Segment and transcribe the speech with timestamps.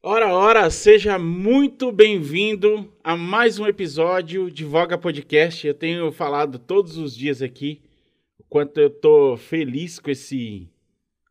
[0.00, 5.66] Ora, ora, seja muito bem-vindo a mais um episódio de Voga Podcast.
[5.66, 7.82] Eu tenho falado todos os dias aqui
[8.38, 10.70] o quanto eu tô feliz com esse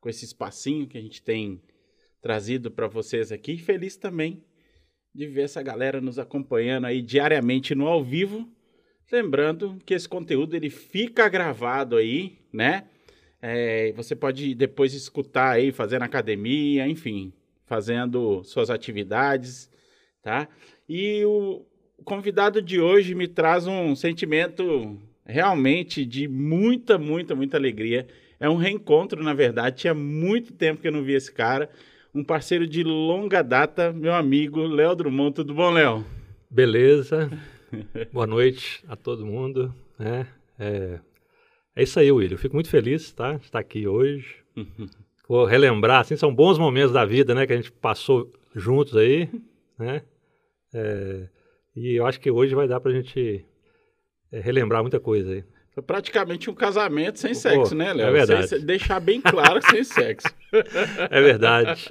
[0.02, 1.62] com esse espacinho que a gente tem
[2.22, 4.44] trazido para vocês aqui, feliz também
[5.16, 8.46] de ver essa galera nos acompanhando aí diariamente no ao vivo.
[9.10, 12.84] Lembrando que esse conteúdo ele fica gravado aí, né?
[13.42, 17.32] É, você pode depois escutar aí, fazendo academia, enfim,
[17.68, 19.70] fazendo suas atividades,
[20.24, 20.48] tá?
[20.90, 21.66] E o
[22.04, 28.08] convidado de hoje me traz um sentimento realmente de muita, muita, muita alegria.
[28.40, 29.78] É um reencontro, na verdade.
[29.78, 31.70] Tinha muito tempo que eu não vi esse cara.
[32.16, 35.36] Um parceiro de longa data, meu amigo Léo Drummond.
[35.36, 36.06] Tudo bom, Léo?
[36.50, 37.30] Beleza.
[38.14, 39.76] Boa noite a todo mundo.
[40.00, 40.26] Né?
[40.58, 41.00] É,
[41.76, 42.36] é isso aí, William.
[42.36, 44.38] Eu fico muito feliz tá, de estar aqui hoje.
[45.28, 47.46] Vou relembrar, assim, são bons momentos da vida, né?
[47.46, 49.30] Que a gente passou juntos aí,
[49.78, 50.02] né?
[50.74, 51.28] É,
[51.76, 53.46] e eu acho que hoje vai dar pra gente
[54.32, 55.44] é, relembrar muita coisa aí.
[55.74, 58.08] Foi praticamente um casamento sem sexo, Pô, né, Léo?
[58.08, 58.48] é verdade.
[58.48, 60.28] Sem- deixar bem claro que sem sexo.
[61.12, 61.88] É verdade.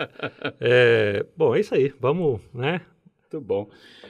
[0.60, 1.92] É, bom, é isso aí.
[2.00, 2.80] Vamos, né?
[3.20, 3.68] Muito bom.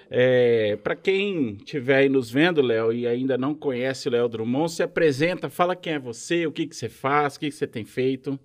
[0.08, 4.70] É, para quem estiver aí nos vendo, Léo, e ainda não conhece o Léo Drummond,
[4.72, 7.66] se apresenta, fala quem é você, o que, que você faz, o que, que você
[7.66, 8.38] tem feito.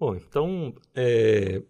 [0.00, 1.62] Bom, então, é,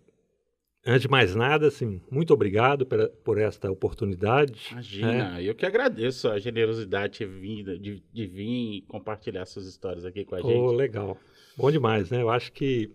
[0.87, 4.69] antes de mais nada, assim, muito obrigado por, por esta oportunidade.
[4.71, 10.05] Imagina, eu que agradeço a generosidade de vir, de, de vir e compartilhar suas histórias
[10.05, 10.77] aqui com a Oh, gente.
[10.77, 11.19] legal.
[11.57, 12.23] Bom demais, né?
[12.23, 12.93] Eu acho que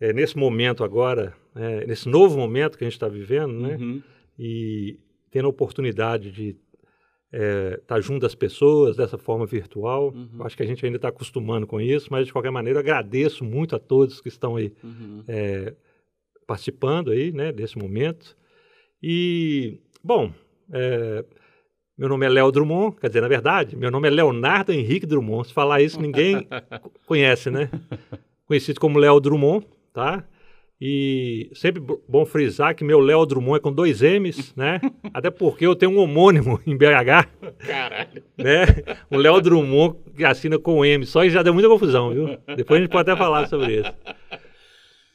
[0.00, 3.76] é, nesse momento agora, é, nesse novo momento que a gente está vivendo, né?
[3.76, 4.02] Uhum.
[4.36, 4.98] E
[5.30, 6.56] tendo a oportunidade de
[7.80, 10.12] estar junto das pessoas dessa forma virtual.
[10.14, 10.28] Uhum.
[10.44, 13.74] Acho que a gente ainda está acostumando com isso, mas de qualquer maneira agradeço muito
[13.74, 15.24] a todos que estão aí Uhum.
[15.26, 15.74] é,
[16.46, 18.36] participando aí, né, desse momento.
[19.02, 20.32] E, bom,
[20.72, 21.24] é,
[21.96, 25.48] meu nome é Léo Drummond, quer dizer, na verdade, meu nome é Leonardo Henrique Drummond.
[25.48, 26.46] Se falar isso, ninguém
[26.82, 27.70] co- conhece, né?
[28.46, 30.24] Conhecido como Léo Drummond, tá?
[30.86, 34.78] E sempre bo- bom frisar que meu Léo Drummond é com dois M's, né?
[35.14, 37.26] Até porque eu tenho um homônimo em BH,
[37.66, 38.22] Caralho.
[38.36, 38.64] né?
[39.10, 42.38] O Léo Drummond que assina com M, só e já deu muita confusão, viu?
[42.54, 43.92] Depois a gente pode até falar sobre isso.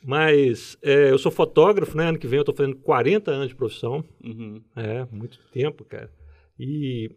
[0.04, 2.06] Mas é, eu sou fotógrafo, né?
[2.10, 4.04] Ano que vem eu estou fazendo 40 anos de profissão.
[4.24, 4.62] Uhum.
[4.76, 6.10] É, muito tempo, cara.
[6.58, 7.12] E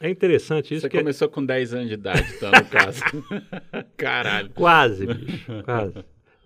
[0.00, 3.00] é interessante isso Você que é- começou com 10 anos de idade, então, no caso.
[3.96, 4.50] Caralho.
[4.50, 5.94] quase, bicho, quase.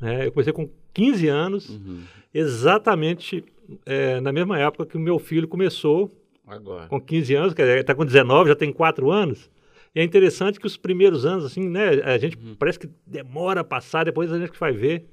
[0.03, 2.03] É, eu comecei com 15 anos, Uhum.
[2.33, 3.45] exatamente
[3.87, 6.11] é, na mesma época que o meu filho começou,
[6.47, 6.89] Agora.
[6.89, 9.51] com 15 anos, quer dizer, ele está com 19, já tem 4 anos.
[9.95, 13.65] E é interessante que os primeiros anos, assim, né, a gente parece que demora a
[13.65, 15.07] passar, depois a gente vai ver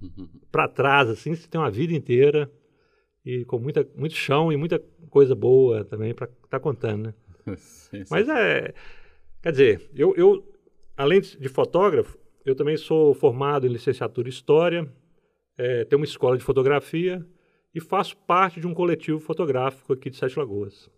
[0.00, 0.28] Uhum.
[0.52, 2.48] para trás, assim, você tem uma vida inteira
[3.26, 7.14] e com muita, muito chão e muita coisa boa também para estar contando, né?
[8.10, 8.72] Mas é,
[9.42, 10.44] quer dizer, eu, eu
[10.96, 14.90] além de fotógrafo, eu também sou formado em licenciatura em História,
[15.56, 17.24] é, tenho uma escola de fotografia
[17.74, 20.90] e faço parte de um coletivo fotográfico aqui de Sete Lagoas.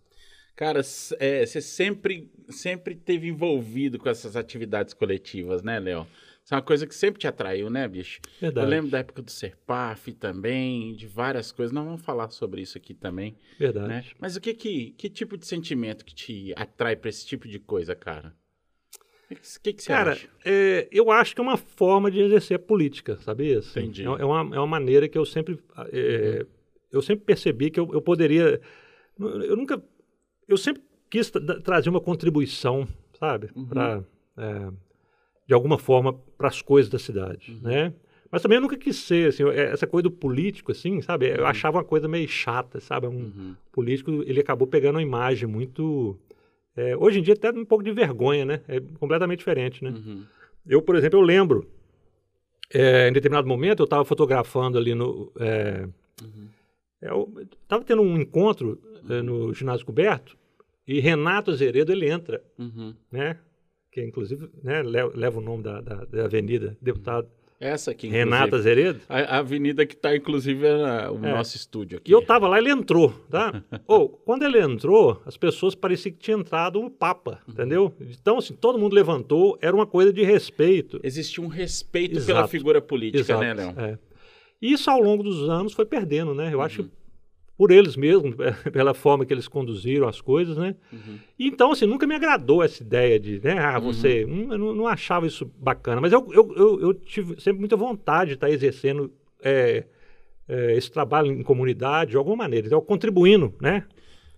[0.56, 0.80] Cara,
[1.18, 6.06] é, você sempre, sempre teve envolvido com essas atividades coletivas, né, Léo?
[6.44, 8.20] Isso é uma coisa que sempre te atraiu, né, bicho?
[8.40, 8.66] Verdade.
[8.66, 11.72] Eu lembro da época do Serpaf também, de várias coisas.
[11.72, 13.88] Nós vamos falar sobre isso aqui também, Verdade.
[13.88, 14.04] né?
[14.20, 17.58] Mas o que que, que tipo de sentimento que te atrai pra esse tipo de
[17.58, 18.32] coisa, cara?
[19.30, 20.28] O que, que, você Cara, acha?
[20.44, 23.58] é, eu acho que é uma forma de exercer a política, sabia?
[23.58, 24.02] Assim, Entendi.
[24.02, 25.58] É, é uma, é uma maneira que eu sempre,
[25.92, 26.44] é,
[26.92, 28.60] eu sempre percebi que eu, eu poderia,
[29.18, 29.82] eu nunca,
[30.46, 32.86] eu sempre quis tra- trazer uma contribuição,
[33.18, 33.66] sabe, Uhum.
[33.66, 34.04] para
[35.46, 37.60] de alguma forma para as coisas da cidade, Uhum.
[37.62, 37.92] né?
[38.30, 41.28] Mas também eu nunca quis ser, assim, é, essa coisa do político, assim, sabe?
[41.28, 43.06] Eu achava uma coisa meio chata, sabe?
[43.06, 43.56] Um Uhum.
[43.70, 46.18] político, ele acabou pegando uma imagem muito...
[46.76, 48.60] é, hoje em dia até um pouco de vergonha, né?
[48.68, 49.90] É completamente diferente, né?
[49.90, 50.24] Uhum.
[50.66, 51.68] Eu, por exemplo, eu lembro,
[52.72, 55.30] é, em determinado momento, eu estava fotografando ali no.
[55.38, 55.86] É,
[56.22, 56.46] Uhum.
[57.02, 57.32] eu
[57.62, 60.36] estava tendo um encontro é, no ginásio coberto
[60.86, 62.94] e Renato Azeredo ele entra, Uhum.
[63.10, 63.38] né?
[63.90, 67.28] Que inclusive né, leva, leva o nome da, da, da avenida, deputado
[67.66, 68.54] Essa aqui, inclusive.
[68.56, 69.00] Azeredo.
[69.08, 71.32] A, a avenida que tá, inclusive, é o É.
[71.32, 72.10] nosso estúdio aqui.
[72.10, 73.62] E eu tava lá, ele entrou, tá?
[73.88, 77.92] Ou, quando ele entrou, as pessoas pareciam que tinha entrado um papa, entendeu?
[78.00, 81.00] Então, assim, todo mundo levantou, era uma coisa de respeito.
[81.02, 82.26] Existia um respeito Exato.
[82.26, 83.74] pela figura política, Exato, né, Léo?
[83.78, 83.98] é.
[84.60, 86.52] E isso ao longo dos anos foi perdendo, né?
[86.52, 86.88] Eu acho Uhum.
[86.88, 86.94] que
[87.56, 88.34] por eles mesmos,
[88.72, 90.74] pela forma que eles conduziram as coisas, né?
[90.92, 91.18] Uhum.
[91.38, 93.58] Então, assim, nunca me agradou essa ideia de, né?
[93.58, 94.24] Ah, você...
[94.24, 96.00] hum, Eu não, não achava isso bacana.
[96.00, 99.12] Mas eu, eu, eu, eu tive sempre muita vontade de estar exercendo
[99.42, 99.84] é,
[100.48, 103.84] é, esse trabalho em comunidade de alguma maneira, então contribuindo, né?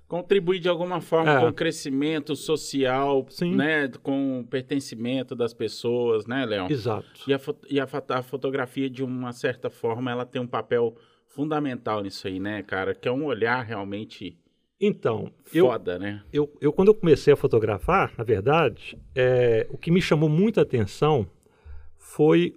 [0.09, 1.41] Contribuir de alguma forma É.
[1.41, 3.57] com o crescimento social, Sim.
[3.57, 3.91] né?
[4.05, 6.69] Com o pertencimento das pessoas, né, Leão?
[6.71, 7.07] Exato.
[7.27, 10.95] E, a, e a, a fotografia, de uma certa forma, ela tem um papel
[11.37, 12.95] fundamental nisso aí, né, cara?
[12.95, 14.37] Que é um olhar realmente
[14.81, 16.23] Então, eu, foda, né?
[16.33, 20.63] eu, eu quando eu comecei a fotografar, na verdade, é, o que me chamou muita
[20.63, 21.27] atenção
[21.99, 22.55] foi.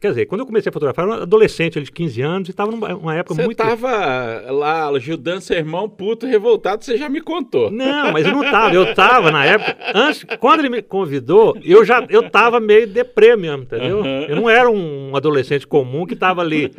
[0.00, 2.48] Quer dizer, quando eu comecei a fotografar, eu era um adolescente ali de 15 anos
[2.48, 3.56] e estava numa época Você muito.
[3.56, 7.70] tava lá ajudando seu irmão puto, revoltado, você já me contou.
[7.70, 8.74] Não, mas eu não tava.
[8.74, 9.74] Eu tava na época.
[9.94, 14.00] Antes, quando ele me convidou, eu já eu tava meio deprê mesmo, entendeu?
[14.00, 14.26] Aham.
[14.28, 16.70] Eu não era um adolescente comum que tava ali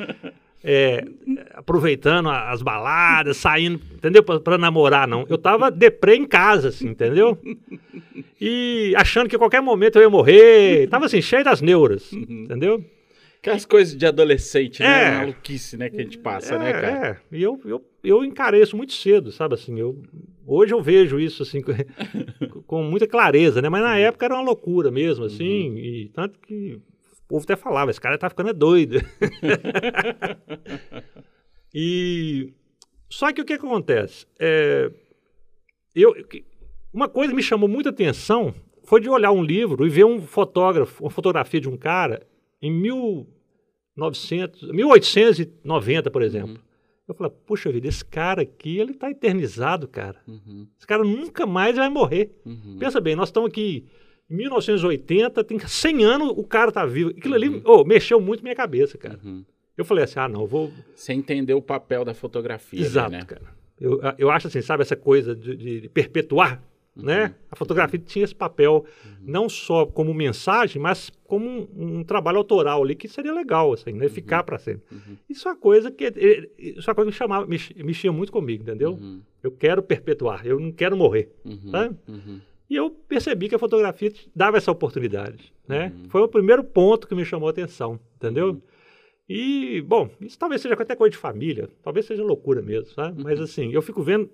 [0.68, 1.06] é,
[1.54, 4.24] aproveitando as baladas, saindo, entendeu?
[4.24, 5.24] Pra, pra namorar, não.
[5.30, 7.38] Eu tava deprê em casa, assim, entendeu?
[8.42, 10.88] E achando que a qualquer momento eu ia morrer.
[10.90, 12.84] Tava assim, cheio das neuras, entendeu?
[13.38, 15.04] Aquelas coisas de adolescente, né?
[15.04, 15.18] É.
[15.20, 15.88] Maluquice, né?
[15.88, 17.22] Que a gente passa, é, né, cara?
[17.32, 20.02] É, e eu, eu, eu encarei isso muito cedo, sabe assim, eu,
[20.48, 21.72] hoje eu vejo isso assim com,
[22.66, 26.80] com muita clareza, né, mas na época era uma loucura mesmo, assim, e tanto que
[27.26, 28.98] o povo até falava, esse cara tá ficando é doido.
[31.74, 32.54] e,
[33.10, 34.28] só que o que, acontece?
[34.40, 34.92] É,
[35.96, 36.14] eu,
[36.94, 40.22] uma coisa que me chamou muita atenção foi de olhar um livro e ver um
[40.22, 42.22] fotógrafo, uma fotografia de um cara
[42.62, 46.60] em 1900, 1890, por exemplo.
[47.08, 50.22] Eu falei, puxa vida, esse cara aqui, ele tá eternizado, cara.
[50.28, 52.40] Uhum, Esse cara nunca mais vai morrer.
[52.46, 52.78] uhum.
[52.80, 53.88] Pensa bem, nós estamos aqui
[54.30, 57.12] 1980, tem 100 anos, o cara tá vivo.
[57.12, 59.20] Aquilo ali, oh, mexeu muito minha cabeça, cara.
[59.24, 59.44] Uhum.
[59.78, 60.72] Eu falei assim, ah, não, eu vou...
[60.96, 63.26] Você entendeu o papel da fotografia, ali, Exato, né?
[63.26, 63.42] cara.
[63.80, 66.64] Eu, eu acho assim, sabe, essa coisa de, de- perpetuar,
[66.96, 67.36] né?
[67.52, 68.86] A fotografia tinha esse papel,
[69.22, 73.92] não só como mensagem, mas como um, um trabalho autoral ali, que seria legal, assim,
[73.92, 74.08] né?
[74.08, 74.84] Ficar para sempre.
[74.90, 75.18] Uhum.
[75.30, 78.14] Isso é uma coisa que, eh, isso é uma coisa que me chamava, mex- mexia
[78.14, 78.92] muito comigo, entendeu?
[78.94, 81.30] Uhum, Eu quero perpetuar, eu não quero morrer.
[81.44, 81.96] uhum, Sabe?
[82.70, 85.94] E eu percebi que a fotografia dava essa oportunidade, né?
[85.96, 86.10] Uhum.
[86.10, 88.50] Foi o primeiro ponto que me chamou a atenção, entendeu?
[88.52, 88.62] Uhum.
[89.30, 93.22] E, bom, isso talvez seja até coisa de família, talvez seja loucura mesmo, sabe?
[93.24, 93.46] Mas, Uhum.
[93.46, 94.30] assim, eu fico vendo,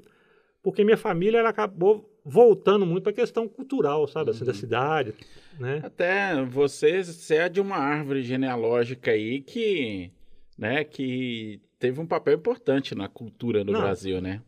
[0.62, 4.32] porque minha família, ela acabou voltando muito para a questão cultural, sabe?
[4.32, 4.58] Assim, da Uhum.
[4.58, 5.14] cidade,
[5.60, 5.80] né?
[5.84, 10.12] Até você, você é de uma árvore genealógica aí que,
[10.58, 13.80] né, que teve um papel importante na cultura no Não.
[13.82, 14.42] Brasil, né?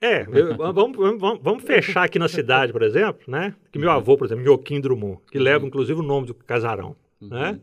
[0.00, 3.54] É, eu- vamos, vamos, vamos fechar aqui na cidade, por exemplo, né?
[3.72, 7.28] Que meu avô, por exemplo, Joaquim Drummond, que leva, inclusive, o nome do casarão, Uhum.
[7.30, 7.60] né?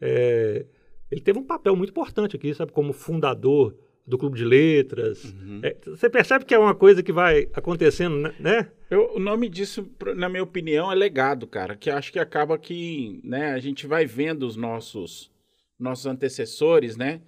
[0.00, 0.66] É,
[1.10, 2.70] ele teve um papel muito importante aqui, sabe?
[2.72, 3.74] Como fundador
[4.06, 5.24] do Clube de Letras.
[5.24, 5.60] Uhum.
[5.62, 8.68] É, você percebe que é uma coisa que vai acontecendo, né- né?
[8.90, 11.74] Eu- o nome disso, na minha opinião, é legado, cara.
[11.74, 15.30] Que acho que acaba que, né, a gente vai vendo os nossos,
[15.78, 17.20] nossos antecessores, né?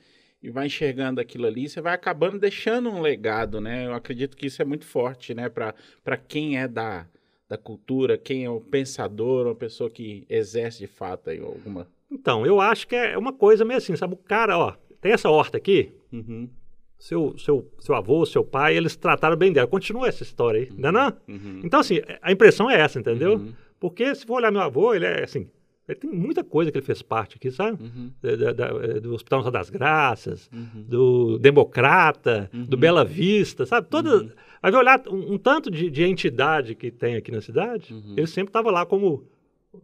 [0.47, 3.87] E vai enxergando aquilo ali, você vai acabando deixando um legado, né?
[3.87, 5.49] Eu acredito que isso é muito forte, né?
[5.49, 7.05] Para quem é da,
[7.49, 11.89] da cultura, quem é o pensador, uma pessoa que exerce de fato aí alguma.
[12.09, 14.15] Então, eu acho que é uma coisa meio assim, sabe?
[14.15, 16.49] O cara, ó, tem essa horta aqui, Uhum,
[16.97, 19.67] seu, seu, seu avô, seu pai, eles trataram bem dela.
[19.67, 21.13] Continua essa história aí, não é não?
[21.29, 23.35] uhum, Então, assim, a impressão é essa, entendeu?
[23.35, 25.51] Uhum, Porque se for olhar meu avô, ele é assim,
[25.89, 27.83] ele tem muita coisa que ele fez parte aqui, sabe?
[27.83, 32.81] uhum, Da- da- da- do Hospital Nacional das Graças, uhum, do Democrata, do Uhum.
[32.81, 33.89] Bela Vista, sabe?
[33.89, 34.31] Toda, Uhum.
[34.63, 38.15] Vai ver olhar um, um tanto de, de entidade que tem aqui na cidade, Uhum.
[38.17, 39.25] ele sempre estava lá como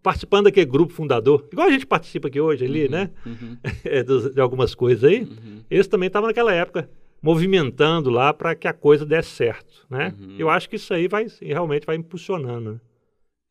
[0.03, 3.11] participando daquele grupo fundador, igual a gente participa aqui hoje ali, né?
[3.27, 5.29] uhum, É, dos- de algumas coisas aí.
[5.71, 6.89] Eles também estavam naquela época
[7.23, 10.13] movimentando lá para que a coisa desse certo, né?
[10.39, 12.73] Eu acho que isso aí vai realmente vai impulsionando.
[12.73, 12.81] né?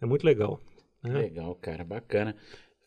[0.01, 0.59] É muito legal.
[1.03, 1.19] Né?
[1.19, 2.35] Legal, cara, bacana.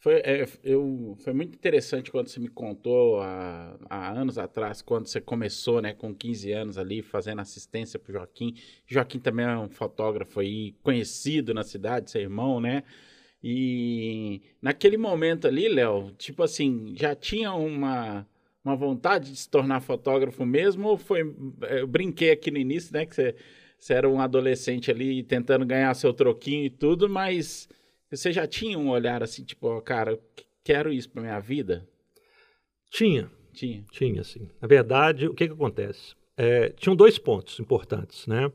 [0.04, 5.06] Foi, é, eu, foi muito interessante quando você me contou há, há anos atrás, quando
[5.06, 8.54] você começou, né, com 15 anos ali, fazendo assistência pro Joaquim.
[8.87, 12.83] Joaquim também é um fotógrafo aí, conhecido na cidade, seu irmão, né?
[13.42, 18.26] E naquele momento ali, Léo, tipo assim, já tinha uma,
[18.62, 20.88] uma vontade de se tornar fotógrafo mesmo?
[20.88, 21.23] Ou foi.
[21.71, 23.35] Eu brinquei aqui no início, né, que você,
[23.78, 27.68] você era um adolescente ali tentando ganhar seu troquinho e tudo, mas
[28.16, 30.21] você já tinha um olhar assim, tipo, ó, cara, eu
[30.62, 31.87] quero isso pra minha vida?
[32.90, 33.85] Tinha, Tinha.
[33.92, 34.49] tinha, assim.
[34.61, 36.14] Na verdade, o que que acontece?
[36.37, 38.50] É, tinham dois pontos importantes, né?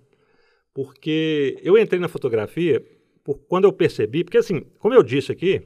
[0.73, 2.81] Porque eu entrei na fotografia
[3.23, 5.61] por quando eu percebi, porque assim, como eu disse aqui,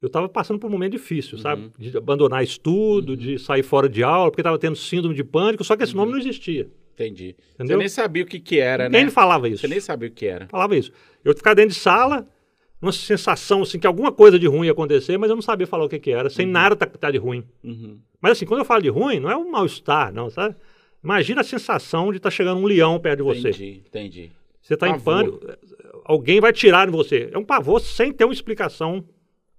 [0.00, 1.70] eu estava passando por um momento difícil, sabe?
[1.78, 5.76] De abandonar estudo, de sair fora de aula, porque estava tendo síndrome de pânico, só
[5.76, 6.68] que esse nome não existia.
[6.94, 7.36] Entendi.
[7.38, 7.78] Você Entendeu?
[7.78, 9.10] nem sabia o que que era, Ninguém né?
[9.10, 9.60] falava isso.
[9.62, 10.48] Você nem sabia o que era.
[10.48, 10.92] Falava isso.
[11.24, 12.28] Eu ficar dentro de sala,
[12.82, 15.84] uma sensação assim que alguma coisa de ruim ia acontecer, mas eu não sabia falar
[15.84, 16.52] o que, que era, sem Uhum.
[16.52, 17.44] nada tá, tá de ruim.
[17.62, 17.98] Uhum.
[18.20, 20.56] Mas assim, quando eu falo de ruim, não é um mal-estar, não, sabe?
[21.02, 23.48] Imagina a sensação de estar chegando um leão perto de você.
[23.50, 24.32] Entendi, entendi.
[24.60, 25.40] Você está em pânico,
[26.04, 27.28] alguém vai tirar em você.
[27.32, 29.04] É um pavor sem ter uma explicação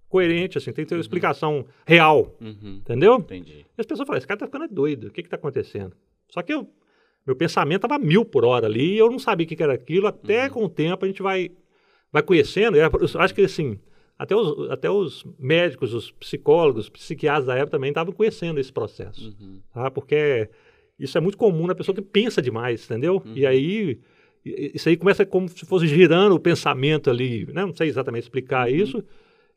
[0.08, 2.78] coerente, assim, tem que ter uma explicação real, Uhum.
[2.82, 3.16] entendeu?
[3.16, 3.66] Entendi.
[3.78, 5.94] E as pessoas falam, esse cara tá ficando doido, o que que tá acontecendo?
[6.30, 6.70] Só que eu,
[7.26, 9.74] meu pensamento estava mil por hora ali, e eu não sabia o que que era
[9.74, 11.50] aquilo, até com o tempo a gente vai,
[12.14, 12.90] vai conhecendo, eu
[13.20, 13.78] acho que assim,
[14.18, 19.36] até os, até os médicos, os psicólogos, psiquiatras da época também estavam conhecendo esse processo,
[19.42, 19.60] Uhum.
[19.74, 19.90] tá?
[19.90, 20.48] Porque
[21.00, 23.22] isso é muito comum na pessoa que pensa demais, entendeu?
[23.36, 24.00] E aí,
[24.46, 27.66] isso aí começa como se fosse girando o pensamento ali, né?
[27.66, 29.04] Não sei exatamente explicar isso,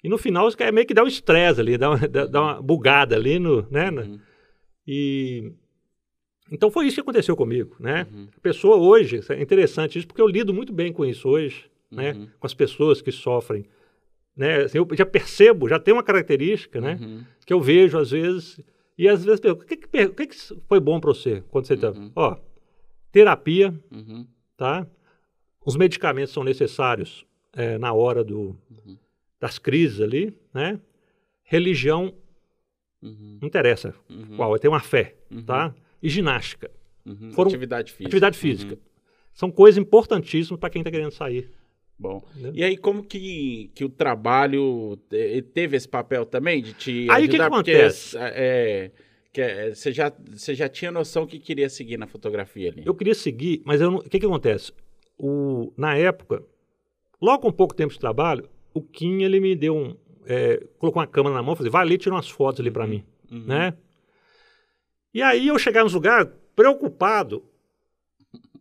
[0.03, 2.63] e no final isso é meio que dá um estresse ali, dá uma, dá, uma
[2.63, 3.91] bugada ali no, né?
[3.91, 4.19] Uhum.
[4.87, 5.53] e
[6.51, 8.07] então foi isso que aconteceu comigo, né?
[8.13, 8.29] Uhum.
[8.37, 12.13] A pessoa hoje, é interessante isso porque eu lido muito bem com isso hoje, né?
[12.13, 12.29] Uhum.
[12.39, 13.65] Com as pessoas que sofrem,
[14.37, 14.63] né?
[14.65, 16.99] Assim, eu já percebo, já tem uma característica, né?
[17.01, 17.25] Uhum.
[17.47, 18.61] Que eu vejo às vezes
[18.99, 20.37] e às vezes pergunto, o que, que, o que, que
[20.69, 22.11] foi bom para você quando você está, Uhum.
[22.17, 22.37] ó,
[23.13, 24.27] terapia, Uhum.
[24.57, 24.87] tá?
[25.65, 28.57] Os medicamentos são necessários é, na hora do,
[29.41, 30.81] das crises ali, né?
[31.43, 32.15] Religião
[33.03, 33.95] não interessa
[34.37, 35.15] qual, tem uma fé,
[35.45, 35.75] tá?
[36.03, 36.71] E ginástica.
[37.35, 38.09] Foram- Atividade física.
[38.09, 38.79] Atividade física.
[39.33, 41.51] São coisas importantíssimas para quem está querendo sair.
[41.99, 42.23] Bom.
[42.33, 42.53] Entendeu?
[42.55, 47.25] E aí, como que, que o trabalho te- teve esse papel também de te Aí,
[47.25, 47.45] o que ajudar?
[47.51, 48.17] que Porque, acontece?
[48.19, 48.91] é,
[49.33, 52.83] que é, você, já, você já tinha noção que queria seguir na fotografia ali.
[52.85, 54.73] Eu queria seguir, mas o que, que acontece?
[55.19, 56.43] O, na época,
[57.21, 59.97] logo com pouco tempo de trabalho, o Kim ele me deu um.
[60.27, 62.87] é, colocou uma câmera na mão e falou: vai ali, tira umas fotos ali para
[62.87, 63.03] mim.
[63.31, 63.45] Uhum.
[63.47, 63.75] Né?
[65.15, 67.43] E aí eu chegava nos lugares preocupado.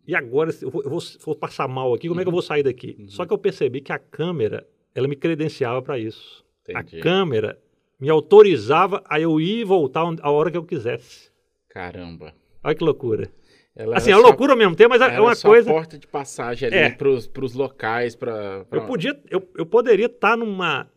[0.06, 2.42] E agora eu vou, eu vou- vou passar mal aqui, como é que eu vou
[2.42, 2.96] sair daqui?
[2.98, 3.08] Uhum.
[3.08, 6.44] Só que eu percebi que a câmera, ela me credenciava para isso.
[6.68, 6.98] Entendi.
[6.98, 7.58] A câmera
[8.00, 11.30] me autorizava a eu ir e voltar a hora que eu quisesse.
[11.68, 12.32] Caramba.
[12.62, 13.30] Olha que loucura.
[13.74, 15.70] Ela Assim, é loucura ao mesmo tempo, mas é era uma coisa.
[15.70, 16.90] porta de passagem ali É.
[16.90, 18.64] pros, pros locais, pra...
[18.64, 20.90] pra- Eu podia, eu, eu poderia estar numa,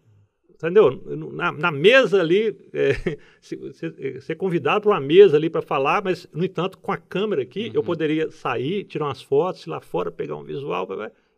[0.60, 1.02] entendeu?
[1.32, 6.04] Na, na mesa ali, é, se- se- ser convidado para uma mesa ali para falar,
[6.04, 9.80] mas no entanto com a câmera aqui eu poderia sair, tirar umas fotos, ir lá
[9.80, 10.86] fora pegar um visual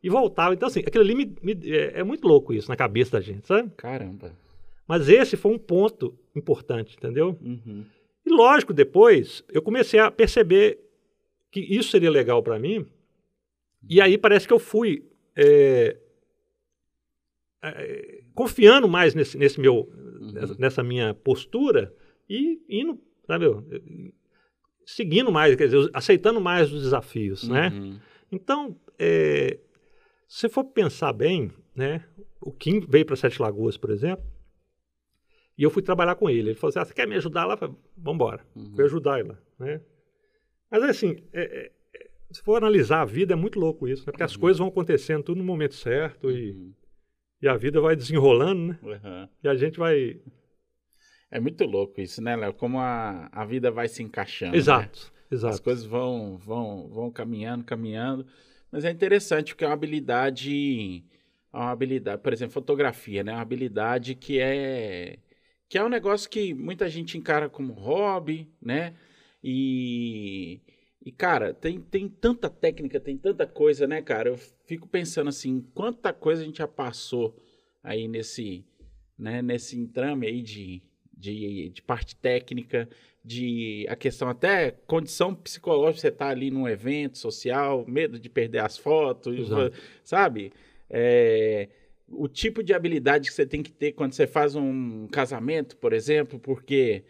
[0.03, 0.53] e voltava.
[0.55, 3.45] Então assim, aquilo ali me- me- é, é muito louco isso na cabeça da gente,
[3.47, 3.69] sabe?
[3.77, 4.33] Caramba.
[4.87, 7.37] Mas esse foi um ponto importante, entendeu?
[7.41, 7.85] Uhum.
[8.25, 10.79] E lógico, depois eu comecei a perceber
[11.51, 12.85] que isso seria legal para mim.
[13.89, 15.03] E aí parece que eu fui
[15.35, 15.95] é,
[17.63, 19.91] é, confiando mais nesse, nesse meu,
[20.33, 21.93] nessa, nessa minha postura
[22.29, 23.63] e indo, sabe, eu,
[24.85, 27.69] seguindo mais, quer dizer, aceitando mais os desafios, né?
[27.69, 27.99] Uhum.
[28.31, 29.59] Então, é,
[30.27, 32.05] se for pensar bem, né,
[32.39, 34.25] o Kim veio para Sete Lagoas, por exemplo,
[35.57, 36.49] e eu fui trabalhar com ele.
[36.49, 37.57] Ele falou assim: ah, você quer me ajudar lá?
[37.57, 38.45] Falei, Vamos embora.
[38.55, 38.73] Uhum.
[38.73, 39.37] Fui ajudar ele lá.
[39.59, 39.81] Né?
[40.71, 41.71] Mas assim, é, é,
[42.31, 44.11] se for analisar a vida, é muito louco isso, né?
[44.11, 46.73] Porque as coisas vão acontecendo tudo no momento certo e, Uhum.
[47.41, 48.79] E a vida vai desenrolando, né?
[48.83, 49.29] Uhum.
[49.43, 50.19] E a gente vai.
[51.29, 52.53] É muito louco isso, né, Léo?
[52.53, 54.51] Como a, a vida vai se encaixando.
[54.51, 54.57] né?
[54.57, 55.63] Exato, As exato.
[55.63, 58.25] coisas vão, vão, vão caminhando, caminhando.
[58.71, 61.03] Mas é interessante porque é uma habilidade,
[61.53, 63.31] é uma habilidade, por exemplo, fotografia, né?
[63.31, 65.17] É uma habilidade que é
[65.67, 68.93] que é um negócio que muita gente encara como hobby, né?
[69.41, 70.59] E,
[71.03, 74.29] e cara, tem, tem tanta técnica, tem tanta coisa, né, cara?
[74.29, 77.35] Eu fico pensando assim, quanta coisa a gente já passou
[77.83, 78.63] aí nesse,
[79.17, 82.87] né, nesse entrame aí de, de, de parte técnica,
[83.23, 88.59] de a questão até condição psicológica, você tá ali num evento social, medo de perder
[88.59, 89.75] as fotos, Exato.
[90.03, 90.53] sabe?
[90.87, 91.67] É,
[92.07, 95.93] o tipo de habilidade que você tem que ter quando você faz um casamento, por
[95.93, 97.03] exemplo, porque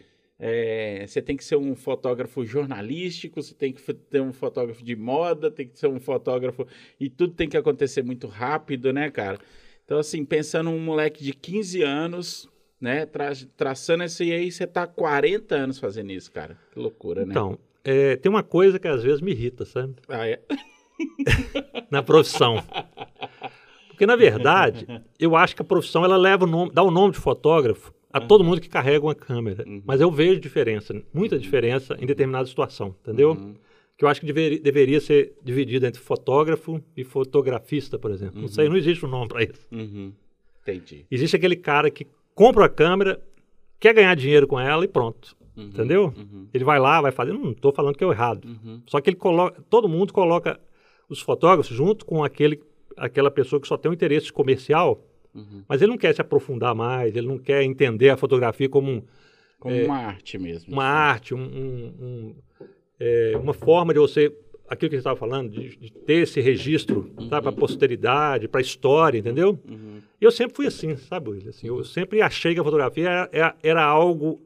[0.43, 4.95] é, você tem que ser um fotógrafo jornalístico, você tem que ter um fotógrafo de
[4.95, 6.65] moda, tem que ser um fotógrafo
[7.00, 9.38] e tudo tem que acontecer muito rápido, né, cara?
[9.86, 14.65] Então, assim, pensando um moleque de 15 anos, né, tra traçando isso e aí você
[14.65, 16.57] tá 40 anos fazendo isso, cara.
[16.71, 17.29] Que loucura, né?
[17.29, 19.93] Então, é, tem uma coisa que às vezes me irrita, sabe?
[20.10, 20.41] Ah, é?
[21.91, 22.55] Na profissão.
[23.89, 24.88] Porque, na verdade,
[25.19, 28.19] eu acho que a profissão ela leva o nome, dá o nome de fotógrafo a
[28.19, 29.63] todo mundo que carrega uma câmera.
[29.67, 29.81] Uhum.
[29.85, 33.31] Mas eu vejo diferença, muita diferença em determinada situação, entendeu?
[33.31, 33.55] Uhum.
[33.97, 38.41] Que eu acho que deveria, deveria ser dividido entre fotógrafo e fotografista, por exemplo.
[38.41, 39.67] Não sei, não existe um nome para isso.
[39.71, 40.11] Uhum.
[40.61, 41.05] Entendi.
[41.09, 43.21] Existe aquele cara que compra a câmera,
[43.79, 45.35] quer ganhar dinheiro com ela e pronto.
[45.55, 45.65] Uhum.
[45.65, 46.13] Entendeu?
[46.15, 46.47] Uhum.
[46.53, 47.33] Ele vai lá, vai fazer.
[47.33, 48.45] Não estou falando que é o errado.
[48.45, 48.81] Uhum.
[48.87, 50.59] Só que ele coloca, todo mundo coloca
[51.09, 52.61] os fotógrafos junto com aquele,
[52.97, 55.03] aquela pessoa que só tem um interesse comercial
[55.33, 55.63] Uhum.
[55.67, 59.03] Mas ele não quer se aprofundar mais, ele não quer entender a fotografia como, um-
[59.59, 60.73] Como É, uma arte mesmo.
[60.73, 62.35] uma arte, um- um- um,
[63.00, 64.35] é, uma forma de você,
[64.67, 68.61] aquilo que você estava falando, de, de ter esse registro para a posteridade, para a
[68.61, 69.59] história, entendeu?
[69.69, 70.00] Uhum.
[70.19, 71.50] Eu sempre fui assim, sabe, William?
[71.50, 74.41] Assim, eu sempre achei que a fotografia era, era- era algo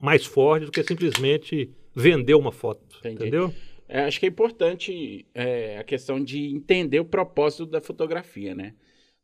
[0.00, 3.14] mais forte do que simplesmente vender uma foto, Entendi.
[3.16, 3.52] entendeu?
[3.88, 8.74] É, acho que é importante é, a questão de entender o propósito da fotografia, né?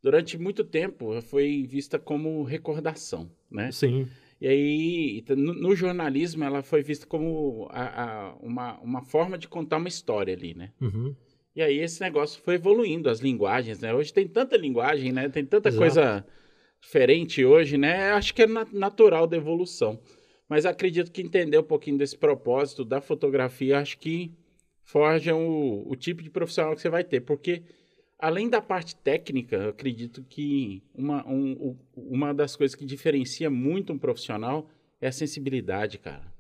[0.04, 3.72] Durante muito tempo foi vista como recordação, né?
[3.72, 4.06] Sim,
[4.38, 9.48] E aí, no, no jornalismo, ela foi vista como a- a- uma, uma forma de
[9.48, 10.72] contar uma história ali, né?
[10.78, 11.16] uhum.
[11.56, 13.94] E aí esse negócio foi evoluindo, as linguagens, né?
[13.94, 15.30] Hoje tem tanta linguagem, né?
[15.30, 15.78] Tem tanta Exato.
[15.80, 16.26] coisa
[16.82, 18.12] diferente hoje, né?
[18.12, 19.98] Acho que é na- natural da evolução.
[20.48, 24.34] Mas acredito que entender um pouquinho desse propósito da fotografia, acho que
[24.82, 27.20] forja o, o tipo de profissional que você vai ter.
[27.22, 27.62] Porque,
[28.26, 33.92] além da parte técnica, eu acredito que uma, um- uma das coisas que diferencia muito
[33.92, 34.68] um profissional
[35.00, 36.32] é a sensibilidade, cara.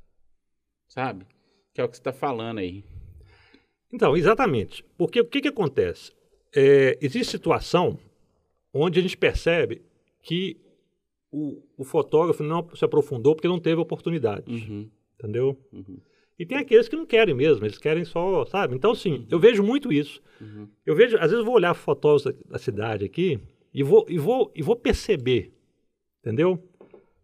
[0.88, 1.26] Sabe?
[1.72, 2.84] Que é o que você está falando aí.
[3.92, 4.82] Então, exatamente.
[4.96, 6.12] Porque o que, que acontece?
[6.54, 7.98] É, existe situação
[8.72, 9.82] onde a gente percebe
[10.22, 10.56] que
[11.30, 14.88] o, o fotógrafo não se aprofundou porque não teve oportunidade, Uhum,
[15.18, 15.58] entendeu?
[15.72, 15.98] uhum,
[16.38, 18.74] E tem aqueles que não querem mesmo, eles querem só, sabe?
[18.74, 20.20] Então, assim, eu vejo muito isso.
[20.40, 20.68] uhum.
[20.84, 23.38] Eu vejo, às vezes eu vou olhar fotógrafos da, da cidade aqui
[23.72, 25.52] e vou, e, vou, e vou perceber,
[26.20, 26.58] entendeu?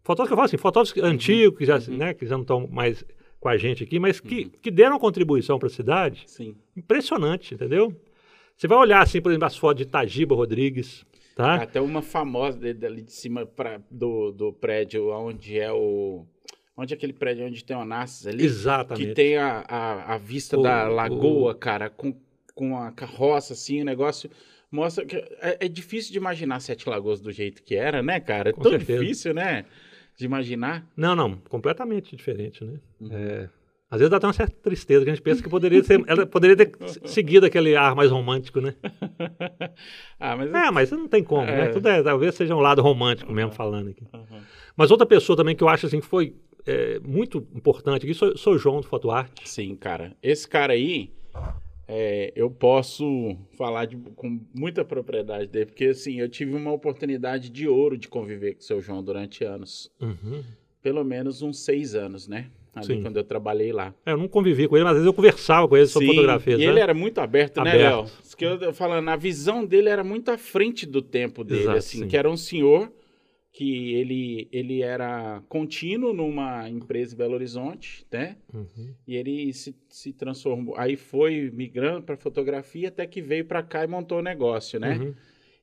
[0.03, 1.97] Fotógrafos que eu falo assim, fotógrafos antigos, que já, uhum.
[1.97, 3.03] né, que já não estão mais
[3.39, 6.55] com a gente aqui, mas que, que deram uma contribuição para a cidade Sim.
[6.77, 7.93] impressionante, entendeu?
[8.55, 11.03] Você vai olhar, assim, por exemplo, as fotos de Tajiba Rodrigues,
[11.35, 11.55] tá?
[11.55, 16.25] Até uma famosa de- dali de cima pra, do, do prédio onde é o.
[16.81, 18.43] Onde é aquele prédio onde tem o Onassis ali?
[18.43, 19.07] Exatamente.
[19.07, 22.15] Que tem a, a, a vista O- da lagoa, o- cara, com,
[22.55, 24.29] com a carroça, assim, o negócio.
[24.71, 28.49] Mostra que é, é difícil de imaginar Sete Lagoas do jeito que era, né, cara?
[28.49, 28.99] É Com tão certeza.
[29.01, 29.65] difícil, né?
[30.17, 30.87] De imaginar.
[30.95, 32.79] Não, não, completamente diferente, né?
[32.99, 33.09] Uhum.
[33.11, 33.49] É,
[33.89, 36.25] às vezes dá até uma certa tristeza, que a gente pensa que poderia ser, ela
[36.25, 38.73] poderia ter se- seguido aquele ar mais romântico, né?
[40.19, 40.53] ah, mas.
[40.53, 41.65] É, mas não tem como, né?
[41.65, 41.67] É.
[41.69, 44.03] Tudo é, talvez seja um lado romântico mesmo falando aqui.
[44.13, 44.39] Uhum.
[44.75, 48.37] Mas outra pessoa também que eu acho assim que foi é, muito importante aqui, sou,
[48.37, 49.47] sou João do Fotoarte.
[49.49, 50.15] Sim, cara.
[50.21, 51.11] Esse cara aí,
[51.87, 57.49] é, eu posso falar de- com muita propriedade dele, porque assim, eu tive uma oportunidade
[57.49, 59.91] de ouro de conviver com o seu João durante anos.
[60.01, 60.43] Uhum.
[60.81, 62.47] Pelo menos uns seis anos, né?
[62.73, 63.01] Ali Sim.
[63.01, 63.93] quando eu trabalhei lá.
[64.05, 66.15] É, eu não convivi com ele, mas às vezes eu conversava com ele sobre Sim,
[66.15, 66.57] fotografias.
[66.59, 66.71] E né?
[66.71, 67.95] ele era muito aberto, né, Aberto.
[67.97, 68.05] Léo?
[68.23, 71.77] Isso que eu falando, a visão dele era muito à frente do tempo dele, Exato,
[71.77, 72.07] assim, sim.
[72.07, 72.89] que era um senhor
[73.51, 78.37] que ele, ele era contínuo numa empresa em Belo Horizonte, né?
[78.53, 78.93] Uhum.
[79.05, 80.73] E ele se, se transformou.
[80.77, 84.97] Aí foi migrando para fotografia até que veio para cá e montou o negócio, né?
[84.97, 85.13] Uhum.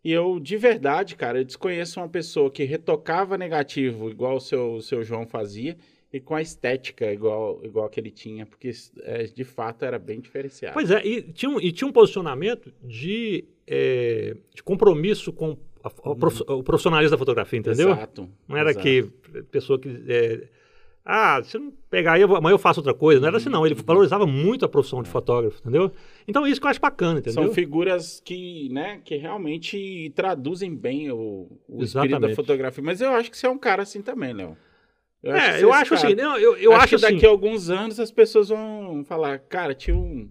[0.04, 4.74] E eu, de verdade, cara, eu desconheço uma pessoa que retocava negativo igual o seu,
[4.74, 5.76] o seu João fazia
[6.12, 8.70] e com a estética igual, igual que ele tinha, porque
[9.02, 10.74] é, de fato era bem diferenciado.
[10.74, 16.10] Pois é, e tinha um, e tinha um posicionamento de, é, de compromisso com a-
[16.10, 17.90] a prof- o profissionalismo da fotografia, entendeu?
[17.90, 18.28] Exato.
[18.46, 18.84] Não era exato.
[18.84, 19.02] que
[19.50, 19.88] pessoa que.
[20.08, 20.48] é,
[21.10, 23.18] ah, se eu não pegar aí, eu amanhã eu faço outra coisa.
[23.20, 23.64] Não era assim, não.
[23.64, 25.90] Ele valorizava muito a profissão de fotógrafo, entendeu?
[26.26, 27.44] Então, isso que eu acho bacana, entendeu?
[27.44, 32.84] São figuras que, né, que realmente traduzem bem o, o espírito da fotografia.
[32.84, 34.54] Mas eu acho que você é um cara assim também, Léo.
[35.22, 36.06] que é, você eu esse acho cara.
[36.08, 37.14] assim, não, eu, eu acho, que assim.
[37.14, 40.28] daqui a alguns anos as pessoas vão falar, cara, tinha um,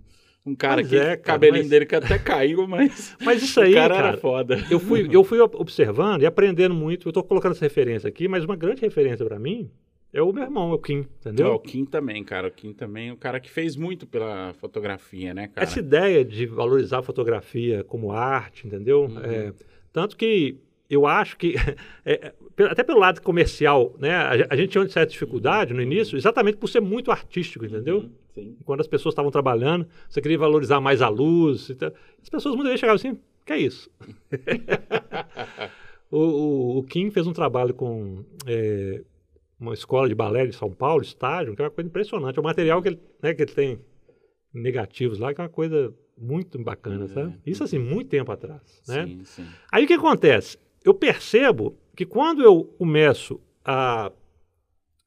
[0.48, 3.44] um cara Pois que é, cara, o cabelinho mas- dele que até caiu, mas Mas
[3.44, 4.58] isso o aí, cara, cara, era foda.
[4.72, 7.08] eu fui, eu fui observando e aprendendo muito.
[7.10, 9.70] Eu tô colocando essa referência aqui, mas uma grande referência para mim
[10.14, 11.48] é o meu irmão, o Kim, entendeu?
[11.48, 12.48] Não, o Kim também, cara.
[12.48, 15.68] O Kim também é um cara que fez muito pela fotografia, né, cara?
[15.68, 19.04] Essa ideia de valorizar a fotografia como arte, entendeu?
[19.04, 19.20] Uhum.
[19.20, 19.54] É,
[19.92, 20.58] tanto que
[20.90, 21.56] eu acho que,
[22.06, 22.34] é,
[22.66, 24.12] até pelo lado comercial, né?
[24.16, 27.98] A, a gente tinha uma certa dificuldade no início, exatamente por ser muito artístico, entendeu?
[27.98, 28.58] Uhum, Sim.
[28.66, 31.70] Quando as pessoas estavam trabalhando, você queria valorizar mais a luz.
[31.70, 31.92] e tal.
[32.22, 33.90] As pessoas muitas vezes chegavam assim, que é isso?
[36.12, 39.04] o, o, o Kim fez um trabalho com é,
[39.60, 42.40] uma escola de balé de São Paulo, estágio, que é uma coisa impressionante.
[42.40, 43.80] O material que ele, né, que ele tem
[44.54, 47.08] negativos lá, que é uma coisa muito bacana, É.
[47.08, 47.36] sabe?
[47.46, 49.06] Isso assim, muito tempo atrás, né?
[49.06, 49.46] Sim, sim.
[49.72, 50.58] Aí o que acontece?
[50.84, 54.12] Eu percebo que quando eu começo a,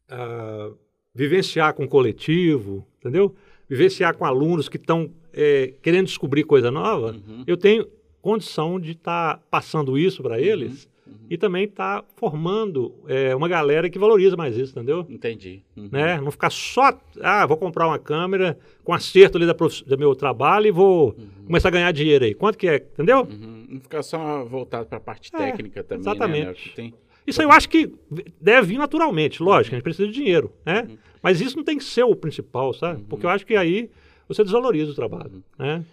[0.09, 0.71] a
[1.15, 3.35] vivenciar com coletivo, entendeu?
[3.69, 7.45] Vivenciar com alunos que estão é, querendo descobrir coisa nova, Uhum.
[7.47, 7.87] eu tenho
[8.21, 10.89] condição de estar passando isso para eles
[11.29, 15.07] e também está formando é, uma galera que valoriza mais isso, entendeu?
[15.09, 15.63] Entendi.
[15.77, 15.89] Uhum.
[15.93, 16.21] Né?
[16.21, 19.85] Não ficar só, ah, vou comprar uma câmera com acerto ali da prof...
[19.85, 21.45] do meu trabalho e vou Uhum.
[21.47, 22.35] começar a ganhar dinheiro aí.
[22.35, 23.21] Quanto que é, entendeu?
[23.31, 23.67] Uhum.
[23.71, 26.47] Não ficar só voltado para a parte É, técnica também, exatamente.
[26.47, 26.55] né?
[26.55, 26.95] Que tem...
[27.27, 27.93] Isso eu acho que
[28.41, 30.87] deve vir naturalmente, lógico, a gente precisa de dinheiro, né?
[30.89, 30.97] Uhum.
[31.23, 33.05] Mas isso não tem que ser o principal, sabe?
[33.09, 33.91] Porque eu acho que aí
[34.27, 35.43] você desvaloriza o trabalho, Uhum.
[35.59, 35.85] né?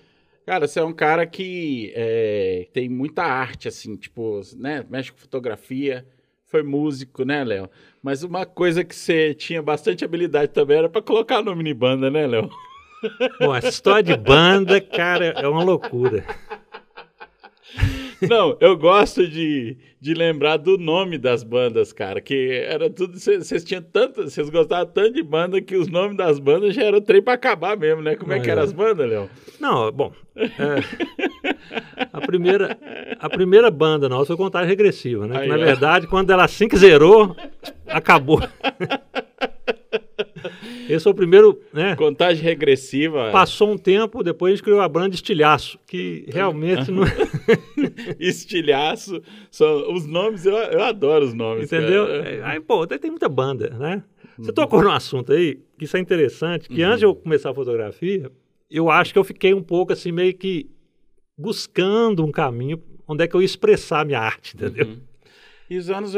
[0.48, 4.82] Cara, você é um cara que é, tem muita arte, assim, tipo, né?
[4.90, 6.08] Mexe com fotografia,
[6.46, 7.70] foi músico, né, Léo?
[8.02, 12.10] Mas uma coisa que você tinha bastante habilidade também era para colocar nome de banda,
[12.10, 12.50] né, Léo?
[13.42, 16.24] Bom, essa história de banda, cara, é uma loucura.
[18.30, 23.20] Não, eu gosto de, de lembrar do nome das bandas, cara, que era tudo.
[23.20, 27.00] Vocês tinham tanto, vocês gostavam tanto de banda que os nomes das bandas já eram
[27.02, 28.16] trem pra acabar mesmo, né?
[28.16, 28.54] Como é que É.
[28.54, 29.30] eram as bandas, Léo?
[29.60, 30.48] Não, bom, é,
[32.12, 32.78] a, primeira,
[33.20, 35.38] a primeira banda nossa foi contagem regressiva, né?
[35.38, 35.66] Aí, Que, na ó.
[35.66, 37.36] verdade, quando ela assim que zerou,
[37.88, 38.42] acabou.
[40.90, 41.96] Esse foi o primeiro, né?
[41.96, 47.04] Contagem regressiva, Passou um tempo, depois a gente criou a banda Estilhaço, que realmente não.
[48.20, 49.22] estilhaço.
[49.50, 51.66] São, os nomes, eu, eu adoro os nomes.
[51.66, 52.06] Entendeu?
[52.06, 52.30] cara.
[52.30, 54.04] É, Aí, pô, tem tem muita banda, né?
[54.38, 54.46] Uhum.
[54.46, 57.54] Você tocou num assunto aí, que isso é interessante, que antes de eu começar a
[57.54, 58.32] fotografia,
[58.70, 60.70] eu acho que eu fiquei um pouco assim, meio que
[61.38, 64.88] buscando um caminho onde é que eu ia expressar a minha arte, entendeu?
[64.88, 65.00] Uhum.
[65.70, 66.14] E os anos.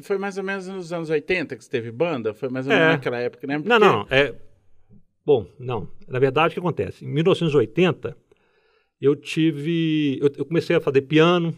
[0.00, 2.32] Foi mais ou menos nos anos 80 que você teve banda?
[2.34, 2.92] Foi mais ou menos É.
[2.92, 3.54] naquela época, né?
[3.58, 4.34] Não, Porque- não, é.
[5.24, 5.88] Bom, não.
[6.08, 7.04] Na verdade, o que acontece?
[7.04, 8.16] Em 1980,
[9.00, 10.18] eu tive.
[10.20, 11.54] Eu, eu comecei a fazer piano,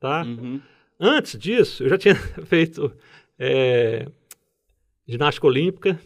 [0.00, 0.22] tá?
[0.22, 0.60] Uhum.
[1.00, 2.14] Antes disso, eu já tinha
[2.46, 2.92] feito
[3.38, 4.06] é,
[5.06, 5.98] ginástica olímpica.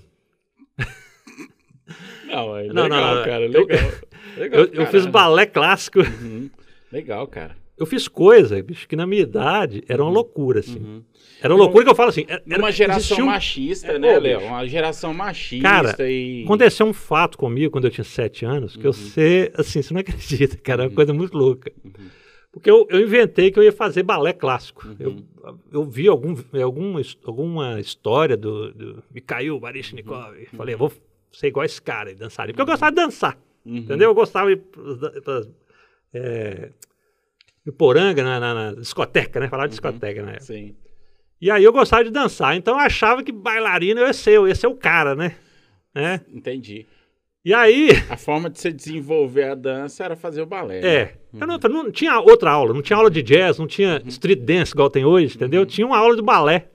[2.26, 3.44] Não, é Não, legal, não, não, cara.
[3.44, 3.78] eu- Legal.
[4.38, 6.00] legal Eu, eu fiz balé clássico.
[6.00, 6.48] Uhum.
[6.90, 7.56] Legal, cara.
[7.82, 10.78] Eu fiz coisa, bicho, que na minha idade era uma loucura, assim.
[10.78, 11.02] Uhum.
[11.42, 12.24] Era uma loucura que eu falo assim.
[12.28, 14.40] Era, Numa era- geração existia um- machista, É, né, Léo?
[14.42, 16.44] Uma geração machista Cara, e.
[16.44, 18.92] Aconteceu um fato comigo quando eu tinha sete anos, que eu Uhum.
[18.92, 21.72] sei, assim, você não acredita, cara, é uma coisa muito louca.
[22.52, 24.86] Porque eu, eu inventei que eu ia fazer balé clássico.
[24.86, 24.96] Uhum.
[25.00, 30.92] Eu, eu vi algum, alguma, alguma história do, do Mikhail Baryshnikov e falei, eu vou
[31.32, 32.52] ser igual esse cara e dançaria.
[32.54, 33.78] Porque eu gostava de dançar, Uhum.
[33.78, 34.10] entendeu?
[34.10, 35.48] Eu gostava de ir pras- pras-
[37.66, 39.48] é, Iporanga, na, na, na discoteca, né?
[39.48, 40.44] Falar de discoteca na época.
[40.46, 40.74] Sim.
[41.40, 44.46] E aí eu gostava de dançar, então eu achava que bailarina eu ia ser, eu
[44.46, 45.34] ia ser o cara, né?
[45.94, 46.20] né?
[46.32, 46.86] Entendi.
[47.44, 50.80] E aí, A forma de você desenvolver a dança era fazer o balé.
[50.80, 50.88] né?
[50.88, 54.06] é, eu não, não tinha outra aula, não tinha aula de jazz, não tinha Uhum.
[54.08, 55.66] street dance igual tem hoje, entendeu?
[55.66, 56.68] Tinha uma aula de balé,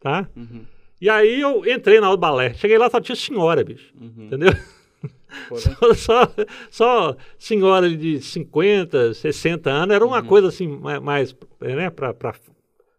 [0.00, 0.26] tá?
[0.34, 0.64] Uhum.
[0.98, 4.24] E aí eu entrei na aula de balé, cheguei lá só tinha senhora, bicho, Uhum.
[4.24, 4.54] entendeu?
[5.56, 6.34] Só, só,
[6.70, 10.26] só senhora de 50, 60 anos, era uma Uhum.
[10.26, 12.34] coisa assim, mais, mais né, pra, pra,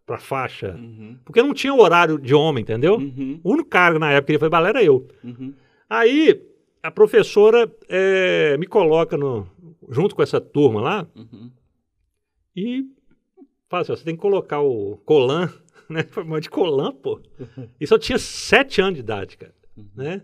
[0.04, 1.16] pra faixa, Uhum.
[1.24, 2.96] porque não tinha horário de homem, entendeu?
[2.96, 3.40] Uhum.
[3.42, 5.06] O único cara na época que ele foi balé era eu.
[5.24, 5.52] Uhum.
[5.88, 6.42] Aí
[6.82, 9.46] a professora eh, me coloca no,
[9.88, 11.50] junto com essa turma lá Uhum.
[12.54, 12.84] e
[13.68, 15.50] fala assim: ó, você tem que colocar o colan,
[15.90, 16.04] né?
[16.04, 17.20] Foi de colan, pô.
[17.80, 19.86] Isso eu tinha sete anos de idade, cara, Uhum.
[19.96, 20.22] né?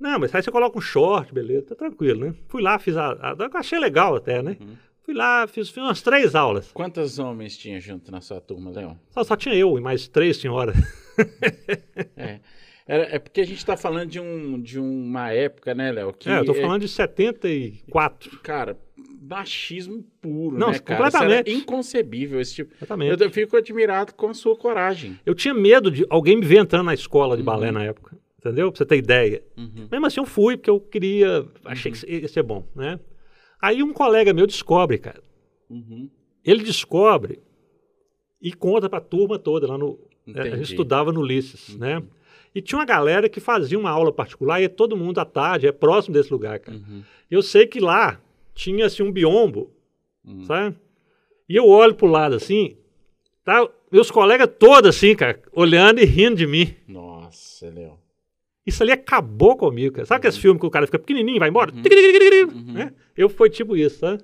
[0.00, 2.34] Não, mas aí você coloca um short, beleza, tá tranquilo, né?
[2.48, 3.12] Fui lá, fiz a.
[3.12, 4.56] a achei legal até, né?
[4.60, 4.74] Uhum.
[5.02, 6.70] Fui lá, fiz, fiz umas três aulas.
[6.72, 8.98] Quantos homens tinha junto na sua turma, Leão?
[9.10, 10.76] Só, só tinha eu e mais três senhoras.
[12.16, 12.40] É.
[12.86, 16.14] Era- é porque a gente tá falando de, um, de uma época, né, Léo?
[16.26, 18.38] É, eu tô falando de 74.
[18.40, 18.76] Cara,
[19.22, 21.04] machismo puro, Não, né, cara?
[21.04, 21.52] Completamente.
[21.52, 22.74] inconcebível esse tipo.
[22.76, 23.20] Exatamente.
[23.20, 25.18] Eu, eu fico admirado com a sua coragem.
[25.24, 27.74] Eu tinha medo de alguém me ver entrando na escola de balé Uhum.
[27.74, 28.16] na época.
[28.40, 28.72] Entendeu?
[28.72, 29.42] Pra você ter ideia.
[29.54, 29.86] Uhum.
[29.92, 31.46] Mesmo assim, eu fui porque eu queria.
[31.64, 32.98] Achei que ia ser bom, né?
[33.60, 35.22] Aí um colega meu descobre, cara.
[35.68, 36.08] Uhum.
[36.42, 37.38] Ele descobre
[38.40, 39.98] e conta pra turma toda lá no.
[40.34, 40.44] é, A.
[40.44, 40.50] Uhum.
[40.56, 42.02] gente estudava no Ulisses, né?
[42.54, 45.66] E tinha uma galera que fazia uma aula particular e ia todo mundo à tarde,
[45.66, 46.78] é próximo desse lugar, cara.
[46.78, 47.02] Uhum.
[47.30, 48.18] Eu sei que lá
[48.54, 49.70] tinha assim um biombo,
[50.24, 50.44] Uhum.
[50.44, 50.76] sabe?
[51.48, 52.76] E eu olho pro lado assim,
[53.44, 53.68] tá?
[53.92, 56.74] Meus colegas todos assim, cara, olhando e rindo de mim.
[56.88, 57.98] Nossa, Léo.
[58.66, 60.06] Isso ali acabou comigo, cara.
[60.06, 61.72] Sabe aqueles filmes que o cara fica pequenininho e vai embora?
[61.72, 61.82] Uhum.
[62.54, 62.72] Uhum.
[62.72, 62.92] né?
[63.16, 64.22] Eu foi tipo isso, sabe?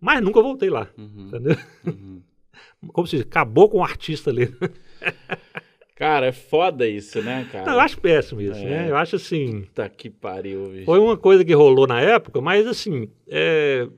[0.00, 1.26] Mas nunca voltei lá, Uhum.
[1.28, 1.56] entendeu?
[1.86, 2.22] Uhum.
[2.92, 4.48] Como se diz, acabou com o artista ali.
[5.96, 7.66] Cara, é foda isso, né, cara?
[7.66, 8.64] Não, eu acho péssimo isso, É.
[8.64, 8.90] né?
[8.90, 10.84] Eu acho assim, Puta que pariu, bicho.
[10.84, 13.88] foi uma coisa que rolou na época, mas assim, é,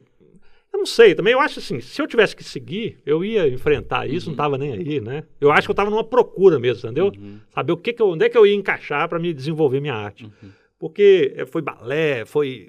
[0.80, 4.28] não sei, também eu acho assim, se eu tivesse que seguir, eu ia enfrentar isso,
[4.30, 5.24] não tava nem aí, né?
[5.40, 7.12] Eu acho que eu tava numa procura mesmo, entendeu?
[7.16, 7.38] Uhum.
[7.54, 9.94] Saber o que que eu, onde é que eu ia encaixar para me desenvolver minha
[9.94, 10.24] arte.
[10.24, 10.50] Uhum.
[10.78, 12.68] Porque eh, foi balé, foi,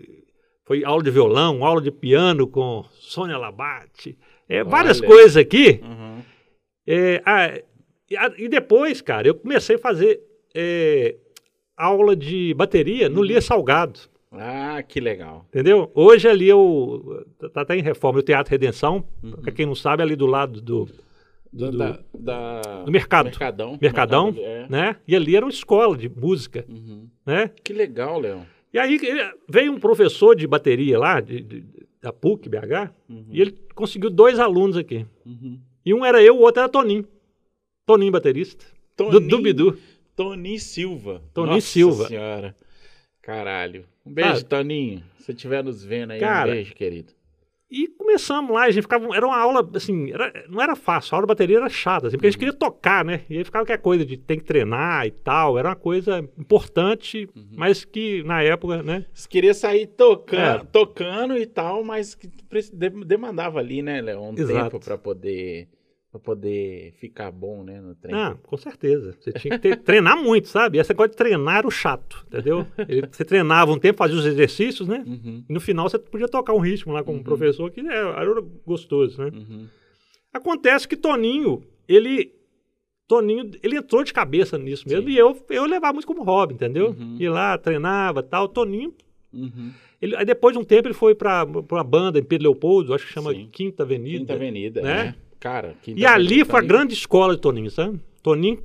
[0.65, 4.17] foi aula de violão, aula de piano com Sônia Labate,
[4.49, 5.07] é, várias Olha.
[5.07, 5.79] coisas aqui.
[5.81, 6.21] Uhum.
[6.85, 7.63] É,
[8.09, 10.19] e, a- e depois, cara, eu comecei a fazer
[10.53, 11.15] é,
[11.77, 13.99] aula de bateria no Lia Salgado.
[14.31, 15.45] Ah, que legal.
[15.49, 15.91] Entendeu?
[15.93, 17.25] Hoje ali eu.
[17.53, 19.03] Tá até em reforma o Teatro Redenção.
[19.41, 20.87] Pra quem não sabe, ali do lado do,
[21.51, 23.25] Do, do- da, da- do mercado.
[23.25, 23.77] Mercadão.
[23.81, 24.67] Mercadão, Mercado, é.
[24.69, 24.95] né?
[25.05, 27.09] E ali era uma escola de música, Uhum.
[27.25, 27.51] né?
[27.61, 28.45] Que legal, Léo.
[28.73, 28.97] E aí
[29.49, 31.63] veio um professor de bateria lá, de- de-
[32.01, 33.25] da PUC, BH, Uhum.
[33.29, 35.05] e ele conseguiu dois alunos aqui.
[35.25, 35.59] Uhum.
[35.85, 37.05] E um era eu, o outro era Toninho.
[37.85, 38.63] Toninho, baterista.
[38.95, 39.77] Do Toninho- Dubidu.
[40.15, 41.21] Toninho Silva.
[41.33, 42.07] Toninho Nossa Silva.
[42.07, 42.55] senhora.
[43.21, 43.83] Caralho.
[44.05, 44.45] Um beijo, Sabe?
[44.45, 45.03] Toninho.
[45.19, 47.13] Se estiver nos vendo aí, Cara, um beijo, querido.
[47.73, 49.15] E começamos lá, a gente ficava.
[49.15, 52.17] Era uma aula, assim, era- não era fácil, a aula de bateria era chata, assim,
[52.17, 52.31] porque a Uhum.
[52.33, 53.21] gente queria tocar, né?
[53.29, 55.57] E aí ficava aquela coisa de tem que treinar e tal.
[55.57, 57.47] Era uma coisa importante, Uhum.
[57.53, 59.05] mas que na época, né?
[59.13, 60.67] Você queria sair tocando, É.
[60.69, 62.29] tocando e tal, mas que
[63.05, 64.19] demandava ali, né, Léo?
[64.21, 64.71] Um Exato.
[64.71, 65.69] tempo pra poder,
[66.11, 68.19] pra poder ficar bom, né, no treino.
[68.19, 69.15] Ah, com certeza.
[69.19, 70.77] Você tinha que ter- treinar muito, sabe?
[70.77, 72.67] Essa coisa de treinar era o chato, entendeu?
[72.87, 75.03] Ele- você treinava um tempo, fazia os exercícios, né?
[75.07, 77.23] Uhum, E no final você podia tocar um ritmo lá com o Uhum.
[77.23, 79.31] professor, que é, era gostoso, né?
[79.33, 79.67] uhum.
[80.33, 82.33] Acontece que Toninho, ele.
[83.07, 85.13] Toninho, ele entrou de cabeça nisso mesmo Sim.
[85.13, 86.95] e eu, eu levava muito como hobby, entendeu?
[86.97, 87.17] Uhum.
[87.19, 88.47] Ia lá, treinava tal.
[88.47, 88.93] Toninho,
[89.33, 89.71] Uhum.
[90.01, 93.05] ele, aí depois de um tempo ele foi para uma banda em Pedro Leopoldo, acho
[93.05, 93.49] que chama Sim.
[93.51, 94.19] Quinta Avenida.
[94.19, 95.03] Quinta Avenida, né?
[95.05, 95.15] né?
[95.41, 97.99] Cara, Quinta E ali foi a grande escola de Toninho, sabe?
[98.23, 98.61] Toninho.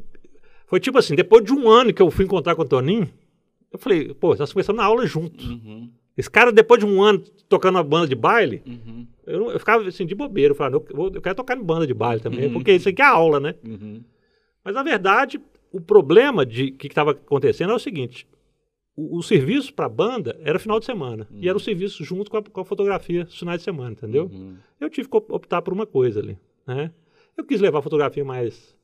[0.69, 3.09] Foi tipo assim, depois de um ano que eu fui encontrar com o Toninho,
[3.73, 5.45] eu falei, pô, nós começamos na aula juntos.
[5.49, 9.59] Uhum, Esse cara, depois de um ano tocando uma banda de baile, uhum, eu, eu
[9.59, 10.53] ficava assim, de bobeira.
[10.53, 12.53] Eu falava, eu, eu quero tocar em banda de baile também, Uhum.
[12.53, 13.55] porque isso aqui é aula, né?
[13.67, 14.03] uhum.
[14.65, 15.41] Mas na verdade,
[15.73, 18.27] o problema de que estava acontecendo é o seguinte:
[18.97, 21.29] o, o serviço para a banda era final de semana.
[21.33, 24.25] E era o serviço junto com a, com a fotografia finais de semana, entendeu?
[24.33, 24.57] Uhum.
[24.81, 26.37] Eu tive que op- optar por uma coisa ali,
[26.67, 26.91] né?
[27.37, 28.77] Eu quis levar a fotografia mais,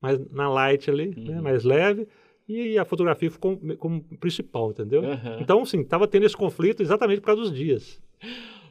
[0.00, 1.36] mais na light ali, né?
[1.36, 1.42] Uhum.
[1.42, 2.08] mais leve,
[2.48, 5.04] e a fotografia ficou como, como principal, entendeu?
[5.04, 5.38] Aham.
[5.40, 8.00] Então, assim, estava tendo esse conflito exatamente por causa dos dias.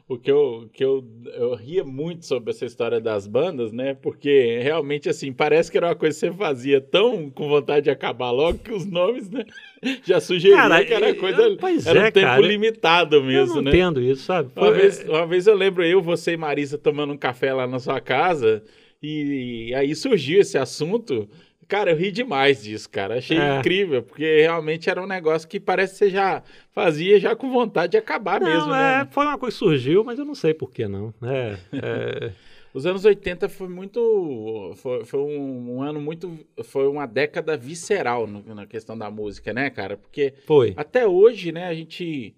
[0.08, 3.92] O que, eu, que eu, eu ria muito sobre essa história das bandas, né?
[3.92, 7.90] Porque realmente, assim, parece que era uma coisa que você fazia tão com vontade de
[7.90, 9.44] acabar logo que os nomes, né?
[10.06, 11.56] Já sugeriam Cara, que era eu- coisa.
[11.58, 12.40] pois era é, um tempo cara.
[12.40, 13.70] limitado eu mesmo, não né?
[13.70, 14.48] entendo isso, sabe?
[14.54, 17.66] Uma Foi- vez, uma vez eu lembro eu, você e Marisa tomando um café lá
[17.66, 18.62] na sua casa
[19.02, 21.28] e aí surgiu esse assunto.
[21.68, 23.18] Cara, eu ri demais disso, cara.
[23.18, 23.58] Achei É.
[23.58, 27.92] incrível, porque realmente era um negócio que parece que você já fazia já com vontade
[27.92, 29.08] de acabar Não, mesmo, é, né?
[29.10, 31.12] foi uma coisa que surgiu, mas eu não sei por que não.
[31.22, 32.32] É, é,
[32.74, 34.72] Os anos 80 foi muito.
[34.76, 36.38] Foi, foi um, um ano muito.
[36.64, 39.96] Foi uma década visceral no- na questão da música, né, cara?
[39.96, 40.74] Porque foi.
[40.76, 42.34] até hoje, né, a gente.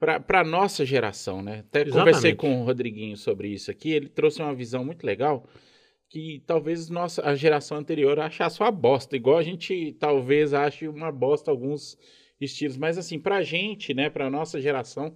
[0.00, 1.60] Pra, pra nossa geração, né?
[1.68, 1.92] Até Exatamente.
[1.92, 3.90] conversei com o Rodriguinho sobre isso aqui.
[3.92, 5.44] Ele trouxe uma visão muito legal
[6.14, 9.16] que talvez nossa, a geração anterior achasse uma bosta.
[9.16, 11.98] Igual a gente talvez ache uma bosta alguns
[12.40, 12.76] estilos.
[12.76, 15.12] Mas assim, pra gente, né, pra nossa geração,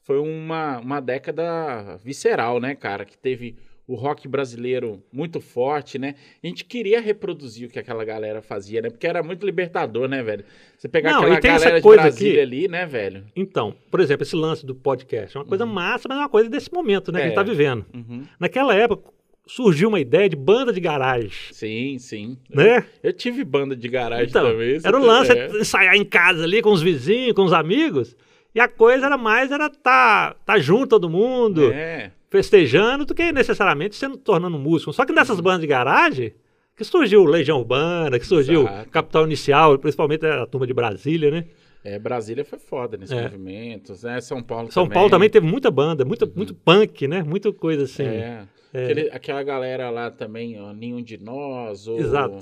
[0.00, 3.04] foi uma, uma década visceral, né, cara?
[3.04, 3.54] Que teve
[3.86, 6.16] o rock brasileiro muito forte, né?
[6.42, 8.90] A gente queria reproduzir o que aquela galera fazia, né?
[8.90, 10.44] Porque era muito libertador, né, velho?
[10.76, 13.24] Você pegar Não, aquela galera de Brasília ali, né, velho?
[13.36, 16.50] Então, por exemplo, esse lance do podcast é uma coisa massa, mas é uma coisa
[16.50, 17.40] desse momento, né, que a gente É.
[17.40, 17.86] tá vivendo.
[17.94, 18.24] Uhum.
[18.40, 19.12] Naquela época
[19.46, 22.38] surgiu uma ideia de banda de garagem, Sim, sim.
[22.48, 22.84] né?
[23.02, 24.78] Eu tive banda de garagem Então, também.
[24.82, 25.48] era o lance é.
[25.48, 28.16] de ensaiar em casa ali com os vizinhos, com os amigos,
[28.54, 32.12] e a coisa era mais era tá tá junto todo mundo, É.
[32.30, 34.92] festejando, do que necessariamente sendo tornando músico.
[34.92, 35.42] Só que nessas Uhum.
[35.44, 36.32] bandas de garagem
[36.76, 38.88] que surgiu Legião Urbana, que surgiu Exato.
[38.90, 41.44] Capital Inicial, principalmente a turma de Brasília, né?
[41.84, 43.22] É, Brasília foi foda nesses É.
[43.22, 44.20] movimentos, né?
[44.20, 44.94] São Paulo São também.
[44.94, 47.22] Paulo também teve muita banda, muito, muito punk, né?
[47.22, 48.04] Muita coisa assim.
[48.04, 48.42] É.
[48.72, 48.84] É.
[48.84, 52.38] Aquele- aquela galera lá também, ó, Nenhum de Nós, ou Exato.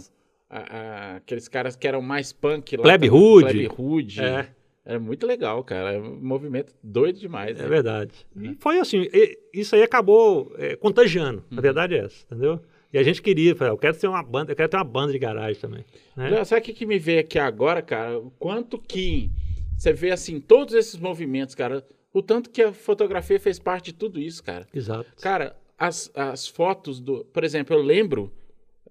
[0.50, 2.82] a- a- aqueles caras que eram mais punk lá.
[2.84, 3.44] Também, Hood.
[3.44, 4.22] Plebe Hood.
[4.22, 4.48] É.
[4.84, 5.92] Era muito legal, cara.
[5.92, 7.58] É um movimento doido demais.
[7.58, 7.68] É né?
[7.68, 8.12] verdade.
[8.34, 9.06] E foi assim,
[9.52, 11.44] isso aí acabou é, contagiando.
[11.50, 11.58] Uhum.
[11.58, 12.58] A verdade é essa, entendeu?
[12.90, 15.12] E a gente queria, falei, eu quero ter uma banda, eu quero ter uma banda
[15.12, 15.84] de garagem também.
[16.16, 16.30] né?
[16.30, 18.18] Léo, Sabe o que, que me veio aqui agora, cara?
[18.18, 19.30] O quanto que
[19.76, 21.84] você vê, assim, todos esses movimentos, cara.
[22.10, 24.66] O tanto que a fotografia fez parte de tudo isso, cara.
[24.72, 25.06] Exato.
[25.20, 27.24] Cara, as, as fotos do.
[27.26, 28.32] Por exemplo, eu lembro,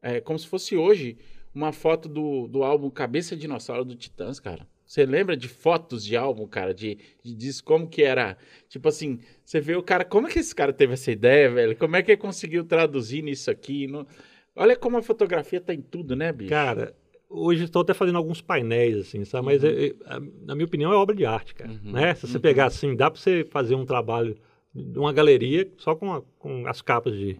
[0.01, 1.17] é, como se fosse hoje,
[1.53, 4.67] uma foto do, do álbum Cabeça de Dinossauro do Titãs, cara.
[4.85, 6.73] Você lembra de fotos de álbum, cara?
[6.73, 8.37] De, de disso, como que era?
[8.69, 10.05] Tipo assim, você vê o cara.
[10.05, 11.75] Como é que esse cara teve essa ideia, velho?
[11.75, 13.85] Como é que ele conseguiu traduzir nisso aqui?
[13.85, 14.07] No-
[14.55, 16.49] Olha como a fotografia tá em tudo, né, bicho?
[16.49, 16.95] Cara,
[17.29, 19.45] hoje estou até fazendo alguns painéis, assim, sabe?
[19.45, 19.69] Mas, Uhum.
[19.69, 21.69] é- é- a- na minha opinião, é obra de arte, cara.
[21.69, 22.15] Uhum, Né?
[22.15, 22.41] Se você uhum.
[22.41, 24.37] pegar assim, dá para você fazer um trabalho
[24.83, 27.39] de uma galeria só com, a- com as capas de.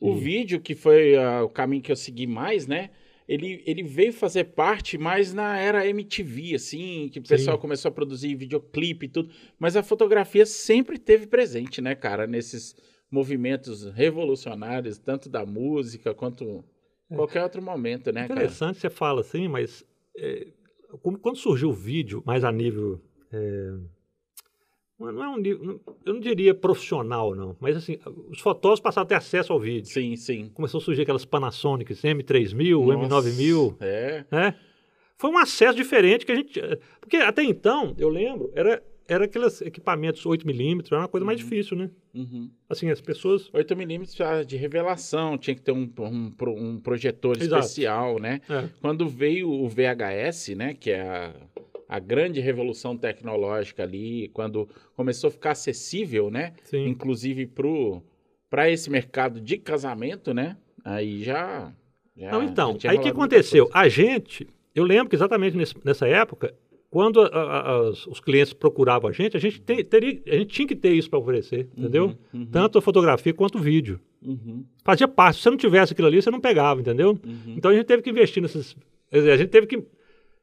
[0.00, 0.20] O Sim.
[0.20, 2.90] vídeo, que foi ah, o caminho que eu segui mais, né?
[3.26, 7.60] Ele, ele veio fazer parte mais na era MTV, assim, que o pessoal Sim.
[7.62, 9.30] começou a produzir videoclipe e tudo.
[9.58, 12.26] Mas a fotografia sempre teve presente, né, cara?
[12.26, 12.76] Nesses
[13.10, 16.62] movimentos revolucionários, tanto da música quanto
[17.10, 17.14] É.
[17.16, 18.40] qualquer outro momento, né, cara?
[18.40, 19.84] Interessante você fala assim, mas
[20.18, 20.48] é,
[21.00, 23.00] como- quando surgiu o vídeo, mais a nível.
[23.32, 23.72] é,
[25.04, 25.80] não é- não é um nível.
[26.04, 27.56] Eu não diria profissional, não.
[27.60, 27.98] Mas assim,
[28.30, 29.86] os fotógrafos passaram a ter acesso ao vídeo.
[29.86, 30.50] Sim, sim.
[30.54, 34.24] Começou a surgir aquelas Panasonics M3000, Nossa, M9000, É.
[34.30, 34.54] né?
[35.16, 36.60] Foi um acesso diferente que a gente.
[37.00, 41.48] Porque até então, eu lembro, era, era aqueles equipamentos 8mm, era uma coisa mais Uhum.
[41.48, 41.90] difícil, né?
[42.14, 42.50] Uhum.
[42.68, 43.48] Assim, as pessoas.
[43.52, 47.62] 8mm já de revelação, tinha que ter um, um, um projetor Exato.
[47.64, 48.40] especial, né?
[48.50, 51.32] É, Quando veio o VHS, né, que é a,
[51.88, 56.86] a grande revolução tecnológica ali, quando começou a ficar acessível, né, sim.
[56.86, 57.46] inclusive
[58.50, 61.72] para esse mercado de casamento, né, aí já...
[62.16, 63.68] já Não, então, tinha aí o que aconteceu?
[63.72, 66.54] A gente, eu lembro que exatamente nesse- nessa época,
[66.90, 70.46] quando a- a- as- os clientes procuravam a gente, a gente, te- teria, a gente
[70.46, 72.06] tinha que ter isso para oferecer, entendeu?
[72.32, 73.98] Uhum, uhum, Tanto a fotografia quanto o vídeo.
[74.22, 75.36] uhum, Fazia parte.
[75.38, 77.18] Se você não tivesse aquilo ali, você não pegava, entendeu?
[77.26, 78.76] uhum, Então a gente teve que investir nesses.
[79.10, 79.82] A gente teve que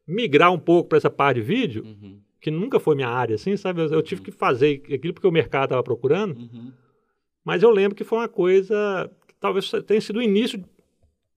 [0.08, 3.56] migrar um pouco para essa parte de vídeo, uhum, que nunca foi minha área, assim,
[3.58, 3.82] sabe?
[3.82, 6.72] Eu, eu tive que fazer aquilo porque o mercado estava procurando, uhum.
[7.46, 10.64] mas eu lembro que foi uma coisa que talvez tenha sido o início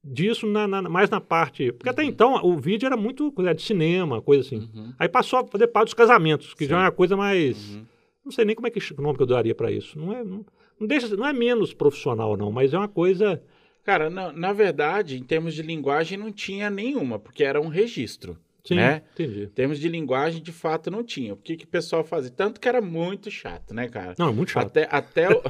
[0.02, 1.72] disso na- na- mais na parte.
[1.72, 4.68] Porque até então o vídeo era muito coisa de cinema, coisa assim.
[4.74, 6.84] Uhum, Aí passou a fazer parte dos casamentos, que já é Sim.
[6.84, 7.74] uma coisa mais.
[7.74, 7.86] uhum.
[8.24, 9.98] Não sei nem como é que o nome que eu daria para isso.
[9.98, 10.44] Não é, não,
[10.80, 13.42] não deixa, não é menos profissional, não, mas é uma coisa.
[13.84, 18.38] Cara, na, na verdade, em termos de linguagem, não tinha nenhuma, porque era um registro,
[18.64, 19.02] Sim, né?
[19.12, 19.42] entendi.
[19.44, 21.34] Em termos de linguagem, de fato, não tinha.
[21.34, 22.30] O que, que o pessoal fazia?
[22.30, 24.14] Tanto que era muito chato, né, cara?
[24.18, 24.66] Não, é muito chato.
[24.66, 25.42] Até, até o...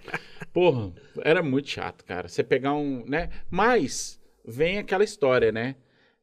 [0.52, 2.28] Porra, era muito chato, cara.
[2.28, 3.30] Você pegar um, né?
[3.50, 5.76] Mas vem aquela história, né?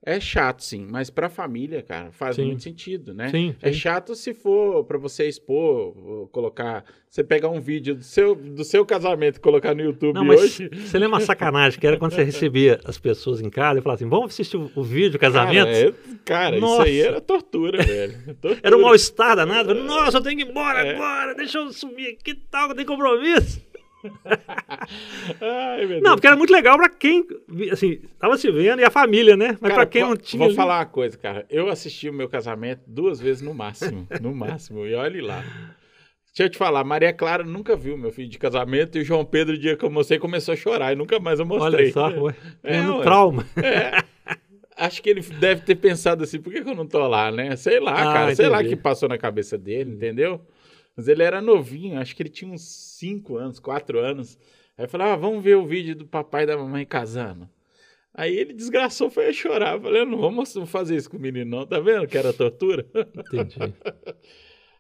[0.05, 2.45] É chato, sim, mas pra família, cara, faz Sim.
[2.45, 3.27] muito sentido, né?
[3.29, 3.77] Sim, É sim.
[3.79, 8.85] chato se for pra você expor, colocar, você pegar um vídeo do seu, do seu
[8.85, 10.69] casamento e colocar no YouTube Não, hoje.
[10.73, 13.95] você lembra uma sacanagem que era quando você recebia as pessoas em casa e falava
[14.01, 15.65] assim: vamos assistir o, o vídeo casamento?
[16.23, 18.13] Cara, é- cara isso aí era tortura, velho.
[18.39, 18.59] Tortura.
[18.63, 19.67] Era um mal-estar danado.
[19.69, 20.95] Falei, Nossa, eu tenho que ir embora É.
[20.95, 23.61] agora, deixa eu subir aqui tal, que tenho compromisso.
[25.41, 27.25] Ai, Não, porque era muito legal pra quem,
[27.71, 29.57] assim, tava se vendo e a família, né?
[29.59, 30.45] Mas pra quem não tinha.
[30.45, 31.45] Vou falar uma coisa, cara.
[31.49, 34.07] Eu assisti o meu casamento duas vezes no máximo.
[34.21, 34.85] no máximo.
[34.85, 35.43] E olhe lá.
[36.27, 39.25] Deixa eu te falar, Maria Clara nunca viu meu filho de casamento e o João
[39.25, 41.85] Pedro, o dia que eu mostrei, começou a chorar e nunca mais eu mostrei.
[41.85, 43.01] Olha só, ué, É, ué.
[43.01, 43.45] trauma.
[43.57, 44.03] É.
[44.77, 47.53] Acho que ele deve ter pensado assim, por que, que eu não tô lá, né?
[47.57, 48.35] Sei lá, Ah, cara.
[48.35, 48.77] Sei lá o entendi.
[48.77, 50.39] que passou na cabeça dele, entendeu?
[50.95, 52.61] Mas ele era novinho, acho que ele tinha uns
[52.97, 54.37] 5 anos, 4 anos.
[54.77, 57.49] Aí eu falei, ah, vamos ver o vídeo do papai e da mamãe casando.
[58.13, 59.75] Aí ele desgraçou, foi a chorar.
[59.75, 61.65] Eu falei, eu não vou mostrar- fazer isso com o menino, não.
[61.65, 62.85] Tá vendo que era tortura?
[63.15, 63.55] Entendi.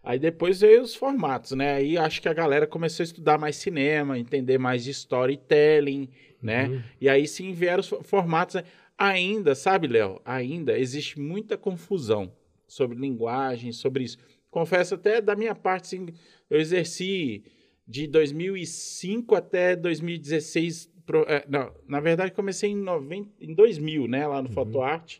[0.03, 1.73] Aí depois veio os formatos, né?
[1.73, 6.09] Aí acho que a galera começou a estudar mais cinema, entender mais de storytelling,
[6.41, 6.69] né?
[6.69, 6.81] Uhum.
[7.01, 8.55] E aí sim vieram os fo- formatos.
[8.55, 8.63] né?
[8.97, 10.21] Ainda, sabe, Léo?
[10.23, 12.31] Ainda existe muita confusão
[12.65, 14.17] sobre linguagem, sobre isso.
[14.49, 16.07] Confesso até da minha parte, assim,
[16.49, 17.43] eu exerci
[17.87, 20.89] de 2005 até 2016.
[21.05, 24.27] pro- é, não, na verdade, comecei em, 90, em 2000, né?
[24.27, 24.53] Lá no Uhum.
[24.53, 25.19] FotoArt.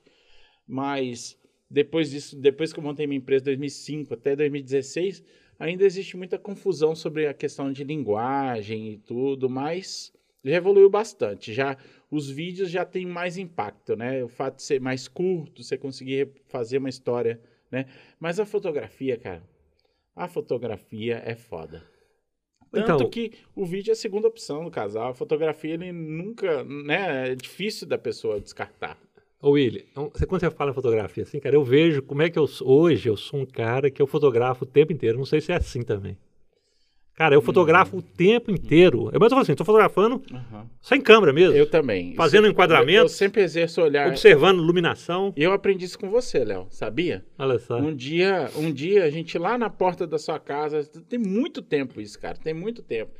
[0.67, 1.35] Mas
[1.69, 5.23] depois disso, depois que eu montei minha empresa, 2005 até 2016,
[5.57, 10.13] ainda existe muita confusão sobre a questão de linguagem e tudo, mas
[10.43, 11.53] já evoluiu bastante.
[11.53, 11.75] Já
[12.11, 14.23] os vídeos já têm mais impacto, né?
[14.23, 17.39] O fato de ser mais curto, você conseguir fazer uma história,
[17.71, 17.85] né?
[18.19, 19.43] Mas a fotografia, cara,
[20.15, 21.83] a fotografia é foda.
[22.71, 25.09] Tanto Então- que o vídeo é a segunda opção do casal.
[25.09, 27.31] A fotografia, ele nunca, né?
[27.31, 28.95] É difícil da pessoa descartar.
[29.41, 32.29] Ô, William, então, você- quando você fala em fotografia, assim, cara, eu vejo como é
[32.29, 35.17] que eu sou- hoje eu sou um cara que eu fotografo o tempo inteiro.
[35.17, 36.17] Não sei se é assim também.
[37.19, 39.09] Cara, eu fotografo o tempo inteiro.
[39.11, 40.69] Eu, mas eu falo assim, tô fotografando Aham.
[40.81, 41.53] sem câmera mesmo.
[41.53, 42.15] Eu também.
[42.15, 43.01] Fazendo Eu- enquadramento.
[43.03, 44.07] Eu sempre exerço olhar.
[44.07, 45.33] observando iluminação.
[45.35, 47.25] E eu aprendi isso com você, Léo, sabia?
[47.37, 47.77] Olha só.
[47.77, 51.99] Um dia, um dia a gente lá na porta da sua casa, tem muito tempo
[51.99, 53.11] isso, cara, tem muito tempo.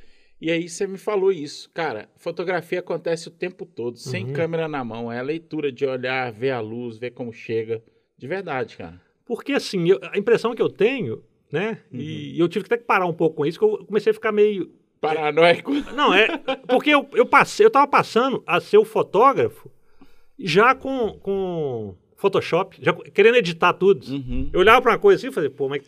[0.41, 2.07] E aí você me falou isso, cara.
[2.15, 4.31] Fotografia acontece o tempo todo, sem Uhum.
[4.31, 7.83] câmera na mão, é a leitura de olhar, ver a luz, ver como chega,
[8.17, 9.01] de verdade, cara.
[9.25, 11.21] Porque assim, eu- a impressão que eu tenho,
[11.51, 11.79] né?
[11.91, 11.99] Uhum.
[11.99, 14.13] E eu tive que até que parar um pouco com isso, que eu comecei a
[14.13, 14.71] ficar meio.
[15.01, 15.71] Paranoico.
[15.95, 16.27] Não, é.
[16.67, 19.71] Porque eu, eu passei, eu tava passando a ser o fotógrafo
[20.37, 24.05] já com, com Photoshop, já querendo editar tudo.
[24.07, 24.49] Uhum.
[24.53, 25.81] Eu olhava pra uma coisa assim e falei, pô, mas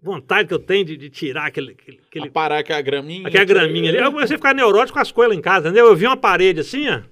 [0.00, 1.76] vontade que eu tenho de, de tirar aquele,
[2.08, 3.26] aquele, Parar com a graminha.
[3.26, 3.98] Aquela graminha ali.
[3.98, 5.86] Eu comecei a ficar neurótico com as coisas lá em casa, entendeu?
[5.86, 7.02] Eu vi uma parede assim, ó.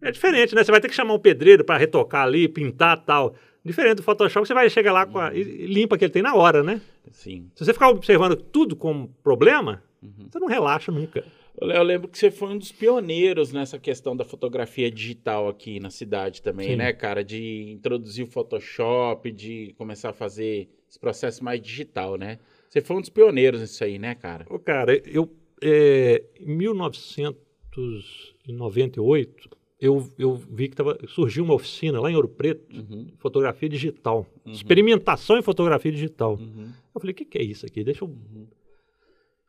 [0.00, 0.62] É diferente, né?
[0.62, 3.34] Você vai ter que chamar um pedreiro para retocar ali, pintar tal.
[3.64, 6.34] Diferente do Photoshop, você vai chegar lá com a, e limpa que ele tem na
[6.34, 6.80] hora, né?
[7.12, 7.48] Sim.
[7.54, 10.26] Se você ficar observando tudo como problema, Uhum.
[10.30, 11.24] você não relaxa nunca.
[11.60, 15.90] Eu lembro que você foi um dos pioneiros nessa questão da fotografia digital aqui na
[15.90, 16.76] cidade também, Sim.
[16.76, 17.22] né, cara?
[17.22, 22.38] De introduzir o Photoshop, de começar a fazer esse processo mais digital, né?
[22.68, 24.46] Você foi um dos pioneiros nisso aí, né, cara?
[24.50, 25.30] Ô, cara, eu.
[25.62, 29.50] é, em 1998,
[29.82, 33.08] eu, eu vi que tava, surgiu uma oficina lá em Ouro Preto, Uhum.
[33.18, 34.24] fotografia digital.
[34.46, 34.52] Uhum.
[34.52, 36.38] Experimentação em fotografia digital.
[36.40, 36.70] Uhum.
[36.94, 37.82] Eu falei, o que, que é isso aqui?
[37.82, 38.46] Deixa eu Uhum.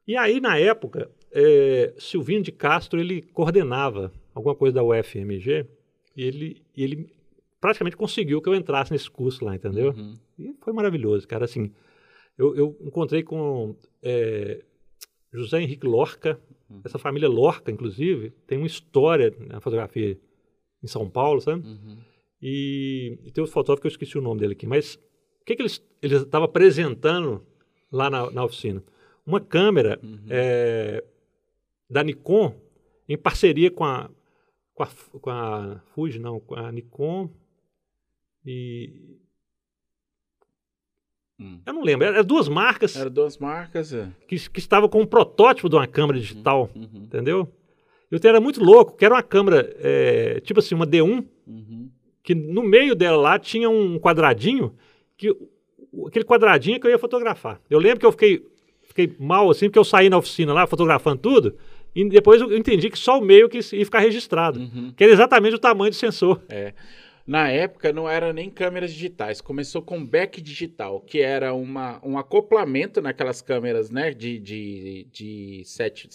[0.07, 5.65] E aí, na época, é, Silvinho de Castro, ele coordenava alguma coisa da UFMG
[6.17, 7.07] e ele, ele
[7.61, 9.93] praticamente conseguiu que eu entrasse nesse curso lá, entendeu?
[9.95, 10.15] Uhum.
[10.39, 11.45] E foi maravilhoso, cara.
[11.45, 11.71] Assim,
[12.37, 14.61] eu, eu encontrei com é,
[15.31, 16.39] José Henrique Lorca,
[16.73, 16.81] Uhum.
[16.83, 20.19] essa família Lorca, inclusive, tem uma história na fotografia
[20.81, 21.65] em São Paulo, sabe?
[21.65, 21.97] Uhum.
[22.41, 24.95] E, e tem outro fotógrafo que eu esqueci o nome dele aqui, mas
[25.41, 27.45] o que, que eles estavam apresentando
[27.91, 28.83] lá na, na oficina?
[29.25, 30.25] Uma câmera Uhum.
[30.29, 31.03] é,
[31.89, 32.53] da Nikon
[33.07, 34.09] em parceria com a,
[34.73, 34.87] com a,
[35.21, 37.29] com a Fuji, não, com a Nikon
[38.45, 39.17] e
[41.43, 41.59] Hum.
[41.65, 43.91] eu não lembro, eram duas marcas Eram duas marcas.
[43.93, 44.07] é.
[44.27, 46.87] que, que estavam com um protótipo de uma câmera digital, Uhum.
[47.03, 47.47] entendeu?
[48.11, 51.89] E o era muito louco, que era uma câmera, é, tipo assim, uma D1, Uhum.
[52.23, 54.73] que no meio dela lá tinha um quadradinho,
[55.17, 55.35] que
[56.07, 57.59] aquele quadradinho é que eu ia fotografar.
[57.69, 58.45] Eu lembro que eu fiquei,
[58.83, 61.55] fiquei mal assim, porque eu saí na oficina lá fotografando tudo,
[61.95, 64.93] e depois eu entendi que só o meio que ia ficar registrado, Uhum.
[64.95, 66.41] que era exatamente o tamanho do sensor.
[66.49, 66.73] É.
[67.25, 72.17] Na época não era nem câmeras digitais, começou com back digital, que era uma, um
[72.17, 76.09] acoplamento naquelas câmeras, né, de, de, de 7,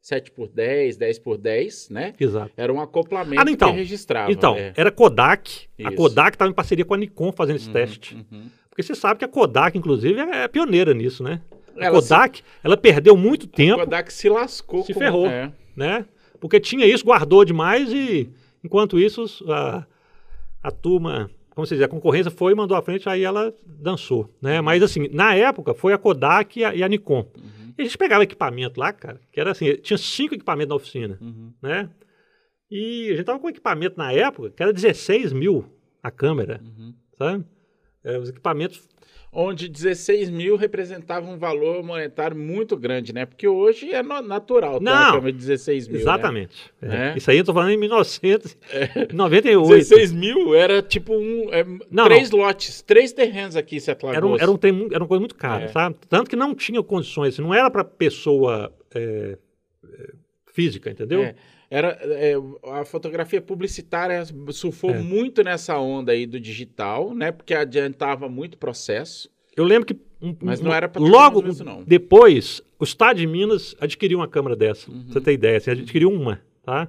[0.00, 2.14] 7 por 10, 10 por 10, né?
[2.18, 2.50] Exato.
[2.56, 3.70] Era um acoplamento Ah, então.
[3.70, 4.32] que registrava.
[4.32, 4.72] Então, é.
[4.74, 5.68] era Kodak.
[5.78, 5.94] A Isso.
[5.96, 8.14] Kodak estava em parceria com a Nikon fazendo esse Uhum, teste.
[8.14, 8.44] uhum.
[8.70, 11.42] Porque você sabe que a Kodak, inclusive, é pioneira nisso, né?
[11.76, 14.82] A Ela se- Kodak, ela perdeu muito A tempo, Kodak se lascou.
[14.84, 15.26] Se com- ferrou.
[15.26, 15.52] é.
[15.76, 16.06] né?
[16.40, 18.30] Porque tinha isso, guardou demais e,
[18.64, 19.86] enquanto isso, a,
[20.62, 24.28] a turma, como se diz, a concorrência foi e mandou à frente, aí ela dançou,
[24.42, 24.60] né?
[24.60, 27.26] Mas, assim, na época, foi a Kodak e a, e a Nikon.
[27.36, 30.76] Uhum, E a gente pegava equipamento lá, cara, que era assim, tinha cinco equipamentos na
[30.76, 31.52] oficina, uhum.
[31.62, 31.88] né?
[32.70, 35.64] E a gente tava com equipamento na época que era 16 mil
[36.02, 36.94] a câmera, Uhum.
[37.18, 37.44] sabe?
[38.04, 38.88] É, os equipamentos
[39.32, 43.24] Onde 16 mil representava um valor monetário muito grande, né?
[43.24, 45.12] Porque hoje é natural ter uma Não.
[45.12, 45.94] câmera de 16 mil.
[45.96, 46.00] né?
[46.02, 46.72] Exatamente.
[46.82, 46.88] É.
[46.88, 47.14] Né?
[47.16, 49.68] Isso aí eu tô falando em 1998.
[49.68, 51.48] 16 mil era tipo um.
[51.52, 55.02] é, Não, três lotes, três terrenos aqui em Sete Era, um, era, um trem era
[55.02, 55.68] uma coisa muito cara, É.
[55.68, 55.96] sabe?
[56.08, 59.38] Tanto que não tinha condições, não era para pessoa é,
[59.84, 60.10] é,
[60.52, 61.22] física, entendeu?
[61.22, 61.34] É,
[61.70, 64.98] era, é, a fotografia publicitária surfou É.
[64.98, 67.30] muito nessa onda aí do digital, né?
[67.30, 69.30] Porque adiantava muito o processo.
[69.56, 71.82] Eu lembro que um- Mas um- não era pra logo isso, não.
[71.84, 75.04] depois, o Estado de Minas adquiriu uma câmera dessa, Uhum.
[75.04, 76.88] pra você ter ideia, assim, adquiriu uma, tá?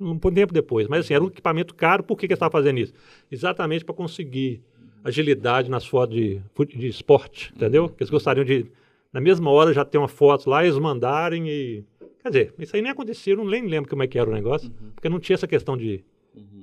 [0.00, 2.52] Um pouco tempo depois, mas assim, era um equipamento caro, por que, que eles estavam
[2.52, 2.92] fazendo isso?
[3.30, 4.62] Exatamente para conseguir
[5.04, 6.40] agilidade nas fotos de,
[6.76, 7.56] de esporte, Uhum.
[7.56, 7.88] entendeu?
[7.88, 8.66] Que eles gostariam de,
[9.12, 11.84] na mesma hora, já ter uma foto lá, eles mandarem e...
[12.24, 14.32] Quer dizer, isso aí nem acontecia, eu não nem lembro como é que era o
[14.32, 14.92] negócio, Uhum.
[14.94, 16.02] porque não tinha essa questão de,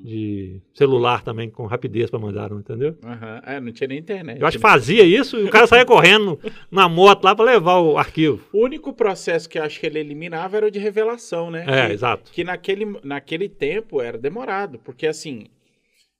[0.04, 2.98] de celular também com rapidez para mandar, entendeu?
[3.04, 3.42] Aham.
[3.46, 4.42] É, não tinha nem internet.
[4.42, 6.40] Eu acho que fazia isso e o cara saía correndo
[6.72, 8.44] na moto lá para levar o arquivo.
[8.52, 11.64] O único processo que eu acho que ele eliminava era o de revelação, né?
[11.68, 12.32] É, Que- exato.
[12.32, 15.46] que naquele, naquele tempo era demorado, porque assim,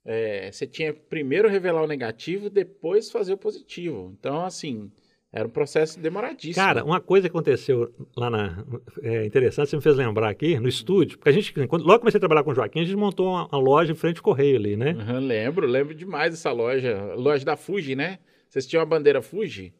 [0.04, 4.14] é, você tinha primeiro revelar o negativo, depois fazer o positivo.
[4.18, 4.88] Então, assim,
[5.32, 6.54] era um processo demoradíssimo.
[6.54, 8.64] Cara, uma coisa que aconteceu lá na.
[9.02, 12.18] É interessante, você me fez lembrar aqui, no estúdio, porque a gente, quando, logo comecei
[12.18, 14.56] a trabalhar com o Joaquim, a gente montou uma, uma loja em frente ao correio
[14.56, 14.90] ali, né?
[14.98, 17.14] Aham, lembro, lembro demais dessa loja.
[17.14, 18.18] Loja da Fuji, né?
[18.48, 19.72] Vocês tinham a bandeira Fuji?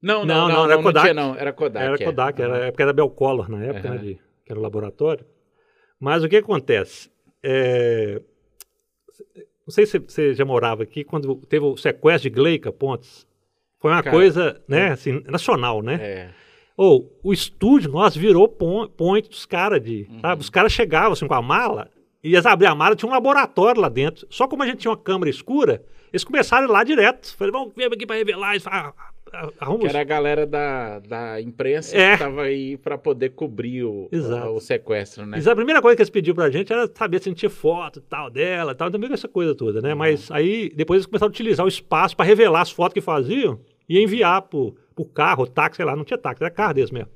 [0.00, 1.04] Não, não, Não, não, não, não, era não Kodak.
[1.04, 1.84] tinha não, era Kodak.
[1.86, 2.04] era é.
[2.04, 2.64] Kodak, era, Aham.
[2.64, 3.96] época era Bel Collor na época, Aham.
[3.96, 5.24] né, de- que era o laboratório.
[6.00, 7.10] Mas o que acontece?
[7.42, 8.20] É,
[9.66, 13.26] não sei se você já morava aqui, quando teve o sequestro de Gleica Pontes.
[13.84, 15.98] Foi uma Cara, coisa, né, assim, nacional, né?
[16.00, 16.28] É.
[16.74, 20.06] Ou o estúdio nosso virou pon- point dos caras de.
[20.10, 20.20] Uhum.
[20.20, 20.40] Sabe?
[20.40, 21.90] Os caras chegavam assim com a mala,
[22.22, 24.26] e eles abriam a mala, tinha um laboratório lá dentro.
[24.30, 27.36] Só como a gente tinha uma câmera escura, eles começaram a ir lá direto.
[27.36, 28.52] Falei, vamos ver aqui para revelar.
[28.52, 28.94] Eles ah,
[29.34, 32.12] ah, arruma Que era a galera da, da imprensa É.
[32.12, 34.48] que tava aí pra poder cobrir o, Exato.
[34.48, 35.32] o sequestro, né?
[35.36, 37.50] Mas a primeira coisa que eles pediram pra gente era saber se a gente tinha
[37.50, 39.90] foto tal dela, tal, também com essa coisa toda, né?
[39.92, 39.98] Uhum.
[39.98, 43.60] Mas aí depois eles começaram a utilizar o espaço para revelar as fotos que faziam.
[43.88, 47.10] Ia enviar por, por carro, táxi, sei lá, não tinha táxi, era carro desse mesmo.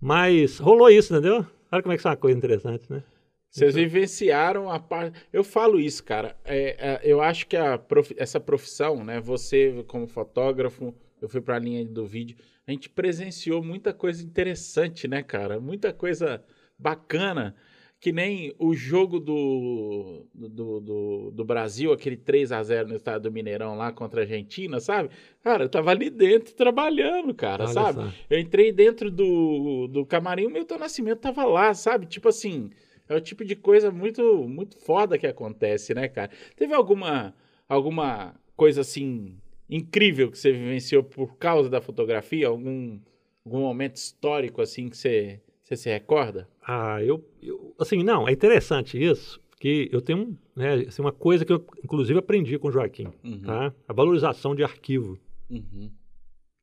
[0.00, 1.46] Mas rolou isso, entendeu?
[1.70, 3.02] Olha como é que isso é uma coisa interessante, né?
[3.50, 5.18] Vocês vivenciaram a parte.
[5.32, 6.36] Eu falo isso, cara.
[6.44, 7.56] É, é, eu acho que
[7.88, 8.14] prof...
[8.18, 9.18] essa profissão, né?
[9.20, 12.36] Você, como fotógrafo, eu fui para a linha do vídeo.
[12.66, 15.58] A gente presenciou muita coisa interessante, né, cara?
[15.58, 16.44] Muita coisa
[16.78, 17.54] bacana.
[17.98, 23.22] Que nem o jogo do, do, do, do Brasil, aquele 3 a 0 no estado
[23.22, 25.08] do Mineirão lá contra a Argentina, sabe?
[25.42, 28.02] Cara, eu tava ali dentro trabalhando, cara, Olha sabe?
[28.02, 28.12] só.
[28.28, 32.06] Eu entrei dentro do, do camarim, o Milton Nascimento tava lá, sabe?
[32.06, 32.70] Tipo assim,
[33.08, 36.30] é o tipo de coisa muito muito foda que acontece, né, cara?
[36.56, 37.34] Teve alguma
[37.68, 39.36] alguma coisa assim
[39.68, 42.48] incrível que você vivenciou por causa da fotografia?
[42.48, 42.98] Algum
[43.44, 46.48] algum momento histórico assim que você, você se recorda?
[46.66, 51.44] Ah, eu, eu- Assim, não, é interessante isso, porque eu tenho né, assim, uma coisa
[51.44, 53.42] que eu, inclusive, aprendi com o Joaquim, Uhum.
[53.42, 53.72] tá?
[53.86, 55.18] A valorização de arquivo.
[55.50, 55.90] Uhum.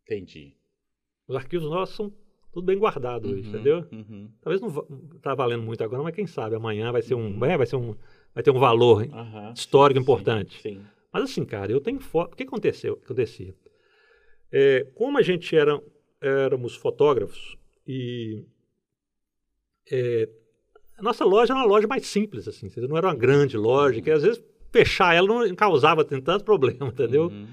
[0.04, 0.56] Entendi.
[1.28, 2.12] Os arquivos nossos são
[2.51, 3.86] tudo bem guardados hoje, Uhum, entendeu?
[3.91, 4.30] Uhum.
[4.41, 4.86] Talvez não va-
[5.22, 7.45] tá valendo muito agora, mas quem sabe amanhã vai ser um, Uhum.
[7.45, 7.95] é, vai ser um,
[8.34, 9.08] vai ter um valor
[9.56, 10.62] histórico Sim, importante.
[10.62, 10.82] Sim.
[11.12, 12.34] Mas assim, cara, eu tenho foto.
[12.34, 12.99] O que aconteceu?
[13.06, 13.54] acontecia?
[14.51, 15.82] É, como a gente era,
[16.22, 18.43] éramos fotógrafos e
[19.92, 20.30] é,
[20.98, 24.12] a nossa loja era uma loja mais simples, assim, não era uma grande loja, que
[24.12, 27.26] às vezes fechar ela não causava tanto problema, entendeu?
[27.26, 27.48] Uhum.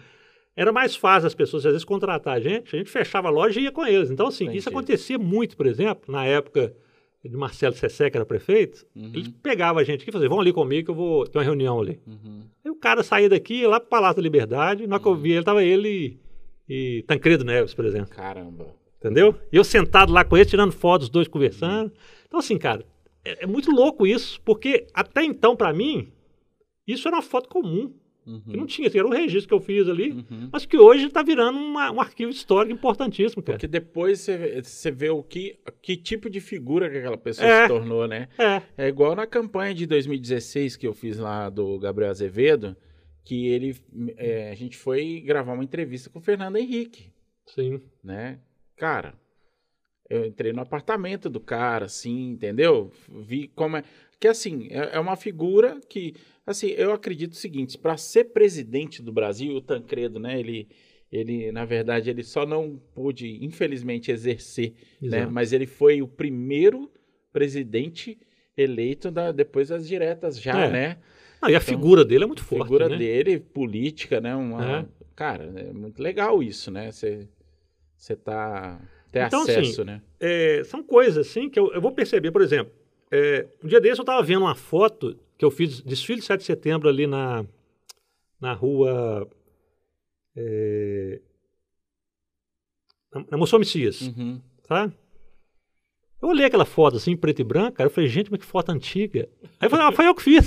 [0.56, 3.58] Era mais fácil as pessoas às vezes contratar a gente, a gente fechava a loja
[3.60, 4.10] e ia com eles.
[4.10, 4.68] Então, assim, isso Entendi.
[4.68, 6.74] acontecia muito, por exemplo, na época
[7.24, 9.10] de Marcelo Sessé, que era prefeito, Uhum.
[9.14, 11.44] eles pegavam a gente aqui e faziam, vão ali comigo que eu vou ter uma
[11.44, 12.00] reunião ali.
[12.06, 12.42] Uhum.
[12.64, 15.14] Aí o cara saía daqui, ia lá pro Palácio da Liberdade, na hora que eu
[15.14, 16.18] vi ele, tava ele
[16.68, 18.10] e, e Tancredo Neves, por exemplo.
[18.10, 18.74] Caramba.
[18.98, 19.34] Entendeu?
[19.52, 21.90] E eu sentado lá com ele, tirando fotos, os dois conversando.
[22.30, 22.86] Então, assim, cara,
[23.24, 26.12] é, é muito louco isso, porque até então, pra mim,
[26.86, 27.92] isso era uma foto comum.
[28.46, 28.66] Que não Uhum.
[28.66, 30.50] tinha, assim, era um registro que eu fiz ali, Uhum.
[30.52, 33.56] mas que hoje tá virando uma- um arquivo histórico importantíssimo, cara.
[33.58, 37.48] Porque depois você vê, você vê o que, que tipo de figura que aquela pessoa
[37.48, 37.62] É.
[37.62, 38.28] se tornou, né?
[38.38, 42.76] É, É igual na campanha de 2016 que eu fiz lá do Gabriel Azevedo,
[43.24, 43.74] que ele
[44.16, 47.10] é, a gente foi gravar uma entrevista com o Fernando Henrique,
[47.46, 47.80] sim.
[48.04, 48.38] né?
[48.76, 49.14] Cara,
[50.10, 52.90] eu entrei no apartamento do cara, assim, entendeu?
[53.08, 53.84] Vi como é.
[54.18, 56.14] Que assim, é, é uma figura que.
[56.46, 60.38] Assim, eu acredito o seguinte: para ser presidente do Brasil, o Tancredo, né?
[60.38, 60.68] Ele,
[61.12, 65.18] ele, na verdade, ele só não pôde, infelizmente, exercer né?
[65.18, 65.32] Exato.
[65.32, 66.90] Mas ele foi o primeiro
[67.32, 68.18] presidente
[68.56, 70.70] eleito da- depois das diretas já, É.
[70.70, 70.98] né?
[71.40, 72.98] Ah, e a figura dele é muito A forte, figura né?
[72.98, 74.34] dele, política, né?
[74.36, 74.86] Uma, É.
[75.16, 76.90] Cara, é muito legal isso, né?
[76.92, 77.28] Você
[77.96, 78.80] você tá
[79.10, 80.02] ter Então, assim, acesso, né?
[80.18, 82.72] É, são coisas assim que eu, eu vou perceber, por exemplo,
[83.10, 86.40] é, um dia desse eu estava vendo uma foto que eu fiz desfile de 7
[86.40, 87.44] de setembro ali na,
[88.40, 89.28] na rua.
[90.36, 91.20] É,
[93.12, 94.40] na, na Moção Messias, Uhum.
[94.66, 94.92] tá?
[96.22, 98.70] Eu olhei aquela foto assim, preto e branco, cara, eu falei, gente, mas que foto
[98.70, 99.28] antiga.
[99.58, 100.46] Aí eu falei, ah, foi eu que fiz.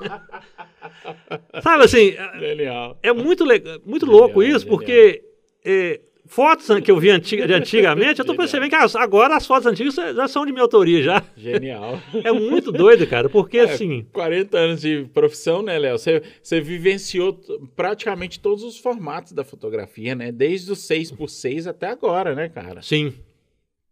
[1.62, 2.98] Sabe assim, Genial.
[3.02, 3.44] é muito,
[3.86, 5.22] muito louco Genial, isso, porque
[5.64, 9.46] é, fotos que eu vi antiga- de antigamente, eu tô percebendo que as- agora as
[9.46, 11.22] fotos antigas já são de minha autoria já.
[11.36, 12.00] Genial.
[12.24, 15.98] É muito doido, cara, porque É, assim, 40 anos de profissão, né, Léo?
[15.98, 17.34] Você, você vivenciou
[17.76, 20.32] praticamente todos os formatos da fotografia, né?
[20.32, 22.80] Desde o 6x6 até agora, né, cara?
[22.82, 23.12] sim,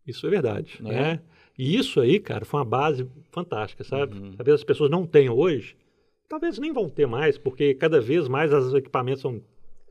[0.07, 0.91] isso é verdade, Né?
[0.91, 1.21] né?
[1.59, 4.17] E isso aí, cara, foi uma base fantástica, sabe?
[4.19, 4.33] Uhum.
[4.37, 5.77] Talvez as pessoas não tenham hoje,
[6.29, 9.41] talvez nem vão ter mais, porque cada vez mais os equipamentos estão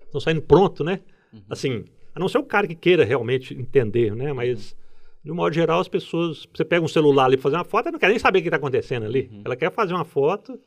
[0.08, 1.00] estão saindo pronto, né?
[1.32, 1.42] Uhum.
[1.50, 1.86] Assim,
[2.16, 4.34] a não ser o cara que queira realmente entender, né?
[4.34, 4.76] Mas,
[5.24, 6.48] de um modo geral, as pessoas.
[6.54, 8.42] Você pega um celular ali para fazer uma foto, ela não quer nem saber o
[8.42, 9.30] que está acontecendo ali.
[9.32, 9.42] Uhum.
[9.46, 10.60] Ela quer fazer uma foto.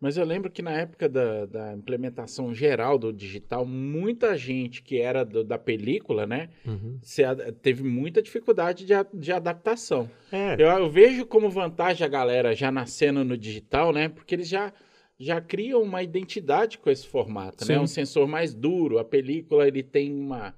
[0.00, 5.00] Mas eu lembro que na época da, da implementação geral do digital, muita gente que
[5.00, 6.50] era do- da película, né,
[7.02, 10.08] se a- teve muita dificuldade de, de adaptação.
[10.30, 14.48] É, Eu, eu vejo como vantagem a galera já nascendo no digital, né, porque eles
[14.48, 14.72] já,
[15.18, 17.80] já criam uma identidade com esse formato, né, Sim.
[17.80, 20.54] um sensor mais duro, a película ele tem uma...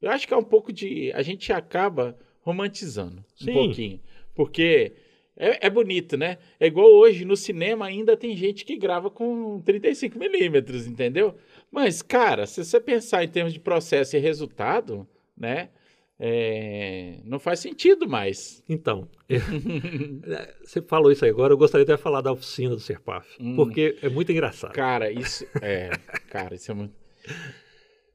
[0.00, 1.12] Eu acho que é um pouco de...
[1.12, 3.50] A gente acaba romantizando Sim.
[3.50, 4.00] um pouquinho,
[4.34, 4.92] porque...
[5.40, 6.36] É, é bonito, né?
[6.58, 11.32] É igual hoje, no cinema ainda tem gente que grava com 35 milímetros, entendeu?
[11.70, 15.68] Mas, cara, se você pensar em termos de processo e resultado, né?
[16.18, 18.62] é, não faz sentido mais.
[18.68, 19.08] então.
[19.30, 23.54] é, você falou isso aí agora, eu gostaria de falar da oficina do Serpaf, Hum.
[23.54, 24.72] porque é muito engraçado.
[24.72, 25.90] Cara, isso é.
[26.28, 26.94] Cara, isso é muito.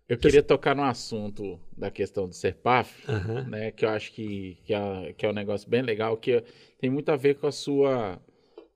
[0.07, 3.43] Eu queria tocar no assunto da questão do Serpaf, Aham.
[3.47, 3.71] né?
[3.71, 6.43] Que eu acho que, que, é, que é um negócio bem legal, que
[6.77, 8.21] tem muito a ver com a sua.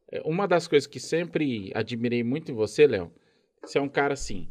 [0.10, 3.12] é, Uma das coisas que sempre admirei muito em você, Léo,
[3.62, 4.48] você é um cara assim.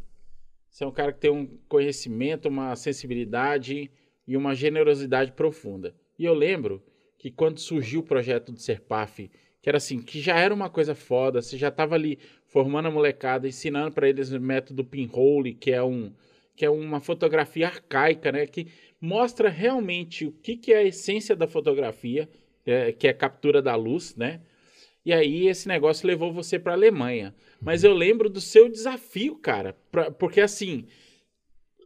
[0.70, 3.90] Você é um cara que tem um conhecimento, uma sensibilidade
[4.26, 5.94] e uma generosidade profunda.
[6.18, 6.82] E eu lembro
[7.18, 9.30] que quando surgiu o projeto do Serpaf,
[9.62, 12.90] que era assim, que já era uma coisa foda, você já estava ali formando a
[12.90, 16.12] molecada, ensinando para eles o método pinhole, que é um
[16.56, 18.68] que é uma fotografia arcaica, né, que
[19.00, 22.28] mostra realmente o que, que é a essência da fotografia,
[22.64, 24.40] é, que é a captura da luz, né?
[25.04, 27.32] E aí esse negócio levou você para a Alemanha.
[27.60, 30.86] Mas eu lembro do seu desafio, cara, pra, porque assim,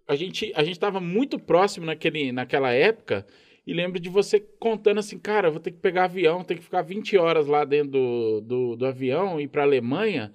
[0.09, 3.27] a gente a gente estava muito próximo naquele, naquela época
[3.67, 6.83] e lembro de você contando assim, cara, vou ter que pegar avião, ter que ficar
[6.83, 10.33] 20 horas lá dentro do, do, do avião e ir para a Alemanha.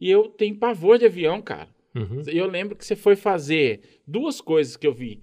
[0.00, 1.68] E eu tenho pavor de avião, cara.
[1.98, 2.22] Uhum.
[2.26, 5.22] Eu lembro que você foi fazer duas coisas que eu vi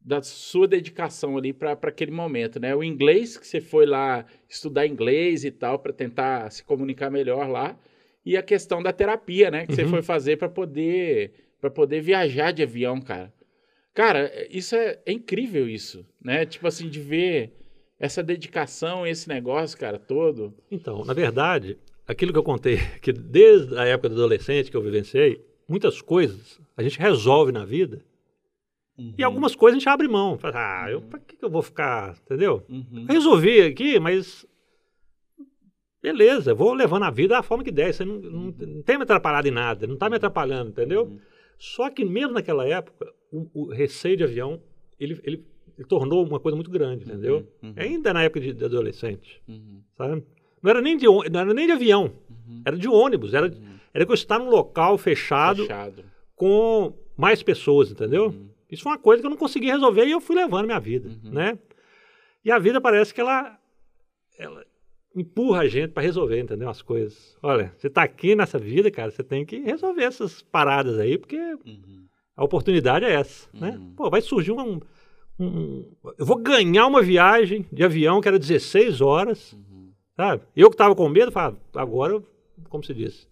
[0.00, 2.74] da sua dedicação ali para aquele momento, né?
[2.74, 7.48] O inglês, que você foi lá estudar inglês e tal, para tentar se comunicar melhor
[7.48, 7.78] lá,
[8.24, 9.66] e a questão da terapia, né?
[9.66, 9.88] Que você Uhum.
[9.90, 13.32] foi fazer para poder, para poder viajar de avião, cara.
[13.92, 16.46] Cara, isso é, é incrível isso, né?
[16.46, 17.52] Tipo assim, de ver
[17.98, 20.54] essa dedicação, esse negócio, cara, todo.
[20.70, 21.76] Então, na verdade,
[22.06, 26.58] aquilo que eu contei, que desde a época do adolescente que eu vivenciei, muitas coisas
[26.76, 28.00] a gente resolve na vida
[29.16, 30.36] e algumas coisas a gente abre mão.
[30.38, 32.64] Fala, ah, eu, pra que que eu vou ficar, entendeu?
[32.68, 33.06] Uhum.
[33.08, 34.44] Resolvi aqui, mas
[36.02, 37.92] beleza, vou levando a vida da forma que der.
[37.92, 41.04] Você não, não, não tem me atrapalhado em nada, não está me atrapalhando, entendeu?
[41.04, 41.18] Uhum.
[41.58, 44.60] Só que mesmo naquela época, o, o receio de avião,
[44.98, 45.44] ele, ele,
[45.76, 47.46] ele tornou uma coisa muito grande, entendeu?
[47.62, 47.74] Uhum.
[47.76, 49.82] Ainda na época de, de adolescente, Uhum.
[49.96, 50.24] sabe?
[50.62, 52.62] Não era nem de, não era nem de avião, Uhum.
[52.64, 53.67] era de ônibus, era, Uhum.
[53.94, 56.04] Era que eu estar num local fechado, Fechado.
[56.36, 58.26] com mais pessoas, entendeu?
[58.26, 58.48] Uhum.
[58.70, 61.08] Isso foi uma coisa que eu não consegui resolver e eu fui levando minha vida,
[61.08, 61.30] Uhum.
[61.32, 61.58] né?
[62.44, 63.58] E a vida parece que ela,
[64.38, 64.64] ela
[65.16, 66.68] empurra a gente para resolver, entendeu?
[66.68, 67.36] As coisas.
[67.42, 71.36] Olha, você tá aqui nessa vida, cara, você tem que resolver essas paradas aí, porque
[71.36, 72.04] Uhum.
[72.36, 73.70] a oportunidade é essa, né?
[73.78, 73.94] Uhum.
[73.96, 74.80] Pô, vai surgir um,
[75.40, 75.84] um-
[76.18, 79.90] Eu vou ganhar uma viagem de avião que era 16 horas, Uhum.
[80.16, 80.42] sabe?
[80.54, 82.22] Eu que tava com medo, falava, agora,
[82.68, 83.27] como se diz,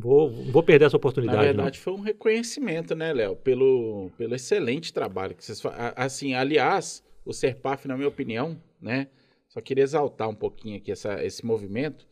[0.00, 1.36] vou, não vou perder essa Na oportunidade.
[1.38, 1.44] não.
[1.44, 3.36] verdade, foi um reconhecimento, né, Léo?
[3.36, 5.78] Pelo, pelo excelente trabalho que vocês fazem.
[5.96, 9.08] Assim, aliás, o Serpaf, na minha opinião, né?
[9.48, 12.06] Só queria exaltar um pouquinho aqui essa, esse movimento,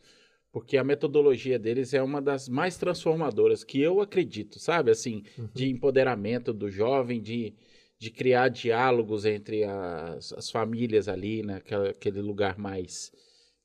[0.51, 4.91] porque a metodologia deles é uma das mais transformadoras que eu acredito, sabe?
[4.91, 5.49] Assim, Uhum.
[5.53, 7.53] de empoderamento do jovem, de,
[7.99, 13.11] de criar diálogos entre as, as famílias ali, naquela, aquele lugar mais.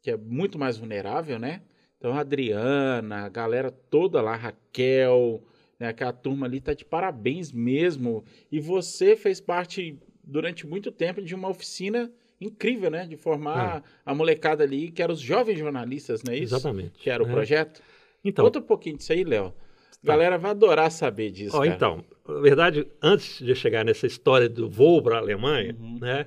[0.02, 1.62] que é muito mais vulnerável, né?
[2.04, 5.42] Então, a Adriana, a galera toda lá, Raquel,
[5.80, 8.22] né, aquela turma ali tá de parabéns mesmo.
[8.52, 13.06] E você fez parte, durante muito tempo, de uma oficina incrível, né?
[13.06, 16.54] De formar a molecada ali, que eram os jovens jornalistas, não é isso?
[16.54, 16.90] Exatamente.
[16.98, 17.32] Que era o né?
[17.32, 17.80] projeto.
[18.22, 19.54] Então, Conta um pouquinho disso aí, Léo.
[20.02, 24.46] A galera vai adorar saber disso, Ó, então, na verdade, antes de chegar nessa história
[24.46, 25.98] do voo para a Alemanha, Uhum.
[25.98, 26.26] né,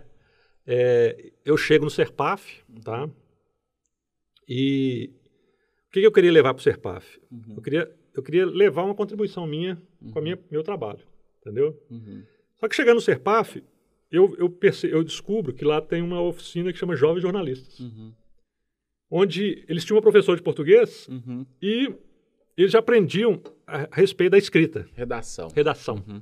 [0.65, 3.07] é, eu chego no Serpaf, tá?
[4.49, 5.11] E
[5.87, 7.19] o que, que eu queria levar para o Serpaf?
[7.31, 9.81] Uhum, Eu queria, eu queria levar uma contribuição minha
[10.11, 10.99] com a minha, meu trabalho,
[11.41, 11.79] entendeu?
[11.89, 12.23] uhum,
[12.59, 13.63] Só que chegando no Serpaf,
[14.11, 18.11] eu, eu, perce- eu descubro que lá tem uma oficina que chama Jovens Jornalistas, uhum,
[19.09, 21.45] onde eles tinham uma professora de português uhum.
[21.61, 21.93] e
[22.57, 25.49] eles já aprendiam a, respeito da escrita, Redação.
[25.55, 26.03] redação.
[26.07, 26.15] Uhum.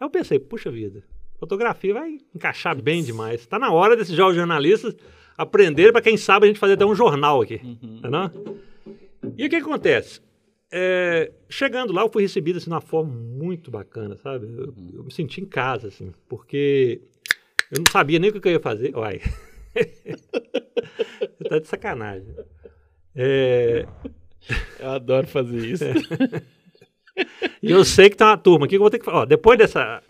[0.00, 1.04] Aí eu pensei, puxa vida,
[1.38, 3.40] fotografia vai encaixar bem demais.
[3.40, 4.96] Está na hora desses jovens jornalistas
[5.36, 7.60] aprenderem para quem sabe a gente fazer até um jornal aqui.
[7.62, 8.00] Uhum.
[8.10, 8.30] não?
[9.36, 10.20] E o que, acontece?
[10.72, 14.46] É, chegando lá, eu fui recebido assim, de uma forma muito bacana, sabe?
[14.46, 14.90] Eu, Uhum.
[14.94, 17.00] eu me senti em casa, assim, porque
[17.70, 18.94] eu não sabia nem o que eu ia fazer.
[18.96, 19.20] Uai.
[19.74, 22.34] Você tá de sacanagem.
[23.14, 23.86] É,
[24.80, 25.84] Eu adoro fazer isso.
[27.62, 29.20] e eu sei que tem uma turma aqui que eu vou ter que falar.
[29.22, 30.02] Ó, depois dessa.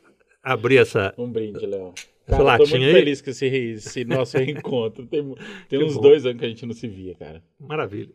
[0.43, 1.15] abrir essa.
[1.19, 1.93] Um brinde, Léo.
[2.27, 3.01] Essa Cara, eu tô latinha muito aí?
[3.03, 5.07] feliz com esse, esse nosso reencontro.
[5.07, 5.23] Tem,
[5.69, 6.01] tem Que uns bom.
[6.01, 7.43] dois anos que a gente não se via, cara.
[7.61, 8.13] Maravilha.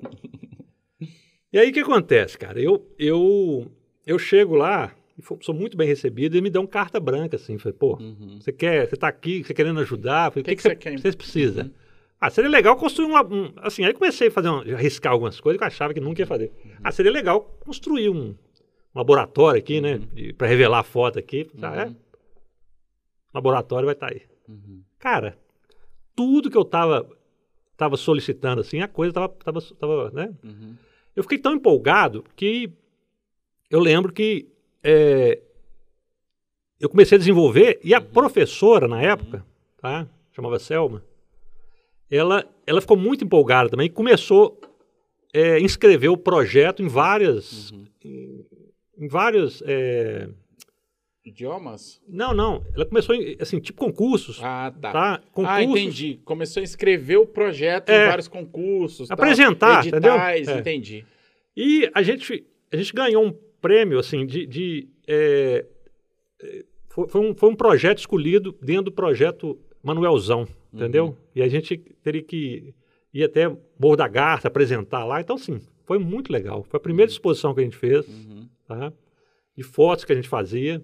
[1.52, 2.60] E aí o que acontece, cara?
[2.60, 3.70] Eu, eu,
[4.04, 7.58] eu chego lá e sou muito bem recebido e me dão carta branca, assim.
[7.58, 8.40] Falei, pô, Uhum.
[8.40, 10.32] você quer, você tá aqui, você querendo ajudar?
[10.32, 11.66] Falei, o Que que, que que você vocês precisam?
[11.66, 11.70] Uhum.
[12.20, 15.56] Ah, seria legal construir uma, um, assim, aí comecei a fazer, um, arriscar algumas coisas
[15.58, 16.50] que eu achava que nunca ia fazer.
[16.64, 16.70] Uhum.
[16.82, 18.36] Ah, seria legal construir um, um
[18.92, 20.00] laboratório aqui, né,
[20.36, 21.48] para revelar a foto aqui.
[21.62, 21.86] Ah, é?
[21.86, 21.96] Uhum.
[23.32, 24.22] Laboratório vai estar aí.
[24.48, 24.82] Uhum.
[24.98, 25.38] Cara,
[26.16, 27.08] tudo que eu tava,
[27.76, 30.32] tava solicitando, assim, a coisa tava, tava, tava, né?
[30.42, 30.76] Uhum.
[31.14, 32.72] Eu fiquei tão empolgado que
[33.70, 34.48] eu lembro que
[34.82, 35.40] é,
[36.80, 39.44] eu comecei a desenvolver e a professora na época,
[39.80, 40.06] tá?
[40.32, 41.02] Chamava Selma.
[42.10, 44.60] Ela, ela ficou muito empolgada também e começou.
[45.32, 47.72] é, inscreveu o projeto em várias.
[48.04, 48.44] Em,
[48.98, 49.62] em vários.
[49.66, 50.28] é,
[51.24, 52.00] Idiomas?
[52.06, 52.64] não, não.
[52.74, 54.38] Ela começou em, assim, tipo concursos.
[54.42, 54.92] Ah, tá.
[54.92, 55.22] Tá?
[55.32, 55.58] Concursos.
[55.58, 56.20] Ah, entendi.
[56.24, 58.06] Começou a escrever o projeto em É.
[58.08, 59.08] vários concursos.
[59.08, 60.54] tal, Apresentar, editais, entendeu?
[60.54, 60.58] É.
[60.60, 61.04] entendi.
[61.56, 64.46] E a gente, a gente ganhou um prêmio, assim, de.
[64.46, 65.64] de, é,
[66.42, 71.06] é, foi, foi um, foi um projeto escolhido dentro do projeto Manuelzão, entendeu?
[71.06, 71.16] Uhum.
[71.34, 72.74] E a gente teria que
[73.12, 73.48] ir até
[73.78, 75.20] Morro da Garça, apresentar lá.
[75.20, 76.62] Então, sim, foi muito legal.
[76.64, 78.46] Foi a primeira exposição que a gente fez, Uhum.
[78.68, 78.92] tá?
[79.56, 80.82] De fotos que a gente fazia.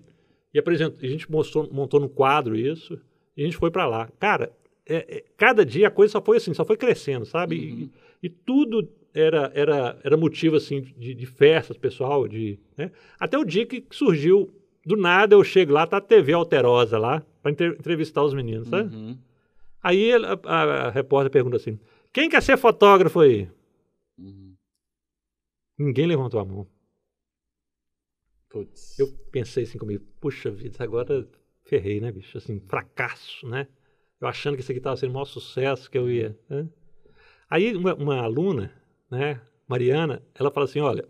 [0.52, 2.98] E apresentou, a gente mostrou, montou no quadro isso.
[3.36, 4.08] E a gente foi para lá.
[4.18, 4.52] Cara,
[4.86, 7.56] é- é, cada dia a coisa só foi assim, só foi crescendo, sabe?
[7.56, 7.90] E- Uhum.
[8.22, 12.90] E, tudo era, era, era motivo assim de, de festas, pessoal, de, né?
[13.18, 14.52] Até o dia que surgiu,
[14.84, 18.94] do nada eu chego lá, tá a TV Alterosa lá, para entrevistar os meninos, sabe?
[18.94, 19.16] Uhum.
[19.82, 21.78] Aí a, a- a repórter pergunta assim:
[22.12, 23.48] quem quer ser fotógrafo aí?
[24.18, 24.54] Uhum.
[25.78, 26.66] Ninguém levantou a mão.
[28.98, 31.26] Eu pensei assim comigo, puxa vida, agora
[31.64, 32.36] ferrei, né, bicho?
[32.36, 33.68] Assim, fracasso, né?
[34.20, 36.38] Eu achando que isso aqui estava sendo o maior sucesso que eu ia.
[36.48, 36.68] né?
[37.48, 38.72] Aí uma, uma aluna,
[39.10, 41.06] né, Mariana, ela fala assim, olha,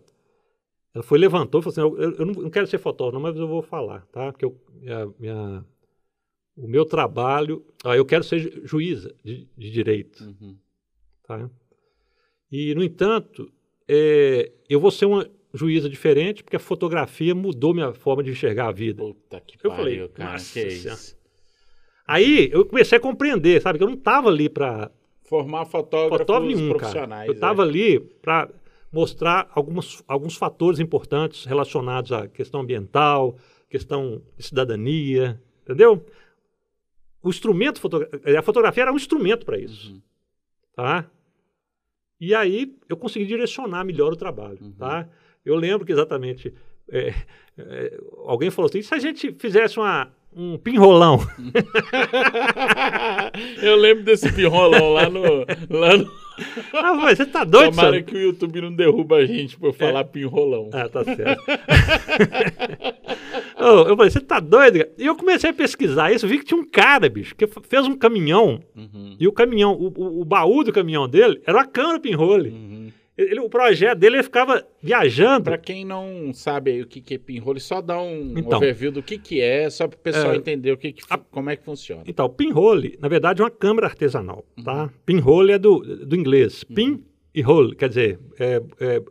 [0.93, 3.37] ela foi, levantou e falou assim, eu, eu não, não quero ser fotógrafo, não, mas
[3.39, 4.31] eu vou falar, tá?
[4.31, 5.65] Porque eu, minha, minha-
[6.55, 10.57] o meu trabalho, ah, eu quero ser ju- juíza de, de direito, Uhum.
[11.23, 11.49] tá?
[12.51, 13.51] E, no entanto,
[13.87, 18.67] é, eu vou ser uma juíza diferente porque a fotografia mudou minha forma de enxergar
[18.67, 19.03] a vida.
[19.03, 20.33] Puta que Eu pariu, falei, cara.
[20.37, 20.71] Que Senhora.
[20.95, 21.17] isso.
[22.07, 23.77] Aí eu comecei a compreender, sabe?
[23.77, 24.91] Que eu não estava ali para
[25.23, 26.79] Formar fotógrafos fotógrafo nenhum, cara.
[26.79, 27.27] profissionais.
[27.27, 27.37] Eu né?
[27.37, 28.49] estava ali para
[28.91, 33.37] mostrar alguns, alguns fatores importantes relacionados à questão ambiental,
[33.69, 36.05] questão de cidadania, entendeu?
[37.23, 40.01] O instrumento, fotogra- a fotografia era um instrumento para isso, Uhum.
[40.75, 41.09] tá?
[42.19, 44.71] E aí eu consegui direcionar melhor o trabalho, Uhum.
[44.73, 45.07] tá?
[45.45, 46.53] Eu lembro que exatamente
[46.91, 47.13] é,
[47.57, 51.19] é, alguém falou assim, se a gente fizesse uma, um pinrolão?
[53.61, 55.21] Eu lembro desse pinrolão lá no.
[55.69, 56.09] Lá no...
[56.73, 58.03] ah, mas você tá doido, Tomara sabe?
[58.03, 60.69] que o YouTube não derruba a gente por falar pinrolão.
[60.73, 61.43] Ah, tá certo.
[63.59, 64.79] Ô, eu falei, você tá doido?
[64.79, 64.91] cara?
[64.97, 67.95] E eu comecei a pesquisar isso, vi que tinha um cara, bicho, que fez um
[67.95, 69.15] caminhão, Uhum.
[69.19, 72.49] e o caminhão, o, o- o baú do caminhão dele era uma câmera pinhole.
[72.49, 72.80] Uhum.
[73.23, 75.45] Ele, o projeto dele, ele ficava viajando.
[75.45, 78.57] Pra quem não sabe aí o que, que é pinhole, só dá um Então.
[78.57, 80.35] overview do que, que é, só pro pessoal É.
[80.37, 82.03] entender o que que, A- como é que funciona.
[82.07, 84.63] Então, pinhole, na verdade, é uma câmera artesanal, Uhum.
[84.63, 84.89] tá?
[85.05, 86.63] Pinhole é do, do inglês.
[86.63, 87.03] Pin
[87.33, 89.01] e hole, quer dizer, é, é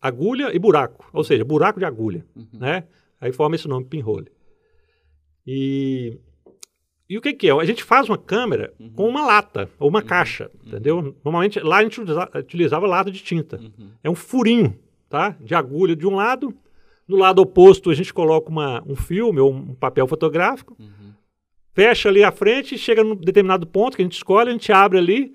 [0.00, 2.46] agulha e buraco, ou seja, buraco de agulha, Uhum.
[2.52, 2.84] né?
[3.20, 4.28] Aí forma esse nome, pinhole.
[5.46, 6.18] E,
[7.08, 7.52] e o que, que é?
[7.52, 8.90] A gente faz uma câmera Uhum.
[8.90, 11.14] com uma lata ou uma caixa, entendeu?
[11.24, 13.58] Normalmente, lá a gente utiliza- utilizava lata de tinta.
[13.58, 13.90] Uhum.
[14.04, 14.78] É um furinho,
[15.08, 15.36] tá?
[15.40, 16.54] De agulha de um lado.
[17.06, 21.12] No lado oposto, a gente coloca uma, um filme ou um papel fotográfico Uhum.
[21.72, 24.98] fecha ali a frente, chega num determinado ponto que a gente escolhe, a gente abre
[24.98, 25.34] ali,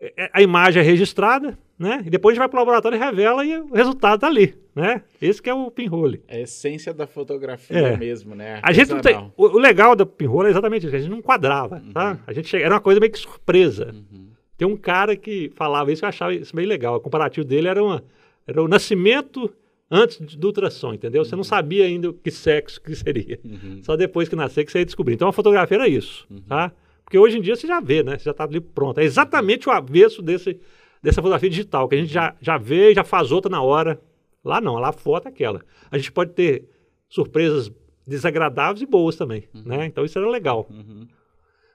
[0.00, 2.02] é- é- a imagem é registrada, né?
[2.06, 4.54] E depois a gente vai para o laboratório e revela e o resultado tá ali,
[4.74, 5.02] né?
[5.20, 6.22] Esse que é o pinhole.
[6.28, 7.96] É a essência da fotografia É.
[7.96, 8.60] mesmo, né?
[8.62, 11.20] A gente não tem, o, o legal da pinhole é exatamente isso, a gente não
[11.20, 12.18] quadrava, tá?
[12.26, 13.92] A gente chega, era uma coisa meio que surpresa.
[13.92, 14.28] Uhum.
[14.56, 16.94] Tem um cara que falava isso, eu achava isso meio legal.
[16.96, 18.02] O comparativo dele era, uma,
[18.46, 19.52] era o nascimento
[19.90, 21.24] antes do ultrassom, entendeu?
[21.24, 23.40] Você não sabia ainda o que sexo que seria.
[23.44, 23.80] Uhum.
[23.82, 25.14] Só depois que nascer que você ia descobrir.
[25.14, 26.70] Então a fotografia era isso, tá?
[27.04, 28.16] Porque hoje em dia você já vê, né?
[28.16, 28.98] Você já está ali pronto.
[29.00, 30.58] É exatamente o avesso desse,
[31.02, 34.00] dessa fotografia digital, que a gente já, já vê e já faz outra na hora.
[34.44, 35.60] Lá não, lá a foto é aquela.
[35.90, 36.68] A gente pode ter
[37.08, 37.70] surpresas
[38.06, 39.86] desagradáveis e boas também, né?
[39.86, 40.66] Então isso era legal.
[40.70, 41.06] Uhum.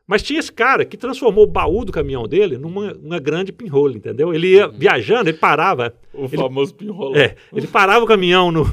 [0.05, 3.97] Mas tinha esse cara que transformou o baú do caminhão dele numa uma grande pinhole,
[3.97, 4.34] entendeu?
[4.34, 7.15] Ele ia viajando, ele parava, O famoso pinrolão.
[7.15, 8.63] é, ele parava o caminhão no,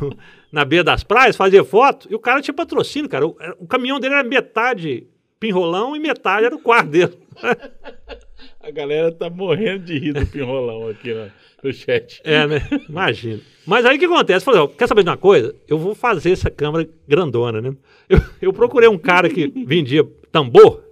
[0.53, 3.27] na beira das praias, fazia foto, e o cara tinha patrocínio, cara.
[3.27, 5.09] O, o caminhão dele era metade
[5.41, 7.19] pinrolão e metade era o quarto dele.
[8.67, 11.31] A galera tá morrendo de rir do pinrolão aqui no,
[11.63, 12.21] no chat.
[12.25, 12.67] É, né?
[12.89, 13.41] Imagina.
[13.67, 14.45] Mas aí o que acontece?
[14.45, 15.55] Falei, ó, quer saber de uma coisa?
[15.69, 17.75] Eu vou fazer essa câmera grandona, né?
[18.09, 20.03] Eu, eu procurei um cara que vendia
[20.33, 20.83] tambor,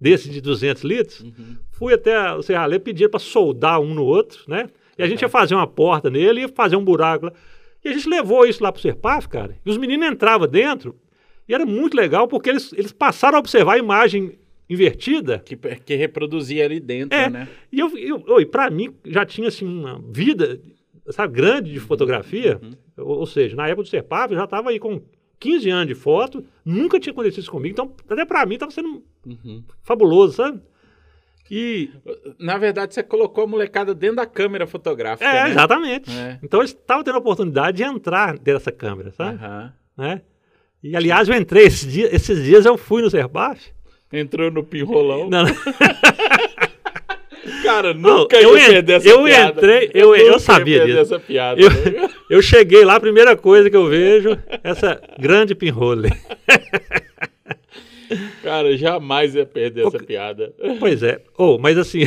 [0.00, 1.56] desse de 200 litros, Uhum.
[1.70, 4.68] fui até o Serralê, pedi para soldar um no outro, né?
[4.98, 7.32] E a gente ia fazer uma porta nele, ia fazer um buraco lá.
[7.84, 9.56] E a gente levou isso lá pro Serpaf, cara.
[9.64, 10.96] E os meninos entravam dentro,
[11.48, 14.32] e era muito legal, porque eles, eles passaram a observar a imagem
[14.72, 17.28] invertida, Que, que reproduzia ali dentro, É.
[17.30, 17.48] né?
[17.70, 20.60] e eu, eu, eu- e pra mim já tinha assim uma vida,
[21.10, 22.60] sabe, grande de fotografia.
[22.96, 25.00] Ou, ou seja, na época do Serpaf eu já estava aí com
[25.38, 29.02] 15 anos de foto, nunca tinha acontecido isso comigo, então até pra mim estava sendo
[29.26, 29.62] Uhum.
[29.82, 30.60] fabuloso, sabe?
[31.50, 31.90] E,
[32.38, 35.50] Na verdade, você colocou a molecada dentro da câmera fotográfica, é, né?
[35.50, 36.10] exatamente.
[36.10, 36.38] É.
[36.42, 39.36] Então eles estavam tendo a oportunidade de entrar dentro dessa câmera, sabe?
[39.36, 39.72] Aham.
[39.98, 40.22] Né?
[40.82, 43.70] E aliás, eu entrei esses dias, esses dias eu fui no Zerbaf.
[44.12, 45.30] Entrou no pinrolão.
[45.30, 45.54] Não, não.
[47.64, 49.52] Cara, Não, nunca eu ia perder essa eu piada.
[49.58, 50.98] entrei- eu- eu ia sabia disso.
[50.98, 51.60] essa piada.
[51.60, 52.08] Eu- né?
[52.30, 56.08] Eu cheguei lá, a primeira coisa que eu vejo, essa grande pinrole.
[58.42, 60.06] Cara, eu jamais ia perder essa Ok.
[60.06, 60.52] piada.
[60.78, 61.20] Pois é.
[61.36, 62.00] Oh, mas assim,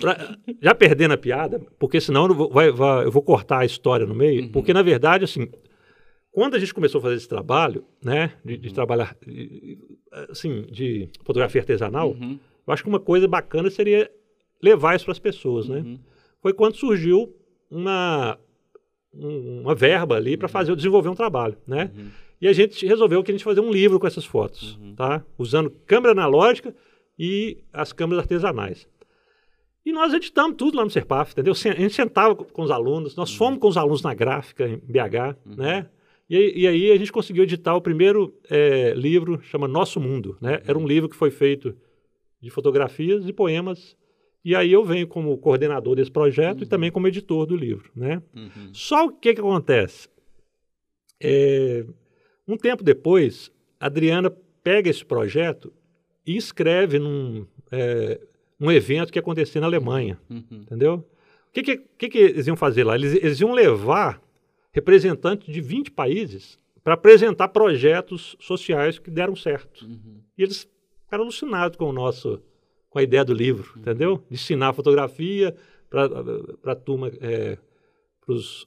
[0.00, 3.58] pra- já perdendo a piada, porque senão eu, não vou, vai- vai- eu vou cortar
[3.60, 4.48] a história no meio, Uhum.
[4.48, 5.48] porque na verdade, assim,
[6.32, 8.60] quando a gente começou a fazer esse trabalho, né, de, Uhum.
[8.60, 9.78] de trabalhar, de-
[10.30, 14.10] assim, de fotografia artesanal, Uhum, eu acho que uma coisa bacana seria
[14.62, 15.78] levar isso para as pessoas, né?
[15.78, 15.98] uhum.
[16.40, 17.34] Foi quando surgiu
[17.70, 18.38] uma,
[19.14, 21.90] um- uma verba ali para fazer, desenvolver um trabalho, né?
[21.96, 22.08] Uhum.
[22.40, 24.94] E a gente resolveu que a gente fazer um livro com essas fotos, Uhum.
[24.94, 25.24] tá?
[25.36, 26.72] Usando câmera analógica
[27.18, 28.86] e as câmeras artesanais.
[29.84, 31.52] E nós editamos tudo lá no Serpaf, entendeu?
[31.52, 34.76] A gente sentava co- com os alunos, nós fomos com os alunos na gráfica, em
[34.76, 35.88] BH, né?
[36.28, 40.36] E, aí- e aí a gente conseguiu editar o primeiro eh, livro, chama Nosso Mundo,
[40.40, 40.60] né?
[40.66, 41.74] Era um livro que foi feito
[42.40, 43.96] de fotografias e poemas.
[44.44, 48.22] E aí eu venho como coordenador desse projeto e também como editor do livro, né?
[48.36, 48.72] Uhum.
[48.72, 50.08] Só o que, que acontece?
[51.20, 51.84] É,
[52.46, 53.50] um tempo depois,
[53.80, 54.30] a Adriana
[54.62, 55.72] pega esse projeto
[56.26, 58.20] e escreve num, é,
[58.58, 60.44] num evento que ia acontecer na Alemanha, Uhum.
[60.62, 60.94] entendeu?
[61.48, 62.94] O que, que, que, que eles iam fazer lá?
[62.94, 64.22] Eles, eles iam levar
[64.78, 69.84] representantes de 20 países para apresentar projetos sociais que deram certo.
[69.84, 70.20] Uhum.
[70.36, 70.68] E eles
[71.04, 72.40] ficaram alucinados com o nosso,
[72.88, 73.82] com a ideia do livro, Uhum.
[73.82, 74.24] entendeu?
[74.28, 75.54] De ensinar fotografia
[75.90, 78.66] para a turma, para os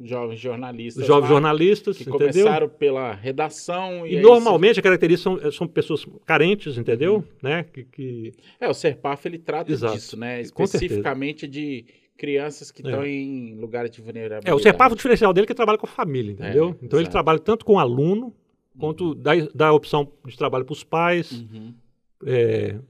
[0.00, 1.06] Jovens jornalistas.
[1.06, 2.18] jovens lá, jornalistas, Que entendeu?
[2.18, 4.06] começaram pela redação.
[4.06, 7.16] E, E normalmente a característica são, são pessoas carentes, entendeu?
[7.16, 7.24] Uhum.
[7.42, 7.64] Né?
[7.64, 9.94] Que, que- É, o Serpaf ele trata Exato.
[9.94, 10.40] disso, né?
[10.42, 11.84] Especificamente de
[12.18, 12.90] crianças que É.
[12.90, 14.50] estão em lugares de vulnerabilidade.
[14.50, 16.76] É, o CEPAF, o diferencial dele é que trabalha com a família, entendeu?
[16.80, 17.12] É, então ele exato.
[17.12, 18.34] trabalha tanto com aluno,
[18.78, 21.72] quanto dá, dá a opção de trabalho para os pais, Uhum.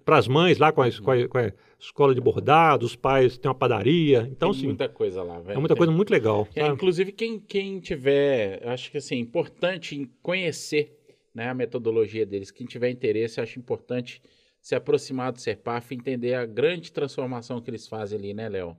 [0.05, 3.37] para as mães lá com a, com, a, com a escola de bordado, os pais
[3.39, 4.27] têm uma padaria.
[4.31, 5.57] Então, Tem sim, muita coisa lá, velho.
[5.57, 6.49] é muita coisa muito legal.
[6.57, 10.95] É, inclusive, quem, quem tiver, acho que assim, importante em conhecer
[11.35, 12.51] né, a metodologia deles.
[12.51, 14.21] Quem tiver interesse, acho importante
[14.61, 18.77] se aproximar do Serpaf e entender a grande transformação que eles fazem ali, né, Léo?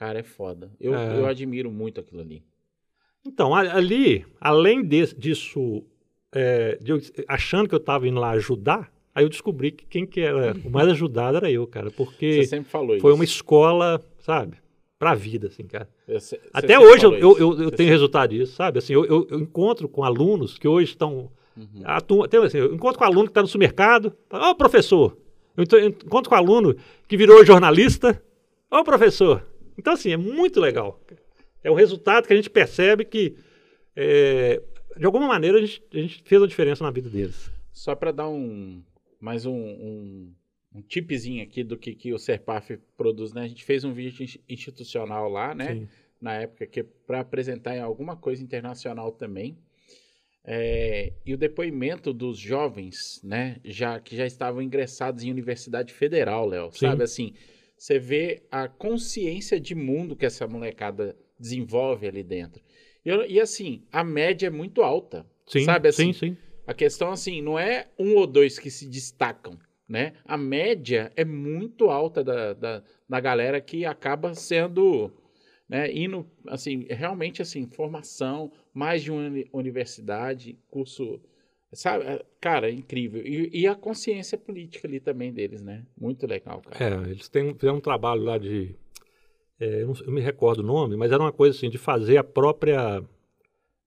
[0.00, 0.70] Cara, é foda.
[0.80, 1.18] Eu, É.
[1.18, 2.42] eu admiro muito aquilo ali.
[3.26, 5.84] Então, ali, além de- disso,
[6.32, 10.06] é, de eu- achando que eu estava indo lá ajudar, aí eu descobri que quem
[10.06, 13.18] que era o mais ajudado era eu, cara, porque Você sempre falou foi isso.
[13.18, 14.56] uma escola, sabe,
[14.98, 15.86] pra vida, assim, cara.
[16.08, 18.78] Você- você Até hoje eu, eu, eu- tenho sempre- resultado disso, sabe?
[18.78, 21.30] Assim, eu, eu- eu encontro com alunos que hoje estão.
[21.54, 21.82] Uhum.
[21.84, 25.14] A turma, tem, assim, eu encontro com aluno que está no supermercado, ó, professor.
[25.54, 26.74] Eu encontro com aluno
[27.06, 28.22] que virou jornalista,
[28.70, 29.44] ó, professor.
[29.80, 31.00] Então, assim, é muito legal.
[31.64, 33.34] É o resultado que a gente percebe que,
[33.96, 34.62] é,
[34.94, 37.50] de alguma maneira, a gente, a gente fez uma diferença na vida deles.
[37.72, 38.82] Só para dar um
[39.18, 40.34] mais um, um,
[40.74, 43.42] um tipzinho aqui do que, que o Serpaf produz, né?
[43.44, 45.74] A gente fez um vídeo ins- institucional lá, né?
[45.74, 45.88] Sim.
[46.20, 49.56] Na época que para apresentar em alguma coisa internacional também.
[50.44, 53.56] É, e o depoimento dos jovens, né?
[53.64, 57.32] Já que já estavam ingressados em universidade federal, Léo, sabe assim?
[57.80, 62.62] Você vê a consciência de mundo que essa molecada desenvolve ali dentro.
[63.02, 65.26] E, e, assim, a média é muito alta.
[65.46, 66.12] Sim, Sabe assim?
[66.12, 66.36] sim, sim.
[66.66, 69.58] A questão, assim, não é um ou dois que se destacam,
[69.88, 70.12] né?
[70.26, 75.10] A média é muito alta da, da, da galera que acaba sendo,
[75.66, 81.18] né, indo, assim, realmente, assim, formação, mais de uma uni- universidade, curso,
[81.72, 82.04] sabe?
[82.04, 83.20] É, Cara, é incrível.
[83.24, 85.84] E, e a consciência política ali também deles, né?
[86.00, 87.04] Muito legal, cara.
[87.06, 88.74] É, eles têm, fizeram um trabalho lá de.
[89.58, 92.16] é, eu, não eu me recordo o nome, mas era uma coisa assim, de fazer
[92.16, 93.02] a própria.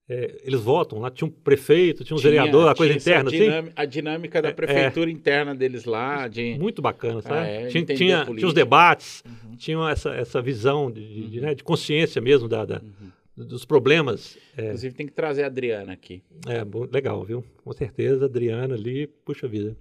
[0.08, 3.60] é, eles votam lá, tinha um prefeito, tinha um vereador, a coisa tinha essa interna,
[3.62, 3.72] assim.
[3.74, 6.56] A dinâmica da É, prefeitura interna deles lá, de...
[6.58, 7.34] Muito bacana, sabe?
[7.40, 9.56] Ah, é, tinha, tinha, tinha os debates, Uhum.
[9.56, 11.44] tinha essa, essa visão de, de- de, Uhum.
[11.46, 13.10] né, de consciência mesmo da, da- Uhum.
[13.36, 14.38] Dos problemas.
[14.56, 16.22] É, Inclusive tem que trazer a Adriana aqui.
[16.46, 17.44] é, bom, legal, viu?
[17.64, 19.76] Com certeza, a Adriana ali, puxa vida.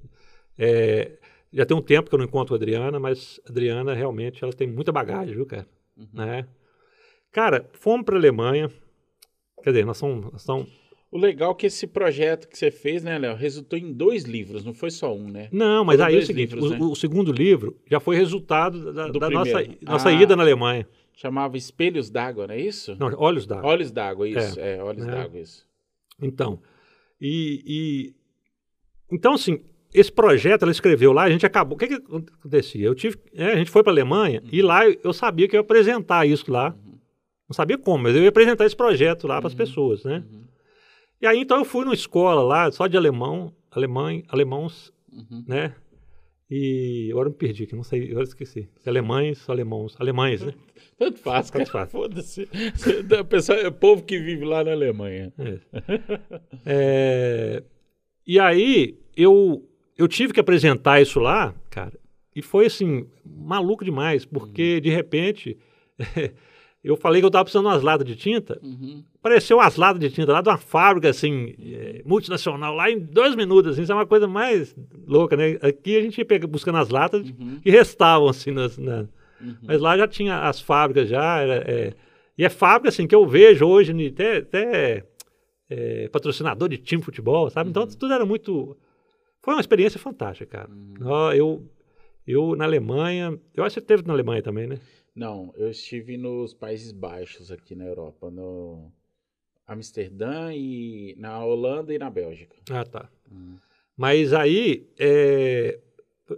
[0.57, 1.11] É,
[1.51, 4.53] já tem um tempo que eu não encontro a Adriana, mas a Adriana realmente ela
[4.53, 5.67] tem muita bagagem, viu, cara?
[5.97, 6.07] Uhum.
[6.13, 6.47] Né?
[7.31, 8.71] Cara, fomos para a Alemanha.
[9.63, 10.67] Quer dizer, nós somos, nós somos-
[11.11, 14.65] O legal é que esse projeto que você fez, né, Léo, resultou em dois livros,
[14.65, 15.47] não foi só um, né?
[15.51, 16.79] Não, mas Foram aí é o seguinte: livros, o, né?
[16.81, 20.11] o segundo livro já foi resultado da, da nossa, nossa Ah.
[20.13, 20.87] ida na Alemanha.
[21.15, 22.95] Chamava Espelhos d'Água, não é isso?
[22.99, 23.69] Não, Olhos d'Água.
[23.69, 24.59] Olhos d'Água, isso.
[24.59, 25.11] É, Olhos É.
[25.11, 25.65] d'Água, isso.
[26.21, 26.59] Então,
[27.21, 28.15] e, e-
[29.11, 29.59] então assim,
[29.93, 31.75] esse projeto ela escreveu lá, a gente acabou.
[31.75, 32.85] O que, que acontecia?
[32.85, 34.49] Eu tive, é, a gente foi para a Alemanha uhum.
[34.51, 36.75] e lá eu, sabia que eu ia apresentar isso lá.
[36.83, 36.99] Uhum.
[37.47, 39.57] Não sabia como, mas eu ia apresentar esse projeto lá para as uhum.
[39.57, 40.23] pessoas, né?
[40.31, 40.43] Uhum.
[41.21, 45.43] E aí então eu fui numa escola lá, só de alemão, alemão, alemãos, uhum.
[45.47, 45.75] né?
[46.55, 48.69] E agora eu me perdi, que não sei, agora esqueci.
[48.77, 50.53] Se alemães, alemãos, alemães, né?
[50.99, 51.91] Tanto faz, Tanto faz.
[51.91, 52.47] Foda-se.
[53.63, 55.33] é o povo que vive lá na Alemanha.
[55.39, 55.59] É.
[56.63, 57.63] é,
[58.27, 61.99] e aí eu, eu tive que apresentar isso lá, cara,
[62.35, 64.81] e foi assim, maluco demais, porque uhum.
[64.81, 65.57] de repente
[66.83, 68.59] eu falei que eu estava precisando de umas latas de tinta.
[68.61, 69.03] Uhum.
[69.23, 73.37] Apareceu umas latas de tinta lá de uma fábrica, assim, é, multinacional, lá em dois
[73.37, 74.75] minutos, assim, isso é uma coisa mais
[75.07, 75.57] louca, né?
[75.61, 77.57] Aqui a gente ia pega, buscando as latas uhum.
[77.61, 79.07] que restavam, assim, nas, na...
[79.39, 79.55] uhum.
[79.63, 81.93] mas lá já tinha as fábricas já, era, é...
[82.37, 85.05] e é fábrica, assim, que eu vejo hoje, até, até
[85.69, 87.69] é, patrocinador de time de futebol, sabe?
[87.69, 87.89] Então, uhum.
[87.97, 88.77] tudo era muito...
[89.41, 90.69] Foi uma experiência fantástica, cara.
[90.69, 91.31] Uhum.
[91.31, 91.71] Eu,
[92.27, 94.79] eu, na Alemanha, eu acho que você teve na Alemanha também, né?
[95.15, 98.91] Não, eu estive nos Países Baixos aqui na Europa, no
[99.67, 102.55] Amsterdã e na Holanda e na Bélgica.
[102.69, 103.09] Ah, tá.
[103.31, 103.55] Hum.
[103.95, 105.79] Mas aí, é,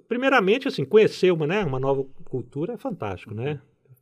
[0.07, 3.59] primeiramente, assim, conhecer uma, né, uma nova cultura é fantástico, né?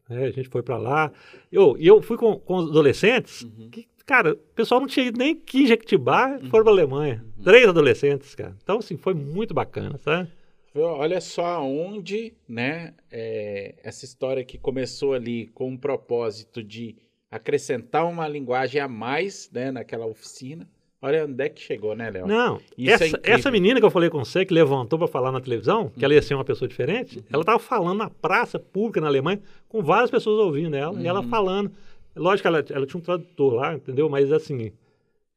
[0.09, 0.17] Uhum.
[0.17, 1.11] É, a gente foi para lá.
[1.51, 3.69] Eu, eu fui com, com os adolescentes, uhum.
[3.69, 6.49] que, cara, o pessoal não tinha ido nem que Jequitibá, uhum.
[6.49, 7.25] foram para Alemanha.
[7.37, 7.43] Uhum.
[7.43, 8.55] Três adolescentes, cara.
[8.61, 10.29] Então, assim, foi muito bacana, sabe?
[10.75, 16.95] Olha só onde, né, é, essa história que começou ali com o propósito de
[17.33, 20.67] acrescentar uma linguagem a mais, né, naquela oficina.
[21.01, 22.27] Olha onde é que chegou, né, Léo?
[22.27, 25.31] Não, Isso essa, é essa menina que eu falei com você, que levantou para falar
[25.31, 27.23] na televisão, que ela ia ser uma pessoa diferente, uhum.
[27.33, 31.01] ela estava falando na praça pública na Alemanha, com várias pessoas ouvindo ela, uhum.
[31.01, 31.27] e ela uhum.
[31.27, 31.71] falando.
[32.15, 34.07] Lógico que ela, ela, tinha um tradutor lá, entendeu?
[34.07, 34.71] Mas assim,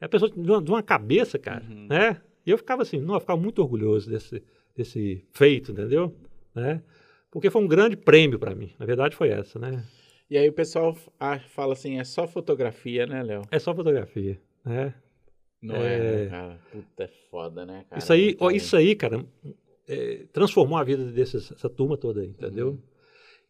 [0.01, 1.87] é a pessoa de uma, de uma cabeça, cara, uhum.
[1.89, 2.21] né?
[2.47, 4.41] E eu ficava assim, não, eu ficava muito orgulhoso desse,
[4.77, 6.15] desse feito, entendeu?
[6.55, 6.81] Né?
[7.29, 8.71] Porque foi um grande prêmio para mim.
[8.79, 9.83] Na verdade, foi essa, né?
[10.29, 10.97] E aí o pessoal
[11.49, 13.43] fala assim, é só fotografia, né, Léo?
[13.51, 14.95] É só fotografia, né?
[15.63, 16.61] Não é, é né, cara?
[16.73, 17.99] Puta, é foda, né, cara?
[17.99, 19.25] Isso aí, ó, isso aí cara,
[19.89, 22.71] é, transformou a vida dessa turma toda aí, entendeu?
[22.71, 22.79] Uhum.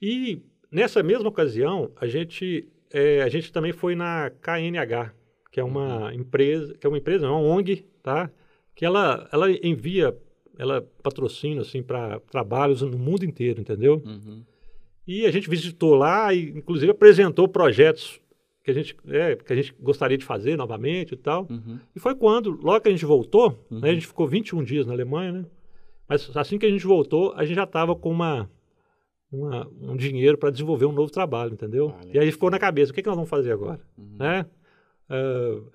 [0.01, 5.15] E nessa mesma ocasião, a gente, é, a gente também foi na KNH,
[5.51, 6.13] que é uma uhum.
[6.13, 8.31] empresa, que é uma empresa, é uma ONG, tá?
[8.75, 10.15] Que ela, ela envia
[10.59, 14.03] ela patrocina assim para trabalhos no mundo inteiro, entendeu?
[14.05, 14.45] Uhum.
[15.07, 18.21] E a gente visitou lá e inclusive apresentou projetos
[18.63, 21.47] que a gente, é, que a gente gostaria de fazer novamente e tal.
[21.49, 21.79] Uhum.
[21.95, 23.81] E foi quando, logo que a gente voltou, uhum.
[23.81, 25.47] né, a gente ficou 21 dias na Alemanha, né?
[26.09, 28.51] Mas assim que a gente voltou, a gente já estava com uma,
[29.31, 31.95] uma, um dinheiro para desenvolver um novo trabalho, entendeu?
[31.97, 33.81] Ah, e aí ficou na cabeça, o que, que nós vamos fazer agora?
[33.97, 34.17] Uhum.
[34.19, 34.47] Né?
[35.09, 35.71] Uh,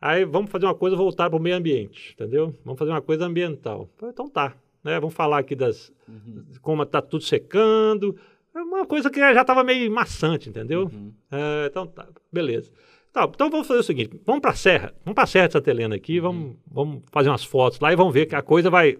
[0.00, 2.54] Aí vamos fazer uma coisa voltar para o meio ambiente, entendeu?
[2.64, 3.88] Vamos fazer uma coisa ambiental.
[4.02, 4.98] Então tá, né?
[4.98, 6.44] Vamos falar aqui das uhum.
[6.62, 8.16] como está tudo secando,
[8.54, 10.90] é uma coisa que já estava meio maçante, entendeu?
[10.92, 11.12] Uhum.
[11.30, 12.70] É, então tá, beleza.
[13.12, 15.52] Tá, então vamos fazer o seguinte, vamos para a serra, vamos para a serra de
[15.54, 16.22] Santa Helena aqui, uhum.
[16.22, 18.98] vamos, vamos fazer umas fotos lá e vamos ver que a coisa vai,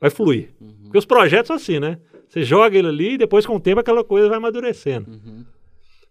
[0.00, 0.50] vai fluir.
[0.60, 0.74] Uhum.
[0.84, 1.98] Porque os projetos são assim, né?
[2.28, 5.10] Você joga ele ali e depois com o tempo aquela coisa vai amadurecendo.
[5.10, 5.44] Uhum.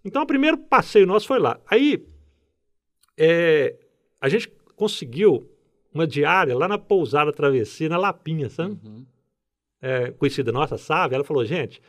[0.04, 1.60] Então o primeiro passeio nosso foi lá.
[1.70, 2.06] Aí
[3.18, 3.76] é,
[4.20, 5.50] a gente conseguiu
[5.94, 8.78] uma diária lá na pousada travessia, na Lapinha, sabe?
[8.84, 9.06] Uhum.
[9.82, 11.16] É, conhecida nossa, sabe?
[11.16, 11.82] Ela falou, gente,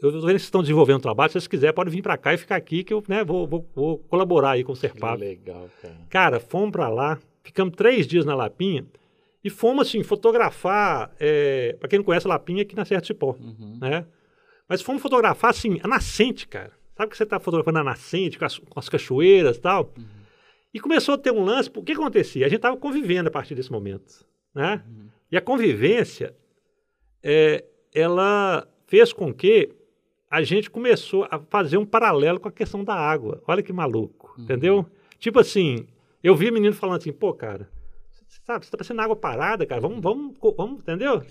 [0.00, 2.16] eu estou vendo que vocês estão desenvolvendo um trabalho, se vocês quiserem, pode vir para
[2.16, 5.18] cá e ficar aqui, que eu né, vou, vou, vou colaborar aí com o Serpap.
[5.18, 5.96] Legal, cara.
[6.08, 8.86] Cara, fomos para lá, ficamos três dias na Lapinha
[9.42, 13.06] e fomos, assim, fotografar, é, para quem não conhece a Lapinha, aqui na Serra do
[13.06, 13.78] Cipó, uhum.
[13.80, 14.06] né?
[14.68, 16.72] Mas fomos fotografar, assim, a nascente, cara.
[16.96, 19.92] Sabe que você está fotografando a nascente, com as, com as cachoeiras e tal?
[19.96, 20.04] Uhum.
[20.72, 22.46] E começou a ter um lance, o que acontecia?
[22.46, 24.24] A gente estava convivendo a partir desse momento.
[24.54, 24.82] Né?
[24.86, 25.08] Uhum.
[25.32, 26.36] E a convivência,
[27.22, 29.70] é, ela fez com que
[30.30, 33.42] a gente começou a fazer um paralelo com a questão da água.
[33.48, 34.44] Olha que maluco, uhum.
[34.44, 34.86] entendeu?
[35.18, 35.86] Tipo assim,
[36.22, 37.68] eu vi menino falando assim, pô, cara,
[38.46, 41.22] sabe, você está parecendo água parada, cara, vamos, vamos, vamos, entendeu?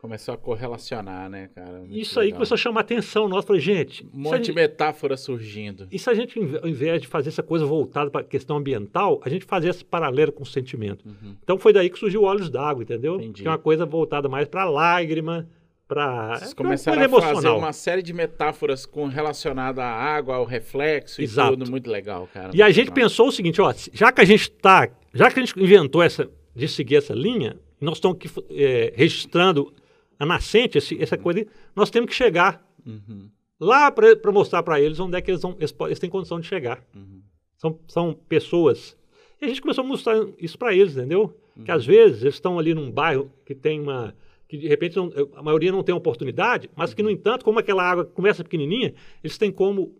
[0.00, 1.78] Começou a correlacionar, né, cara?
[1.80, 2.24] Muito isso legal.
[2.24, 3.46] aí começou a chamar a atenção nossa.
[3.46, 4.06] Falei, gente.
[4.14, 5.88] Um monte de metáfora surgindo.
[5.90, 9.20] E se a gente, ao invés de fazer essa coisa voltada para a questão ambiental,
[9.24, 11.04] a gente fazia esse paralelo com o sentimento.
[11.08, 11.34] Uhum.
[11.42, 13.16] Então foi daí que surgiu Olhos d'Água, entendeu?
[13.16, 13.42] Entendi.
[13.42, 15.48] Que é uma coisa voltada mais para lágrima,
[15.86, 16.38] para.
[16.38, 21.54] Vocês começaram a fazer uma série de metáforas com relacionada à água, ao reflexo Exato.
[21.54, 21.70] e tudo.
[21.70, 22.50] Muito legal, cara.
[22.54, 22.94] E a gente legal.
[22.94, 24.88] pensou o seguinte: ó, já que a gente está.
[25.14, 29.72] Já que a gente inventou essa, de seguir essa linha, nós estamos aqui é, registrando
[30.18, 33.30] a nascente, esse, essa coisa, nós temos que chegar uhum.
[33.58, 36.46] lá para mostrar para eles onde é que eles, vão, eles, eles têm condição de
[36.46, 36.82] chegar.
[36.94, 37.22] Uhum.
[37.56, 38.96] São, são pessoas.
[39.40, 41.34] E a gente começou a mostrar isso para eles, entendeu?
[41.56, 41.64] Uhum.
[41.64, 44.14] Que às vezes eles estão ali num bairro que tem uma
[44.48, 47.82] que de repente não, a maioria não tem oportunidade, mas que, no entanto, como aquela
[47.82, 49.94] água começa pequenininha, eles têm como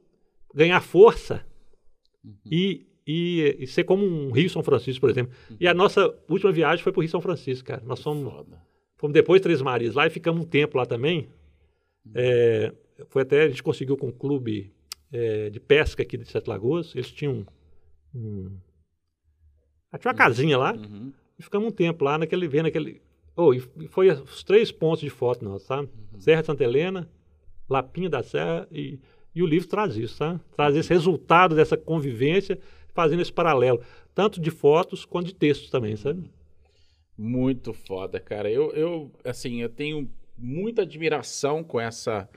[0.55, 1.44] ganhar força
[2.51, 5.34] e, e, e ser como um Rio São Francisco, por exemplo.
[5.61, 7.82] E a nossa última viagem foi para o Rio São Francisco, cara.
[7.84, 8.62] Nós fomos, Foda.
[8.97, 11.28] fomos depois de Três Marias lá e ficamos um tempo lá também.
[12.14, 12.72] É,
[13.09, 14.72] foi até, a gente conseguiu com um clube
[15.12, 17.44] é, de pesca aqui de Sete Lagoas, eles tinham
[18.14, 18.57] um,
[19.90, 21.12] ah, tinha uma casinha lá, Uhum.
[21.38, 23.03] e ficamos um tempo lá naquele, vendo aquele.
[23.37, 25.91] Oh, e foi os três pontos de foto nossa, sabe?
[26.18, 27.09] Serra de Santa Helena,
[27.68, 28.99] Lapinha da Serra e,
[29.34, 30.41] e o livro traz isso, sabe?
[30.57, 32.59] Traz esse resultado dessa convivência,
[32.95, 33.82] fazendo esse paralelo,
[34.14, 36.30] tanto de fotos quanto de textos também, sabe?
[37.18, 38.51] Muito foda, cara.
[38.51, 42.28] Eu, eu, assim, eu tenho muita admiração com essa.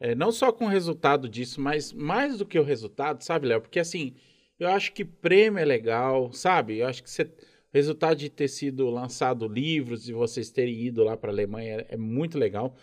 [0.00, 3.60] é, não só com o resultado disso, mas mais do que o resultado, sabe, Léo?
[3.60, 4.14] Porque, assim,
[4.58, 6.78] eu acho que prêmio é legal, sabe?
[6.78, 7.30] Eu acho que você,
[7.74, 11.94] resultado de ter sido lançado livros e vocês terem ido lá para a Alemanha é,
[11.94, 12.74] é muito legal,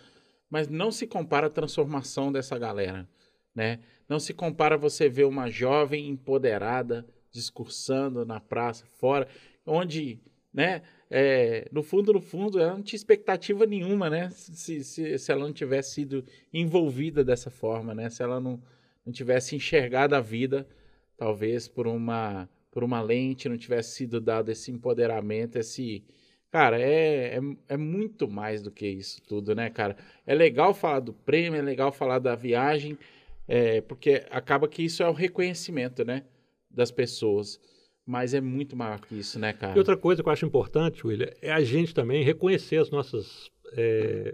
[0.48, 3.08] mas não se compara a transformação dessa galera,
[3.54, 3.80] né?
[4.08, 9.26] Não se compara você ver uma jovem empoderada discursando na praça, fora,
[9.66, 10.20] onde,
[10.52, 10.82] né?
[11.14, 14.30] é, no fundo, no fundo, ela não tinha expectativa nenhuma, né?
[14.30, 18.08] Se, se, se ela não tivesse sido envolvida dessa forma, né?
[18.08, 18.62] Se ela não,
[19.04, 20.66] não tivesse enxergado a vida,
[21.14, 26.02] talvez por uma, por uma lente, não tivesse sido dado esse empoderamento, esse.
[26.50, 29.96] Cara, é, é, é muito mais do que isso tudo, né, cara?
[30.26, 32.98] É legal falar do prêmio, é legal falar da viagem,
[33.46, 36.24] é, porque acaba que isso é o reconhecimento, né?
[36.70, 37.60] Das pessoas.
[38.04, 39.76] Mas é muito maior que isso, né, cara?
[39.76, 43.48] E outra coisa que eu acho importante, William, é a gente também reconhecer as nossas,
[43.74, 44.32] é,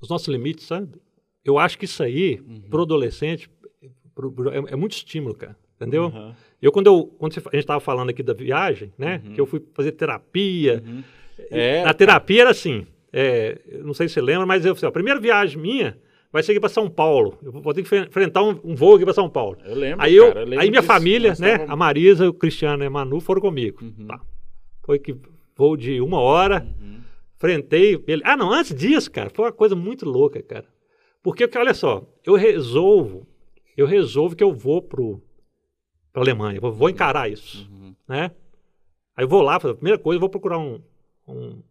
[0.00, 1.00] os nossos limites, sabe?
[1.44, 2.62] Eu acho que isso aí, Uhum.
[2.68, 3.48] pro adolescente,
[4.14, 5.56] pro- pro- é, é muito estímulo, cara.
[5.80, 6.04] Entendeu?
[6.14, 6.32] Uhum.
[6.60, 9.22] Eu, quando, eu, quando a gente estava falando aqui da viagem, né?
[9.24, 9.32] Uhum.
[9.32, 10.82] Que eu fui fazer terapia.
[10.86, 11.02] Uhum.
[11.50, 14.90] É, Na terapia era assim, é, não sei se você lembra, mas eu, assim, a
[14.92, 15.96] primeira viagem minha
[16.30, 17.38] vai ser aqui para São Paulo.
[17.42, 19.56] Eu vou ter que enfren- enfrentar um, um voo aqui para São Paulo.
[19.64, 21.58] Eu lembro, Aí, eu, cara, eu lembro aí minha família, né?
[21.58, 23.78] tava- A Marisa, o Cristiano e a Manu foram comigo.
[24.06, 24.20] Tá.
[24.84, 25.16] Foi que
[25.56, 27.00] voo de uma hora, Uhum.
[27.36, 28.02] enfrentei.
[28.06, 28.20] Ele...
[28.24, 30.66] Ah, não, antes disso, cara, foi uma coisa muito louca, cara.
[31.22, 33.26] Porque, olha só, eu resolvo,
[33.76, 35.22] eu resolvo que eu vou pro,
[36.12, 37.94] pra Alemanha, vou, vou encarar isso, Uhum.
[38.08, 38.30] né?
[39.16, 40.80] Aí eu vou lá, a primeira coisa, eu vou procurar um,
[41.28, 41.62] um,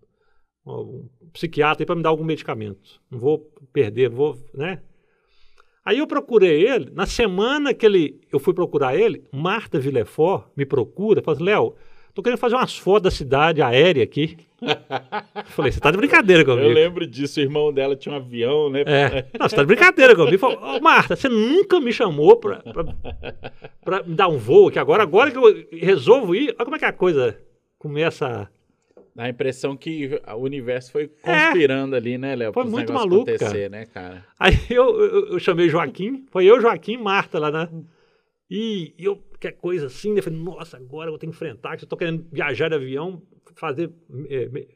[0.66, 3.02] um psiquiatra para me dar algum medicamento.
[3.10, 3.40] Não vou
[3.74, 4.82] perder, vou, né?
[5.84, 10.66] Aí eu procurei ele, na semana que ele, eu fui procurar ele, Marta Villefort me
[10.66, 11.76] procura, fala assim, Léo,
[12.14, 14.38] tô querendo fazer umas fotos da cidade aérea aqui.
[15.46, 16.68] Falei, você tá de brincadeira comigo.
[16.68, 18.82] Eu lembro disso, o irmão dela tinha um avião, né?
[18.86, 19.26] É.
[19.40, 20.38] Não, você tá de brincadeira comigo.
[20.38, 22.84] Falou, "Ô, Marta, você nunca me chamou pra, pra,
[23.84, 25.04] pra me dar um voo aqui agora.
[25.04, 27.38] Agora que eu resolvo ir, olha como é que a coisa
[27.78, 28.50] começa.
[29.16, 32.50] Dá a impressão que o universo foi conspirando ali, né, Léo?
[32.52, 32.54] É.
[32.54, 34.24] Foi muito maluco, acontecer, né, cara?
[34.40, 37.68] Aí eu, eu, eu chamei Joaquim, foi eu, Joaquim e Marta lá, né?
[38.50, 40.20] E, e eu, que coisa assim, né?
[40.20, 42.76] Eu falei, nossa, agora eu vou ter que enfrentar, que eu tô querendo viajar de
[42.76, 43.22] avião,
[43.56, 43.92] fazer
[44.28, 44.68] é, me-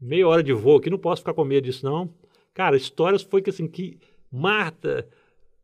[0.00, 2.12] meia hora de voo aqui, não posso ficar com medo disso, não.
[2.52, 3.98] Cara, histórias foi que assim, que
[4.32, 5.08] Marta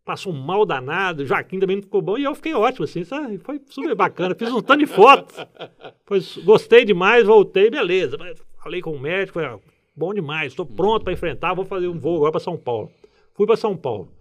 [0.05, 3.38] passou um mal danado, Joaquim também não ficou bom, e eu fiquei ótimo, assim, sabe?
[3.38, 5.36] Foi super bacana, fiz um tanto de fotos.
[6.05, 8.16] Foi, gostei demais, voltei, beleza.
[8.62, 9.61] Falei com o médico, falei, ah,
[9.97, 12.90] bom demais, estou pronto para enfrentar, vou fazer um voo agora para São Paulo.
[13.34, 14.12] Fui para São Paulo.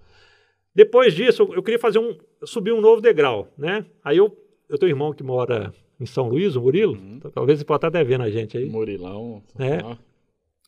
[0.74, 3.86] Depois disso, eu, eu queria fazer um, subir um novo degrau, né?
[4.04, 4.36] Aí eu,
[4.70, 6.98] eu tenho um irmão que mora em São Luís, o Murilo,
[7.34, 8.66] talvez ele possa estar até vendo a gente aí.
[8.66, 9.44] Murilão.
[9.60, 9.80] É.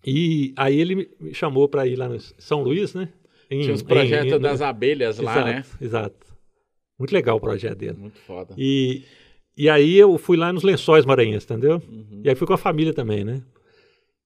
[0.05, 3.09] E aí ele me- chamou para ir lá no São Luís, né?
[3.49, 5.65] Em- Tinha os em- projetos em- das abelhas lá, exato, né?
[5.82, 6.15] Exato.
[6.99, 7.97] Muito legal o projeto dele.
[7.97, 8.53] Muito foda.
[8.57, 9.03] E,
[9.57, 11.82] e aí eu fui lá nos Lençóis Maranhenses, entendeu?
[11.89, 12.21] Uhum.
[12.24, 13.41] E aí fui com a família também, né?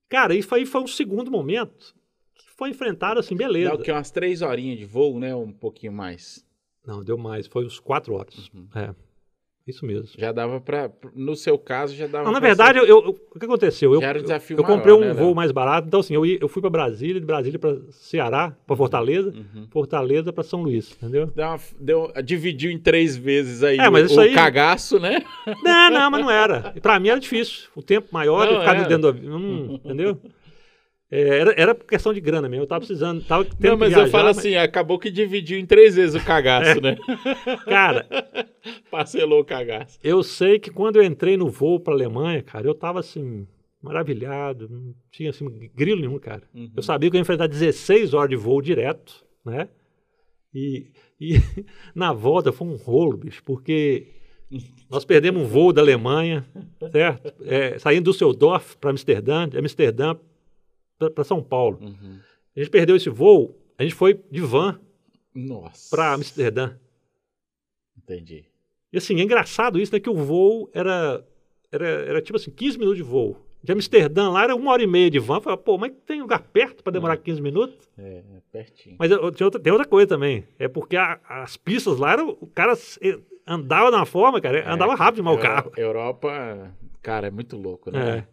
[0.09, 1.93] Cara, isso aí foi um segundo momento
[2.35, 3.69] que foi enfrentado assim, beleza.
[3.69, 3.91] Dá o que?
[3.91, 5.33] Umas três horinhas de voo, né?
[5.35, 6.45] Um pouquinho mais.
[6.87, 8.49] Não, deu mais, foi uns quatro horas.
[8.55, 8.65] Uhum.
[8.73, 8.95] É,
[9.67, 10.07] isso mesmo.
[10.17, 10.89] Já dava pra.
[11.13, 13.93] No seu caso, já dava Não, na verdade, eu, eu- o que aconteceu?
[13.93, 15.35] Eu, Já era um eu- desafio eu comprei maior, um né, voo Léo?
[15.35, 19.33] mais barato, então assim, eu, eu fui para Brasília, de Brasília para Ceará, para Fortaleza,
[19.35, 19.67] Uhum.
[19.69, 21.27] Fortaleza para São Luís, entendeu?
[21.35, 25.21] Deu uma- deu- dividiu em três vezes aí É, o, o aí- cagaço, né?
[25.61, 26.73] Não, não, mas não era.
[26.81, 27.67] Pra mim era difícil.
[27.75, 28.87] O tempo maior Não, de ficar era.
[28.87, 30.17] dentro do avião, não- entendeu?
[31.09, 32.63] É, era, era questão de grana mesmo.
[32.63, 35.57] Eu tava precisando, tava tendo Não, mas eu viajar, falo mas- assim, acabou que dividiu
[35.57, 36.97] em três vezes o cagaço, né?
[37.65, 38.05] Cara,
[38.91, 39.97] Parcelou o cagaço.
[40.03, 43.47] eu sei que quando eu entrei no voo pra Alemanha, cara, eu tava assim,
[43.81, 44.67] maravilhado.
[44.69, 46.43] Não tinha assim, grilo nenhum, cara.
[46.53, 46.69] Uhum.
[46.75, 49.69] Eu sabia que eu ia enfrentar 16 horas de voo direto, né?
[50.53, 50.87] E,
[51.21, 51.35] e
[51.95, 54.07] na volta foi um rolo, bicho, porque
[54.89, 56.45] nós perdemos um voo da Alemanha,
[56.91, 57.33] certo?
[57.45, 60.15] É, saindo do Düsseldorf para Amsterdã, de Amsterdã
[61.13, 61.79] para São Paulo.
[61.81, 62.19] Uhum.
[62.55, 64.79] A gente perdeu esse voo, a gente foi de van
[65.89, 66.75] para Amsterdã.
[67.97, 68.45] Entendi.
[68.91, 69.99] E assim, é engraçado isso, né?
[69.99, 71.23] Que o voo era,
[71.71, 73.37] era, era tipo assim, 15 minutos de voo.
[73.63, 75.35] De Amsterdã lá era uma hora e meia de van.
[75.37, 77.89] Eu falei, pô, mas tem lugar perto para demorar 15 minutos?
[77.97, 78.95] É, é pertinho.
[78.97, 80.45] Mas eu- tem outra, tem outra coisa também.
[80.57, 82.37] É porque a- as pistas lá eram.
[82.39, 82.73] O cara
[83.45, 85.71] andava de uma forma, cara, andava rápido demais o carro.
[85.75, 86.71] Europa,
[87.01, 88.19] cara, é muito louco, né?
[88.19, 88.27] É.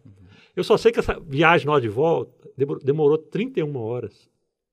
[0.55, 4.29] Eu só sei que essa viagem nós de volta demorou, demorou 31 horas.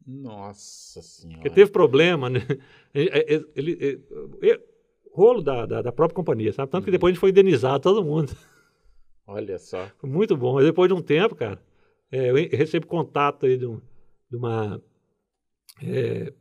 [0.07, 1.37] Nossa senhora.
[1.39, 2.41] Porque teve problema, né?
[2.95, 4.03] Ele, ele- ele-
[4.43, 4.61] ele-
[5.15, 6.71] rolo da, da, da própria companhia, sabe?
[6.71, 8.35] Tanto que depois a gente foi indenizado, todo mundo.
[9.27, 9.87] Olha só.
[9.99, 10.55] Foi muito bom.
[10.55, 11.59] Mas depois de um tempo, cara,
[12.11, 13.81] é, eu recebo contato aí de, um-
[14.31, 14.83] de uma
[15.83, 16.33] é,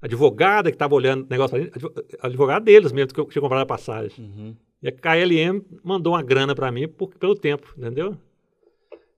[0.00, 3.66] advogada que estava olhando o negócio advo- advogada deles mesmo, que eu tinha comprado a
[3.66, 4.24] passagem.
[4.24, 4.56] Uhum.
[4.82, 8.16] E a KLM mandou uma grana para mim por, pelo tempo, entendeu?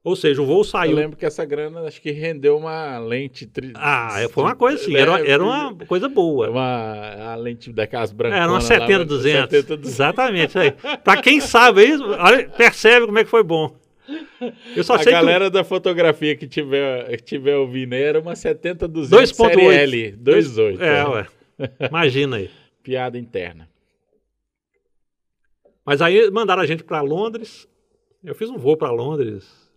[0.09, 0.97] Ou seja, o voo Eu saiu.
[0.97, 3.47] lembro que essa grana acho que rendeu uma lente.
[3.47, 3.73] Tri...
[3.75, 6.49] Ah, foi uma coisa assim, era, era uma coisa boa.
[6.49, 8.39] Uma a lente daquelas brancas.
[8.41, 9.71] Era uma 70, 200.
[9.87, 10.73] Exatamente, isso aí.
[11.05, 12.03] Pra quem sabe isso,
[12.57, 13.77] percebe como é que foi bom.
[14.75, 18.35] Eu só A sei galera da fotografia que tiver, que tiver ouvindo aí era uma
[18.35, 19.35] 70 200 2.8.
[19.37, 20.77] série L, 2.8.
[20.79, 20.83] que...
[20.83, 21.27] É, ué.
[21.87, 22.49] Imagina aí.
[22.83, 23.69] Piada interna.
[25.85, 27.69] Mas aí mandaram a gente pra Londres.
[28.25, 29.68] Eu fiz um voo pra Londres.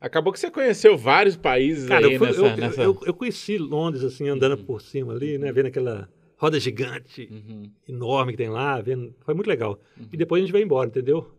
[0.00, 2.40] Acabou que você conheceu vários países Cara, aí eu, fui- nessa...
[2.40, 2.82] eu- nessa...
[2.82, 5.52] eu- eu conheci Londres, assim, andando por cima ali, né?
[5.52, 6.08] Vendo aquela
[6.38, 7.70] roda gigante, Uhum.
[7.86, 8.80] enorme que tem lá.
[8.80, 9.14] Vendo...
[9.20, 9.78] Foi muito legal.
[10.12, 11.30] E depois a gente veio embora, entendeu?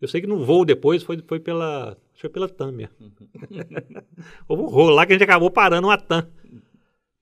[0.00, 1.88] Eu sei que no voo depois foi, foi pela.
[1.92, 2.90] acho que Foi pela Tâmia.
[4.48, 6.28] Houve um rolo lá que a gente acabou parando uma TAM.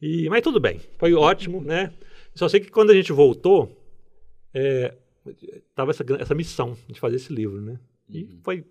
[0.02, 1.92] E, mas tudo bem, foi ótimo, né?
[2.34, 3.70] Só sei que quando a gente voltou,
[4.52, 4.92] é,
[5.74, 7.78] tava essa, essa missão de fazer esse livro, né?
[8.10, 8.64] E foi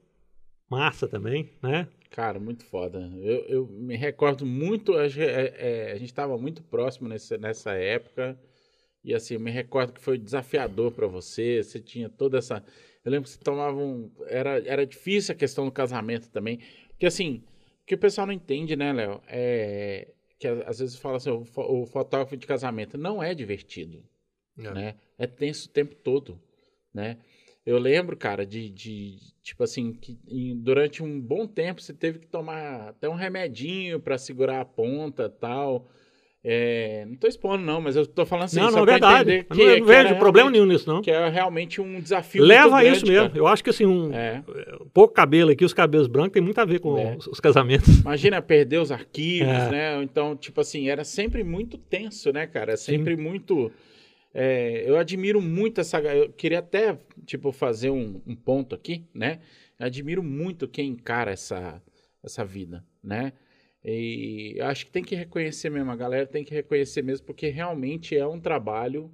[0.69, 1.88] massa também, né?
[2.10, 2.99] Cara, muito foda.
[3.22, 5.10] Eu, eu me recordo muito, a, é,
[5.57, 8.40] é, a gente estava muito próximo nessa, nessa época.
[9.03, 11.64] E assim, eu me recordo que foi desafiador para você.
[11.64, 12.64] Você tinha toda essa.
[13.03, 14.11] Eu lembro que você tomava um.
[14.27, 16.60] Era, era difícil a questão do casamento também.
[16.90, 17.44] Porque assim,
[17.81, 19.22] o que o pessoal não entende, né, Léo?
[19.27, 20.07] É
[20.40, 24.03] que às vezes fala assim, o, o fotógrafo de casamento não é divertido
[24.73, 24.95] né?
[25.18, 26.40] É tenso o tempo todo,
[26.94, 27.18] né?
[27.65, 32.19] Eu lembro, cara, de, de tipo assim, que em- durante um bom tempo você teve
[32.19, 35.88] que tomar até um remedinho para segurar a ponta tal.
[36.45, 39.45] É, não tô expondo, não, mas eu tô falando assim, não, não, é verdade.
[39.49, 41.02] que, não, eu não vejo era problema nenhum nisso, não.
[41.02, 43.27] Que é realmente um desafio Leva grande, isso mesmo.
[43.30, 43.40] cara.
[43.40, 44.44] Eu acho que assim, um É.
[44.94, 47.15] pouco cabelo aqui, os cabelos brancos, tem muito a ver com É.
[47.15, 47.99] os, os casamentos.
[48.02, 49.69] Imagina perder os arquivos, É.
[49.72, 50.03] né?
[50.03, 52.76] Então, tipo assim, era sempre muito tenso, né, cara?
[52.76, 53.72] Sempre muito.
[54.34, 55.99] É, eu admiro muito essa.
[56.01, 59.39] Eu queria até, tipo, fazer um, um ponto aqui, né?
[59.80, 61.81] Eu admiro muito quem encara essa,
[62.23, 63.34] essa vida, né?
[63.85, 67.49] E eu acho que tem que reconhecer mesmo, a galera tem que reconhecer mesmo, porque
[67.49, 69.11] realmente é um trabalho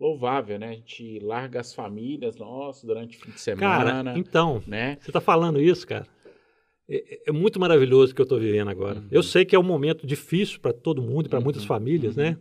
[0.00, 0.68] louvável, né?
[0.70, 4.96] A gente larga as famílias, nossa, durante o fim de Cara, semana, então, né?
[5.00, 6.06] você tá falando isso, cara.
[6.88, 9.00] É, é muito maravilhoso o que eu tô vivendo agora.
[9.00, 9.08] Uhum.
[9.10, 12.16] Eu sei que é um momento difícil para todo mundo e para muitas Uhum, famílias,
[12.16, 12.22] uhum.
[12.22, 12.38] né?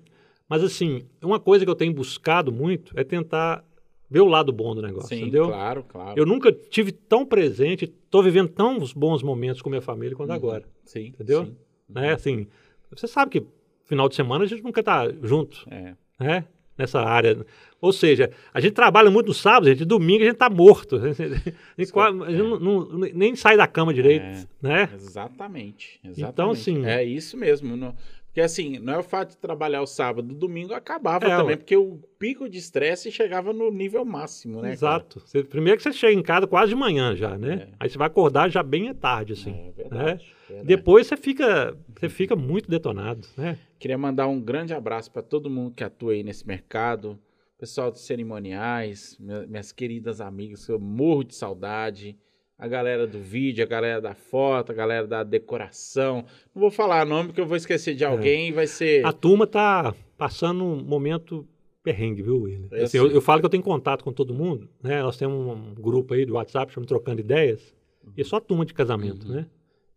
[0.49, 3.63] Mas assim, uma coisa que eu tenho buscado muito é tentar
[4.09, 5.47] ver o lado bom do negócio, Sim, entendeu?
[5.47, 6.19] claro, claro.
[6.19, 10.35] Eu nunca tive tão presente, tô vivendo tão bons momentos com minha família quanto Uhum.
[10.35, 11.45] agora, Sim, entendeu?
[11.45, 11.55] sim.
[11.89, 12.13] né?
[12.13, 12.47] Assim,
[12.91, 13.47] você sabe que
[13.85, 15.95] final de semana a gente nunca tá junto, É.
[16.19, 16.45] né?
[16.77, 17.37] Nessa área.
[17.79, 20.97] Ou seja, a gente trabalha muito no sábado, gente, domingo a gente tá morto.
[21.01, 24.45] A gente, a gente a gente não- não- nem sai da cama direito, É.
[24.61, 24.89] né?
[24.93, 26.21] Exatamente, exatamente.
[26.33, 27.75] Então, assim- É isso mesmo.
[27.77, 27.95] Não,
[28.35, 31.55] porque assim, não é o fato de trabalhar o sábado, domingo acabava É, também, ué.
[31.55, 34.73] porque o pico de estresse chegava no nível máximo, né?
[34.73, 35.21] Exato.
[35.25, 37.69] Você- primeiro que você chega em casa quase de manhã já, né?
[37.71, 37.73] É.
[37.79, 39.51] Aí você vai acordar já bem à tarde, assim.
[39.51, 40.67] É verdade, verdade.
[40.67, 43.57] Depois você fica, você fica muito detonado, né?
[43.79, 47.17] Queria mandar um grande abraço para todo mundo que atua aí nesse mercado,
[47.57, 52.17] pessoal dos cerimoniais, minha- minhas queridas amigas, que eu morro de saudade,
[52.57, 56.25] a galera do vídeo, a galera da foto, a galera da decoração.
[56.53, 59.01] Não vou falar nome porque eu vou esquecer de alguém e vai ser.
[59.01, 59.05] É.
[59.07, 61.45] A turma tá passando um momento
[61.83, 62.67] perrengue, viu, William?
[62.71, 65.03] Eu Assim, eu, eu falo que eu tenho contato com todo mundo, né?
[65.03, 67.75] Nós temos um grupo aí do WhatsApp, chama Trocando Ideias,
[68.17, 69.35] e é só turma de casamento, Uhum.
[69.35, 69.47] né?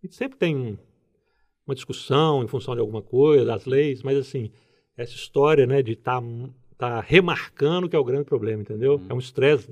[0.03, 0.77] Gente sempre tem um-
[1.67, 4.51] uma discussão em função de alguma coisa, das leis, mas assim,
[4.97, 6.23] essa história, né, de estar
[6.77, 8.95] tá remarcando que é o grande problema, entendeu?
[8.95, 9.07] Uhum.
[9.09, 9.71] É um estresse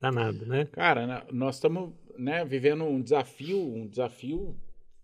[0.00, 0.66] danado, né?
[0.72, 4.54] Cara, nós estamos né, vivendo um desafio, um desafio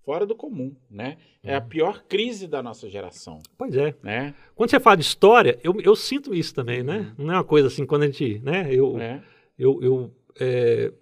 [0.04, 1.16] fora do comum, né?
[1.42, 1.56] É Uhum.
[1.58, 3.94] a pior crise da nossa geração, Pois é.
[4.02, 4.34] né?
[4.54, 7.12] Quando você fala de história, eu, eu sinto isso também, né?
[7.18, 7.26] Uhum.
[7.26, 9.20] Não é uma coisa assim, quando a gente, né, eu, É.
[9.58, 10.92] eu, eu, é,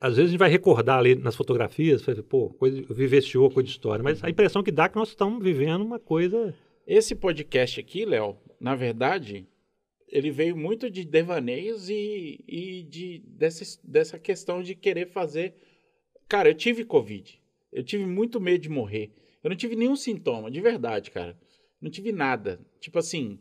[0.00, 4.02] às vezes a gente vai recordar ali nas fotografias, pô, coisa, vivenciou coisa de história,
[4.02, 6.54] mas a impressão que dá é que nós estamos vivendo uma coisa.
[6.86, 9.46] Esse podcast aqui, Léo, na verdade,
[10.12, 15.54] ele veio muito de devaneios e, e de, dessa, dessa questão de querer fazer.
[16.28, 17.40] Cara, eu tive Covid.
[17.72, 19.10] Eu tive muito medo de morrer.
[19.42, 21.34] Eu não tive nenhum sintoma, de verdade, cara.
[21.80, 22.60] Não tive nada.
[22.78, 23.38] Tipo assim,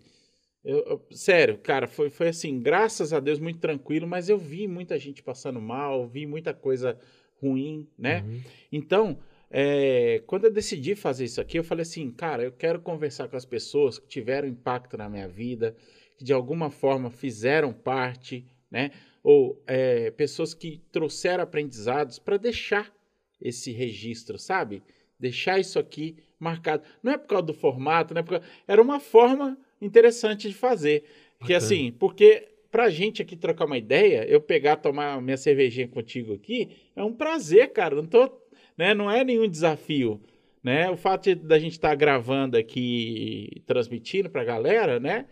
[0.63, 4.65] eu, eu, sério, cara, foi, foi assim, graças a Deus, muito tranquilo, mas eu vi
[4.65, 6.97] muita gente passando mal, vi muita coisa
[7.41, 8.21] ruim, né?
[8.21, 8.41] Uhum.
[8.71, 9.19] Então,
[9.49, 13.35] é, quando eu decidi fazer isso aqui, eu falei assim, cara, eu quero conversar com
[13.35, 15.75] as pessoas que tiveram impacto na minha vida,
[16.21, 18.91] que de alguma forma fizeram parte, né?
[19.23, 22.93] Ou é, pessoas que trouxeram aprendizados para deixar
[23.41, 24.83] esse registro, sabe?
[25.19, 26.83] Deixar isso aqui marcado.
[27.01, 28.23] Não é por causa do formato, né?
[28.67, 31.03] Era uma forma interessante de fazer.
[31.43, 36.35] Que assim, porque pra gente aqui trocar uma ideia, eu pegar, tomar minha cervejinha contigo
[36.35, 37.95] aqui, é um prazer, cara.
[37.95, 38.31] Não tô,
[38.77, 38.93] né?
[38.93, 40.21] Não é nenhum desafio,
[40.63, 40.87] né?
[40.91, 45.25] O fato da gente estar tá gravando aqui, transmitindo pra galera, né?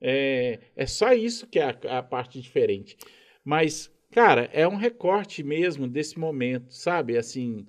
[0.00, 2.96] É, é só isso que é a, a parte diferente.
[3.44, 7.16] Mas, cara, é um recorte mesmo desse momento, sabe?
[7.16, 7.66] Assim,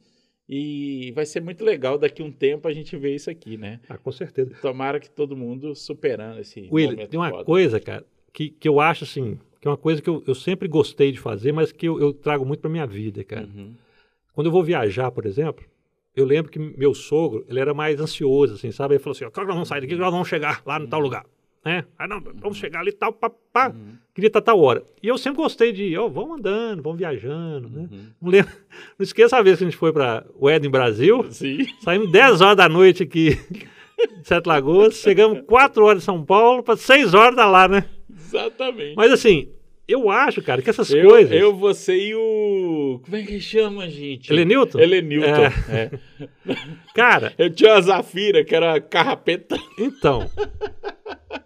[0.48, 3.80] e vai ser muito legal daqui a um tempo a gente ver isso aqui, né?
[3.88, 4.56] Ah, com certeza.
[4.62, 7.44] Tomara que todo mundo superando esse Will, tem uma foda.
[7.44, 10.68] coisa, cara, que, que eu acho assim, que é uma coisa que eu, eu sempre
[10.68, 13.46] gostei de fazer, mas que eu, eu trago muito para minha vida, cara.
[13.46, 13.74] Uhum.
[14.34, 15.66] Quando eu vou viajar, por exemplo,
[16.16, 18.96] eu lembro que meu sogro, ele era mais ansioso, assim, sabe?
[18.96, 21.26] Ele falou assim, ó, nós vamos sair daqui, nós vamos chegar lá no tal lugar
[21.68, 21.84] né?
[22.00, 23.68] Ah, não, vamos chegar ali tal, pá, pá.
[23.68, 23.98] Uhum.
[24.16, 24.84] queria estar tal hora.
[25.04, 27.90] E eu sempre gostei de, ó, oh, vamos andando, vamos viajando, né?
[27.92, 28.06] Uhum.
[28.22, 28.52] Não, lembro,
[28.98, 31.68] não esqueça a vez que a gente foi para o Eden Brasil, Sim.
[31.82, 33.68] saímos 10 horas da noite aqui de
[34.24, 37.84] Sete Lagoas, chegamos 4 horas de São Paulo, para 6 horas da lá, né?
[38.10, 38.96] Exatamente.
[38.96, 39.50] Mas assim,
[39.88, 41.32] eu acho, cara, que essas eu, coisas.
[41.32, 43.00] Eu, você e o.
[43.06, 44.32] Como é que chama, gente?
[44.32, 44.80] Helenilton?
[44.80, 45.28] Helenilton.
[45.28, 45.52] É.
[45.70, 45.92] é.
[46.94, 47.34] Cara.
[47.38, 49.58] Eu tinha uma Zafira, que era carrapeta.
[49.80, 50.30] Então.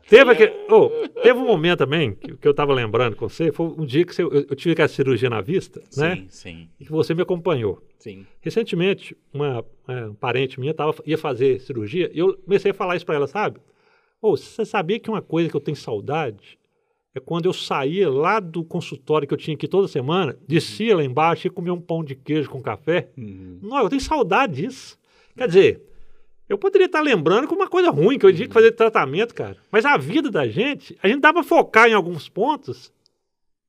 [0.08, 0.90] Teve, aquele, oh,
[1.22, 4.14] teve um momento também que, que eu estava lembrando com você, foi um dia que
[4.14, 6.16] você, eu, eu, tive aquela cirurgia na vista, sim, né?
[6.16, 6.70] Sim, sim.
[6.80, 7.82] E que você me acompanhou.
[7.98, 8.26] Sim.
[8.42, 12.96] Recentemente, uma, uma é, parente minha tava, ia fazer cirurgia e eu comecei a falar
[12.96, 13.60] isso para ela, sabe?
[14.22, 16.60] Oh, você sabia que uma coisa que eu tenho saudade
[17.16, 21.04] é quando eu saía lá do consultório que eu tinha aqui toda semana, descia lá
[21.04, 23.10] embaixo e comia um pão de queijo com café?
[23.18, 23.60] Uhum.
[23.62, 24.98] Não, eu tenho saudade disso.
[25.36, 25.82] Quer dizer,
[26.52, 29.56] eu poderia estar lembrando com uma coisa ruim, que eu tinha que fazer tratamento, cara.
[29.72, 32.94] Mas a vida da gente, a gente dá pra focar em alguns pontos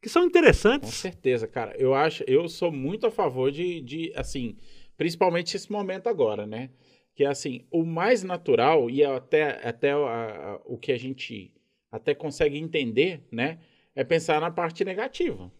[0.00, 0.88] que são interessantes.
[0.88, 1.76] Com certeza, cara.
[1.78, 4.56] Eu acho, eu sou muito a favor de, de assim,
[4.96, 6.70] principalmente esse momento agora, né?
[7.14, 11.52] Que é assim, o mais natural e até, até a, a, o que a gente
[11.90, 13.60] até consegue entender, né?
[13.94, 15.52] É pensar na parte negativa.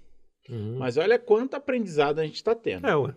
[0.49, 0.77] Uhum.
[0.77, 2.85] Mas olha quanto aprendizado a gente está tendo.
[2.89, 3.15] É, ué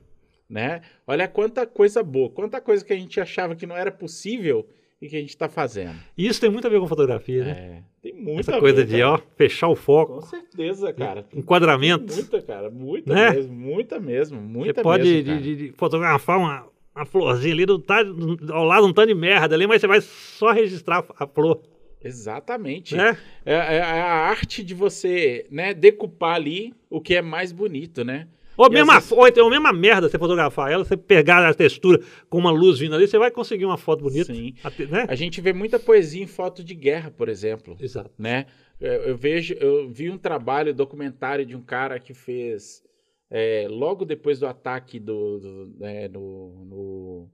[0.49, 0.81] né?
[1.05, 4.67] Olha quanta coisa boa, quanta coisa que a gente achava que não era possível
[5.01, 5.95] e que a gente está fazendo.
[6.17, 7.51] Isso tem muito a ver com fotografia, né?
[7.51, 10.15] É, tem muita Essa coisa ver, de, ó, fechar o foco.
[10.15, 11.25] Com certeza, cara.
[11.33, 12.13] Enquadramento.
[12.13, 13.31] Muita, cara, muita né?
[13.31, 17.77] mesmo, muita mesmo, muita Você pode mesmo, de, de, fotografar uma, uma florzinha ali do,
[17.79, 18.03] tá,
[18.49, 21.61] ao lado um tanto de merda ali, mas você vai só registrar a flor.
[22.03, 22.95] Exatamente.
[22.95, 23.17] Né?
[23.45, 28.03] É, é, é a arte de você né, decupar ali o que é mais bonito,
[28.03, 28.27] né?
[28.57, 29.11] Ou, mesma, vezes...
[29.11, 31.99] ou então, a mesma merda você fotografar ela, você pegar a textura
[32.29, 34.33] com uma luz vindo ali, você vai conseguir uma foto bonita.
[34.33, 34.53] Sim.
[34.89, 35.05] Né?
[35.07, 37.77] A gente vê muita poesia em foto de guerra, por exemplo.
[37.79, 38.11] Exato.
[38.17, 38.45] Né?
[38.79, 42.83] Eu, vejo, eu vi um trabalho, documentário de um cara que fez
[43.29, 47.29] é, logo depois do ataque do, do né, no, no,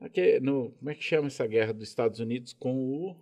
[0.00, 3.16] aqui, no, como é que chama essa guerra dos Estados Unidos com o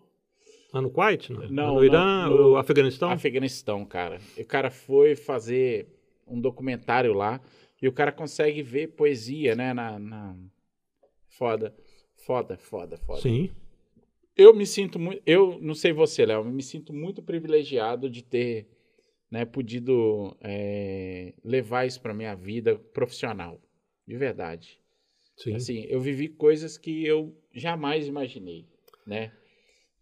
[0.72, 1.30] Lá no Kuwait?
[1.30, 3.10] Não, não no Irã, no, no Afeganistão?
[3.10, 4.18] Afeganistão, cara.
[4.38, 5.86] O cara foi fazer
[6.26, 7.40] um documentário lá
[7.80, 9.72] e o cara consegue ver poesia, né?
[9.74, 10.36] Na, na...
[11.28, 11.74] Foda,
[12.24, 13.20] foda, foda, foda.
[13.20, 13.50] Sim.
[14.36, 15.22] Eu me sinto muito.
[15.26, 18.68] Eu não sei você, Léo, me sinto muito privilegiado de ter
[19.30, 23.60] né, podido é, levar isso para minha vida profissional.
[24.06, 24.78] De verdade.
[25.36, 25.54] Sim.
[25.54, 28.66] Assim, eu vivi coisas que eu jamais imaginei,
[29.06, 29.32] né?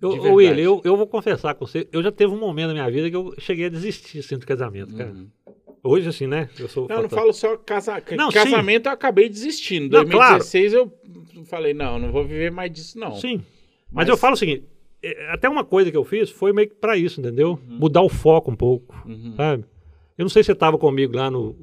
[0.00, 2.90] Eu, Will, eu, eu vou confessar com você, eu já teve um momento na minha
[2.90, 5.10] vida que eu cheguei a desistir assim, do casamento, cara.
[5.10, 5.30] Uhum.
[5.82, 6.48] Hoje, assim, né?
[6.58, 8.02] Eu sou não, eu não falo só casa...
[8.16, 8.88] não, casamento, sim.
[8.88, 9.86] eu acabei desistindo.
[9.86, 10.92] Em 2016 claro.
[11.36, 13.14] eu falei, não, não vou viver mais disso, não.
[13.16, 13.36] Sim.
[13.90, 14.64] Mas, Mas eu falo o seguinte:
[15.02, 17.58] é, até uma coisa que eu fiz foi meio que pra isso, entendeu?
[17.68, 17.78] Uhum.
[17.78, 19.34] Mudar o foco um pouco, uhum.
[19.36, 19.64] sabe?
[20.16, 21.56] Eu não sei se você estava comigo lá no,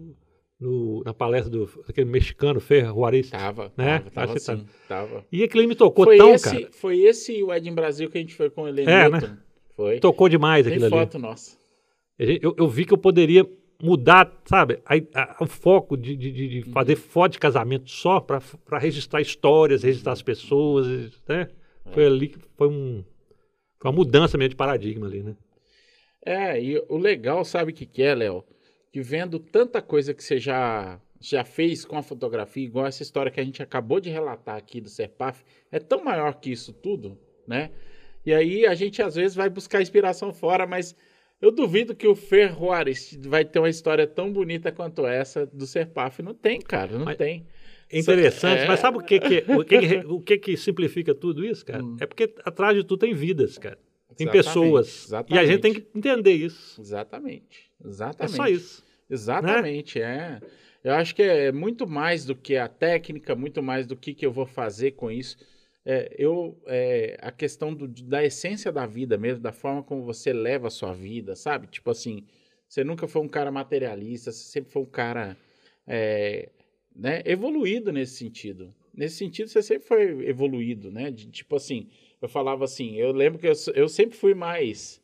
[0.60, 3.30] no, na palestra do aquele mexicano Ferro Juarez.
[3.30, 4.00] Tava, né?
[4.00, 5.26] tava, tava, sim, tava.
[5.32, 6.70] E aquele me tocou foi tão, esse, cara.
[6.72, 9.38] Foi esse o Ed em Brasil que a gente foi com ele é, né?
[9.76, 10.00] Foi.
[10.00, 11.24] Tocou demais Tem aquilo foto ali.
[11.28, 11.56] nossa.
[12.18, 13.48] Eu, eu vi que eu poderia
[13.82, 18.42] mudar, sabe, a- a- o foco de, de- de- fazer foto de casamento só para
[18.80, 20.88] registrar histórias, registrar as pessoas,
[21.28, 21.48] né?
[21.92, 23.04] Foi ali que foi um
[23.80, 25.36] foi uma mudança meio de paradigma ali, né?
[26.26, 28.44] É, e o legal, sabe o que, que é, Léo?
[28.92, 33.32] Que vendo tanta coisa que você já, já fez com a fotografia, igual essa história
[33.32, 37.18] que a gente acabou de relatar aqui do Serpaf, é tão maior que isso tudo,
[37.48, 37.70] né?
[38.26, 40.96] E aí a gente às vezes vai buscar inspiração fora, mas
[41.42, 45.66] eu duvido que o Fer Juarez vai ter uma história tão bonita quanto essa do
[45.68, 46.22] Serpaf.
[46.22, 47.46] Não tem, cara, não Mas- tem.
[47.90, 48.68] É interessante, É.
[48.68, 51.82] mas sabe o que que, o que, que, o que que simplifica tudo isso, cara?
[51.82, 51.96] Hum.
[52.02, 53.78] É porque atrás de tudo tem vidas, cara.
[54.18, 54.88] Tem Exatamente, pessoas.
[54.88, 55.48] E a exatamente.
[55.48, 56.82] gente tem que entender isso.
[56.82, 57.72] Exatamente.
[57.84, 58.36] É Exatamente.
[58.36, 58.84] só isso.
[59.10, 60.42] Exatamente, é.
[60.84, 64.26] Eu acho que é muito mais do que a técnica, muito mais do que, que
[64.26, 65.38] eu vou fazer com isso.
[65.90, 70.34] É, eu, é, a questão do- da essência da vida mesmo, da forma como você
[70.34, 71.66] leva a sua vida, sabe?
[71.68, 72.26] Tipo assim,
[72.68, 75.38] você nunca foi um cara materialista, você sempre foi um cara
[75.88, 76.50] é,
[76.94, 78.76] né, evoluído nesse sentido.
[78.94, 81.10] Nesse sentido, você sempre foi evoluído, né?
[81.10, 81.88] De, tipo assim,
[82.22, 85.02] eu falava assim, eu lembro que eu, eu sempre fui mais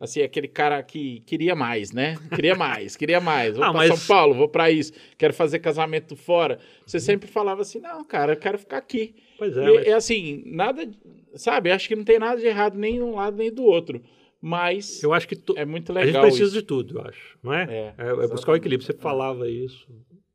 [0.00, 2.16] assim, aquele cara que queria mais, né?
[2.34, 3.54] Queria mais, queria mais.
[3.54, 6.58] Vou Ah, pra mas- São Paulo, vou pra isso, quero fazer casamento fora.
[6.86, 9.14] Você sempre falava assim, não, cara, eu quero ficar aqui.
[9.38, 10.90] Pois é, e, mas- é assim, nada,
[11.34, 11.70] sabe?
[11.70, 14.00] Acho que não tem nada de errado nem de um lado nem do outro.
[14.42, 16.54] Mas eu acho que tu- é muito a gente legal precisa isso.
[16.54, 17.64] de tudo, eu acho, não é?
[17.68, 18.86] É, É, é buscar o equilíbrio.
[18.86, 19.86] Você falava isso.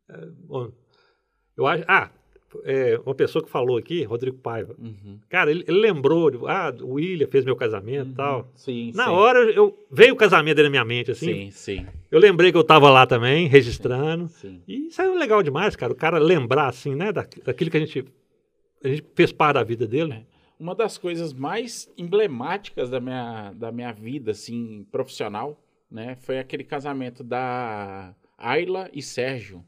[0.08, 0.72] É, bom,
[1.58, 1.84] eu acho.
[1.88, 2.12] Ah,
[2.64, 4.76] é, uma pessoa que falou aqui, Rodrigo Paiva.
[4.80, 5.20] Uhum.
[5.30, 8.52] Cara, ele, ele lembrou, de, ah, o William fez meu casamento e tal.
[8.56, 9.10] Sim, Na sim.
[9.12, 11.50] hora, eu veio o casamento dele na minha mente, assim.
[11.50, 14.28] Sim, sim, Eu lembrei que eu tava lá também, registrando.
[14.28, 14.62] sim.
[14.68, 15.92] E isso é legal demais, cara.
[15.92, 18.06] O cara lembrar, assim, né, da, daquilo que a gente,
[18.84, 20.26] a gente fez parte da vida dele.
[20.60, 25.62] Uma das coisas mais emblemáticas da minha, da minha vida, assim, profissional,
[25.92, 26.16] né?
[26.22, 29.64] Foi aquele casamento da Ayla e Sérgio.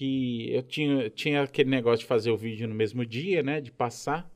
[0.00, 3.60] Que eu tinha, tinha aquele negócio de fazer o vídeo no mesmo dia, né?
[3.60, 4.32] De passar.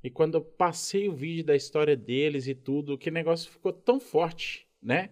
[0.00, 3.98] E quando eu passei o vídeo da história deles e tudo, que negócio ficou tão
[3.98, 5.10] forte, né?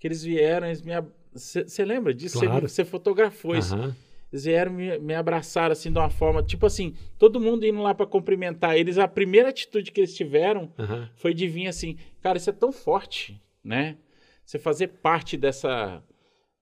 [0.00, 0.94] Que eles vieram, eles me...
[1.32, 2.40] Você lembra disso?
[2.40, 2.68] Claro.
[2.68, 3.76] Você fotografou isso.
[3.76, 3.94] Aham.
[4.32, 7.94] Eles vieram me, me abraçar assim de uma forma, tipo assim, todo mundo indo lá
[7.94, 8.98] para cumprimentar eles.
[8.98, 11.08] A primeira atitude que eles tiveram aham.
[11.14, 13.96] foi de vir assim, cara, isso é tão forte, né?
[14.44, 16.02] Você fazer parte dessa,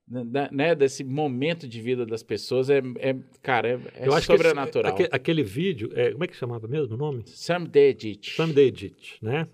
[0.07, 4.21] da- né, desse momento de vida das pessoas é, é cara, é, é que esse-
[4.27, 4.91] sobrenatural.
[4.93, 7.23] aque- aquele vídeo, é, como é que chamava mesmo o nome?
[7.25, 8.31] Sam Dedit.
[8.35, 9.47] Someday Edit, né?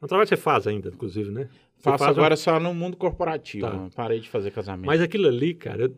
[0.00, 1.48] É um trabalho que você faz ainda, inclusive, né?
[1.76, 3.66] Você Faço faz um- agora só no mundo corporativo.
[3.66, 3.72] Tá.
[3.76, 3.90] né?
[3.94, 4.86] Parei de fazer casamento.
[4.86, 5.92] Mas aquilo ali, cara,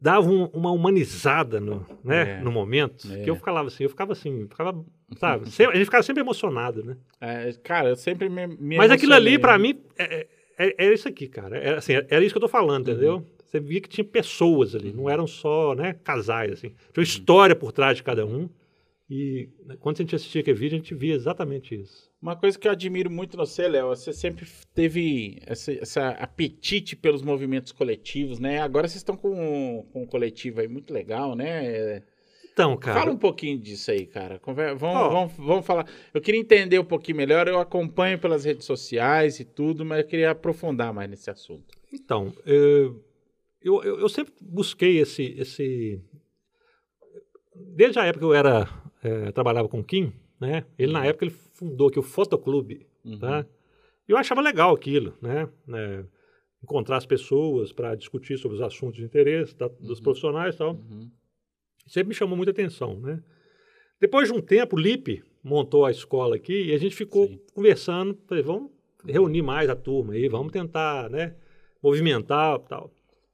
[0.00, 2.40] dava um- uma humanizada no, né, É.
[2.40, 3.22] no momento, É.
[3.22, 4.84] que eu ficava assim, eu ficava assim, ficava,
[5.18, 5.50] sabe?
[5.50, 6.96] Sempre- a gente ficava sempre emocionado, né?
[7.20, 10.26] É, cara, eu sempre me, me Mas aquilo ali, pra mim, é-
[10.58, 11.56] é- era isso aqui, cara.
[11.56, 13.16] Era, assim, era isso que eu tô falando, entendeu?
[13.16, 13.35] Uhum.
[13.46, 16.68] Você via que tinha pessoas ali, não eram só né, casais, assim.
[16.68, 18.48] Tinha uma história por trás de cada um.
[19.08, 22.10] E né, quando a gente assistia aquele vídeo, a gente via exatamente isso.
[22.20, 24.44] Uma coisa que eu admiro muito no você, Léo, você sempre
[24.74, 28.60] teve esse, essa apetite pelos movimentos coletivos, né?
[28.60, 32.02] Agora vocês estão com, com um coletivo aí muito legal, né?
[32.52, 34.38] Então, cara, Fala um pouquinho disso aí, cara.
[34.40, 35.08] Conver- Vamos, Ó.
[35.10, 35.86] vamos, vamos falar.
[36.12, 37.46] Eu queria entender um pouquinho melhor.
[37.46, 41.76] Eu acompanho pelas redes sociais e tudo, mas eu queria aprofundar mais nesse assunto.
[41.92, 42.90] Então, eh,
[43.62, 46.00] eu, eu, eu sempre busquei esse, esse.
[47.54, 48.68] Desde a época que eu era
[49.02, 50.64] eh, trabalhava com o Kim, né?
[50.78, 53.18] Ele na época ele fundou aqui o Fotoclube, Uhum.
[53.18, 53.46] tá?
[54.08, 55.48] Eu achava legal aquilo, né?
[55.66, 56.04] né,
[56.62, 60.74] encontrar as pessoas para discutir sobre os assuntos de interesse da- dos profissionais e tal.
[60.74, 61.10] Uhum.
[61.86, 63.22] Sempre me chamou muita atenção, né?
[64.00, 67.40] Depois de um tempo, o Lipe montou a escola aqui e a gente ficou Sim.
[67.54, 68.70] conversando, falei, vamos
[69.04, 71.34] reunir mais a turma aí, vamos tentar, né?
[71.82, 72.90] Movimentar e tal.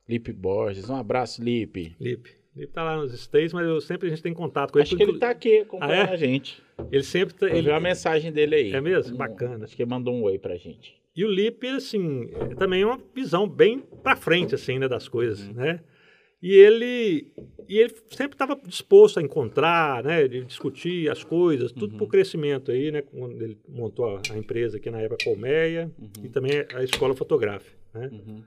[0.08, 1.94] Lipe Borges, um abraço, Lipe.
[2.00, 2.30] Lipe.
[2.54, 4.82] Lipe tá lá nos States, mas eu sempre a gente tem contato com ele.
[4.82, 6.14] Acho que ele tá aqui acompanhando Ah, é?
[6.14, 6.62] a gente.
[6.90, 8.72] Ele sempre tá- Eu ele, vi a mensagem dele aí.
[8.72, 9.14] É mesmo?
[9.14, 9.64] Um- Bacana.
[9.64, 10.94] Acho que ele mandou um oi pra gente.
[11.16, 15.46] E o Lipe, assim, é também uma visão bem para frente, assim, né, das coisas,
[15.46, 15.54] Uhum.
[15.54, 15.80] né?
[16.42, 17.28] E ele,
[17.68, 21.98] e ele sempre estava disposto a encontrar, né, de discutir as coisas, tudo Uhum.
[21.98, 23.00] para o crescimento aí, né?
[23.02, 25.90] Quando ele montou a, a empresa aqui na época Colmeia
[26.22, 28.10] e também a escola fotográfica, né?
[28.12, 28.42] Uhum.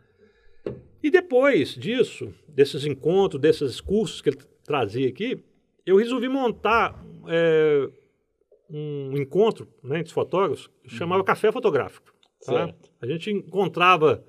[1.04, 5.44] E depois disso, desses encontros, desses cursos que ele trazia aqui,
[5.86, 7.88] eu resolvi montar é,
[8.70, 12.12] um encontro né, entre os fotógrafos, que chamava Café Fotográfico.
[12.46, 12.66] tá?
[12.66, 12.74] Uhum.
[13.02, 14.26] A gente encontrava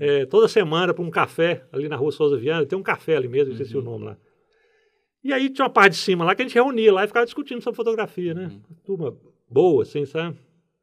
[0.00, 3.28] é, toda semana para um café ali na rua Souza Viana, tem um café ali
[3.28, 3.82] mesmo, esqueci Uhum.
[3.82, 4.16] o nome lá.
[5.22, 7.26] E aí tinha uma parte de cima lá que a gente reunia lá e ficava
[7.26, 8.46] discutindo sobre fotografia, né?
[8.46, 8.76] Uhum.
[8.84, 9.16] Turma
[9.50, 10.38] boa, assim, sabe?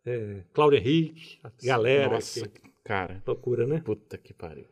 [0.06, 3.24] É, Cláudio Henrique, a galera, Nossa, que cara.
[3.26, 3.82] loucura, né?
[3.84, 4.66] Puta que pariu.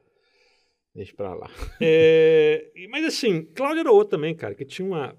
[0.93, 1.49] Deixa pra lá.
[1.80, 5.15] É, mas assim, Cláudio era outro também, cara, que tinha uma.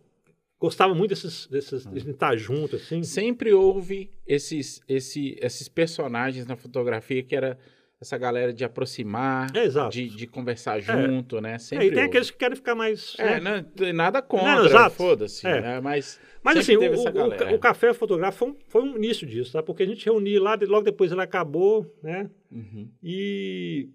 [0.60, 3.02] Gostava muito desses, desses, de estar junto, assim.
[3.02, 7.58] Sempre houve esses, esse, esses personagens na fotografia que era
[8.00, 11.54] essa galera de aproximar, É, de, de conversar junto, né?
[11.54, 12.08] É, Sempre e tem houve.
[12.10, 13.14] aqueles que querem ficar mais.
[13.18, 13.62] É, né?
[13.62, 14.94] não tem nada contra, Não, exato.
[14.96, 15.46] foda-se.
[15.46, 15.60] É.
[15.60, 15.80] né?
[15.80, 19.62] Mas, Mas assim, o, o- o, Café Fotográfico foi um, foi um início disso, tá?
[19.62, 22.28] Porque a gente reunia lá, logo depois ele acabou, né?
[22.50, 22.88] Uhum.
[23.02, 23.88] E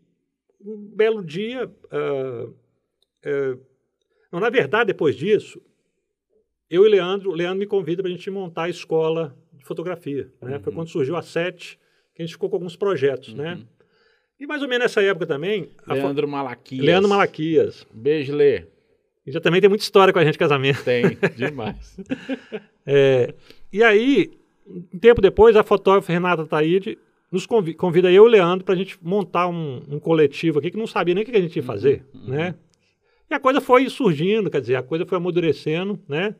[0.67, 1.71] um belo dia.
[1.91, 2.47] ah,
[3.25, 3.57] ah,
[4.31, 5.61] não, na verdade, depois disso,
[6.69, 10.29] eu e Leandro, o Leandro me convida para a gente montar a escola de fotografia.
[10.41, 10.59] Né?
[10.59, 10.75] Foi Uhum.
[10.79, 11.79] quando surgiu a SET,
[12.13, 13.53] que a gente ficou com alguns projetos, né?
[13.55, 13.65] Uhum.
[14.39, 15.69] E mais ou menos nessa época também.
[15.85, 16.85] a fo- Leandro Malaquias.
[16.85, 17.87] Leandro Malaquias.
[17.91, 18.65] Beijo, Lê.
[19.25, 20.83] E já também tem muita história com a gente de casamento.
[20.83, 21.97] Tem, demais.
[22.89, 23.33] É,
[23.71, 24.31] e aí,
[24.65, 26.97] um tempo depois, a fotógrafa Renata Taide
[27.31, 30.71] nos convi- convida eu e o Leandro para a gente montar um, um coletivo aqui
[30.71, 32.29] que não sabia nem o que a gente ia fazer, uhum.
[32.29, 32.55] né?
[33.29, 36.33] E a coisa foi surgindo, quer dizer, a coisa foi amadurecendo, né?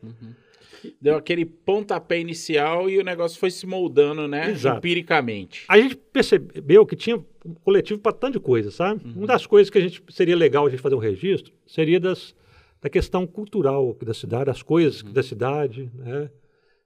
[1.02, 4.50] Deu aquele pontapé inicial e o negócio foi se moldando, né?
[4.50, 4.78] Exato.
[4.78, 5.64] Empiricamente.
[5.68, 9.04] A gente percebeu que tinha um coletivo para tanto de coisa, sabe?
[9.04, 9.12] Uhum.
[9.18, 12.34] Uma das coisas que a gente seria legal a gente fazer um registro seria das,
[12.80, 15.12] da questão cultural da cidade, das coisas Uhum.
[15.12, 16.30] da cidade, né?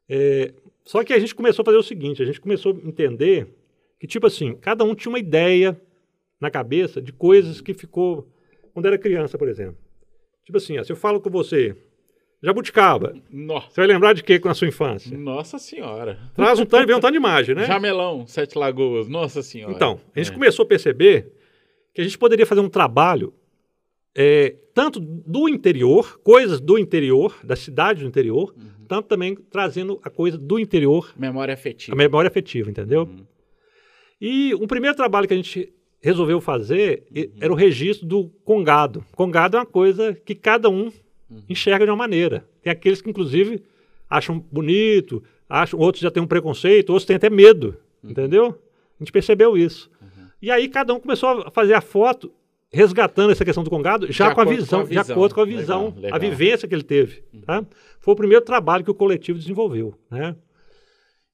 [0.08, 0.52] É,
[0.84, 3.46] só que a gente começou a fazer o seguinte, a gente começou a entender
[4.02, 5.80] que, tipo assim, cada um tinha uma ideia
[6.40, 8.28] na cabeça de coisas que ficou
[8.74, 9.76] quando era criança, por exemplo.
[10.44, 11.76] Tipo assim, ó, se eu falo com você,
[12.42, 15.16] jabuticaba, Nossa, você vai lembrar de quê com a sua infância?
[15.16, 16.18] nossa senhora.
[16.34, 17.64] Traz um tanto, vem um tanto de imagem, né?
[17.64, 19.72] Jamelão, Sete Lagoas, nossa senhora.
[19.72, 20.34] Então, a gente É.
[20.34, 21.32] começou a perceber
[21.94, 23.32] que a gente poderia fazer um trabalho
[24.14, 28.84] é, tanto do interior, coisas do interior, da cidade do interior, Uhum.
[28.88, 31.96] tanto também trazendo a coisa do interior, Memória a afetiva.
[31.96, 33.02] memória afetiva, entendeu?
[33.04, 33.24] Uhum.
[34.24, 37.24] E um primeiro trabalho que a gente resolveu fazer Uhum.
[37.40, 39.04] era o registro do congado.
[39.16, 40.92] Congado é uma coisa que cada um
[41.28, 41.42] Uhum.
[41.48, 42.44] enxerga de uma maneira.
[42.62, 43.62] Tem aqueles que, inclusive,
[44.08, 48.10] acham bonito, acham, outros já têm um preconceito, outros têm até medo, Uhum.
[48.10, 48.46] entendeu?
[49.00, 49.90] A gente percebeu isso.
[50.40, 52.32] E aí cada um começou a fazer a foto
[52.72, 55.14] resgatando essa questão do congado já De com a acordo com visão, a de visão.
[55.16, 56.10] acordo com a Legal, visão, legal.
[56.10, 56.14] Uhum.
[56.16, 57.22] a vivência que ele teve.
[57.44, 57.64] Tá?
[58.00, 59.94] Foi o primeiro trabalho que o coletivo desenvolveu.
[60.10, 60.34] Né?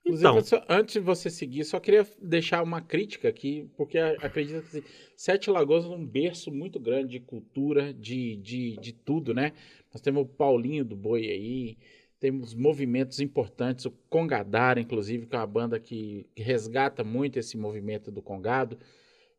[0.08, 4.62] Inclusive, Então, só- antes de você seguir, só queria deixar uma crítica aqui, porque acredito
[4.62, 4.82] que assim,
[5.14, 9.52] Sete Lagoas é um berço muito grande de cultura, de, de, de tudo, né?
[9.92, 11.76] Nós temos o Paulinho do Boi aí,
[12.18, 17.56] temos movimentos importantes, o Congadara, inclusive, que é uma banda que, que resgata muito esse
[17.56, 18.78] movimento do Congado.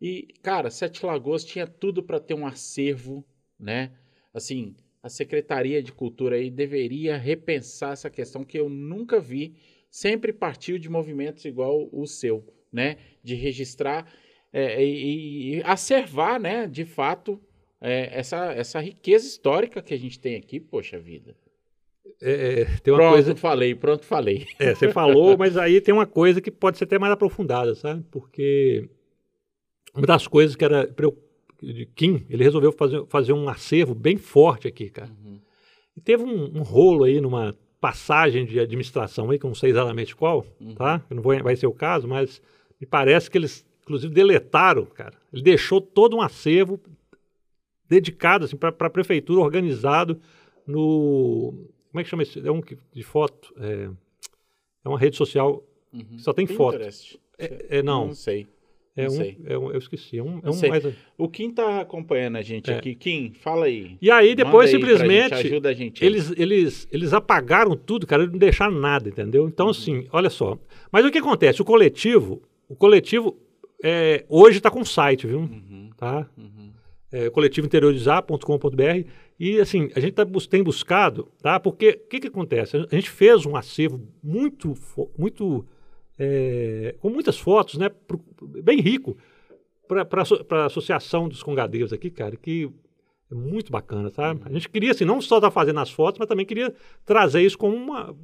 [0.01, 3.25] E, cara, Sete Lagoas tinha tudo para ter um acervo,
[3.59, 3.91] né?
[4.33, 9.55] Assim, a Secretaria de Cultura aí deveria repensar essa questão que eu nunca vi.
[9.89, 12.97] Sempre partiu de movimentos igual o seu, né?
[13.23, 14.11] De registrar
[14.53, 16.67] é, e, e acervar, né?
[16.67, 17.41] De fato,
[17.81, 20.59] é, essa, essa riqueza histórica que a gente tem aqui.
[20.59, 21.35] Poxa vida.
[22.21, 23.35] é, tem uma pronto, coisa.
[23.35, 24.47] falei, pronto, falei.
[24.59, 28.03] É, você falou, mas aí tem uma coisa que pode ser até mais aprofundada, sabe?
[28.11, 28.89] Porque
[29.95, 30.87] uma das coisas que era
[31.61, 35.11] de Kim, ele resolveu fazer, fazer um acervo bem forte aqui, cara.
[35.23, 35.39] Uhum.
[35.95, 39.69] E teve um, um rolo aí numa passagem de administração aí, que eu não sei
[39.71, 40.75] exatamente qual, Uhum.
[40.75, 41.01] tá?
[41.09, 42.41] Eu Não vou, vai ser o caso, mas
[42.79, 45.13] me parece que eles, inclusive, deletaram, cara.
[45.31, 46.79] Ele deixou todo um acervo
[47.87, 50.19] dedicado assim, para a prefeitura, organizado
[50.65, 51.53] no.
[51.91, 52.39] Como é que chama isso?
[52.45, 53.53] É um que- de foto.
[53.57, 53.89] É,
[54.85, 55.63] é uma rede social.
[55.91, 56.19] Uhum.
[56.19, 56.73] Só tem foto.
[56.77, 57.19] Pinterest.
[57.37, 58.47] É, não, Não sei.
[59.01, 59.37] É não um, sei.
[59.45, 59.71] é um.
[59.71, 60.17] Eu esqueci.
[60.17, 62.75] É um, é um mais- O Kim tá acompanhando a gente É.
[62.77, 62.95] aqui.
[62.95, 63.97] Kim, fala aí.
[64.01, 65.35] E aí, depois, Manda aí pra simplesmente.
[65.37, 66.03] gente, ajuda a gente.
[66.03, 66.09] aí.
[66.09, 69.47] Eles, eles, eles apagaram tudo, cara, eles não deixaram nada, entendeu?
[69.47, 69.71] Então, Uhum.
[69.71, 70.57] assim, olha só.
[70.91, 71.61] Mas o que acontece?
[71.61, 73.37] O coletivo, o coletivo
[73.83, 75.39] é, hoje está com site, viu?
[75.39, 76.27] Uhum, Tá?
[76.37, 76.69] uhum.
[77.11, 79.05] É, coletivointeriorizar.com.br
[79.39, 81.59] e, assim, a gente tá, tem buscado, tá?
[81.59, 82.75] Porque o que, que acontece?
[82.91, 84.73] A gente fez um acervo muito,
[85.17, 85.65] muito
[86.19, 87.89] é, com muitas fotos, né?
[87.89, 88.21] pro-
[88.61, 89.17] bem rico
[89.87, 90.05] para
[90.61, 92.69] a associação dos congadeiros aqui, cara, que
[93.31, 94.41] é muito bacana, sabe?
[94.45, 96.73] A gente queria, assim, não só estar fazendo as fotos, mas também queria
[97.05, 98.15] trazer isso como uma.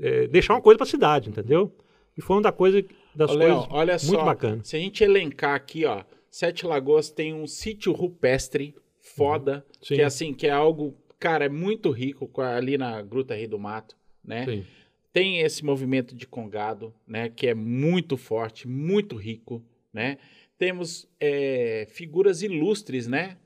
[0.00, 1.72] é, deixar uma coisa para a cidade, entendeu?
[2.16, 2.84] E foi uma da coisa,
[3.14, 4.60] das Ô, coisas olha muito só, bacana.
[4.64, 9.96] Se a gente elencar aqui, ó, Sete Lagoas tem um sítio rupestre foda, Sim.
[9.96, 13.58] que é assim, que é algo, cara, é muito rico ali na Gruta Rei do
[13.58, 14.44] Mato, né?
[14.44, 14.64] Sim.
[15.16, 20.18] Tem esse movimento de congado, né, que é muito forte, muito rico, né?
[20.58, 23.38] Temos é, figuras ilustres, né?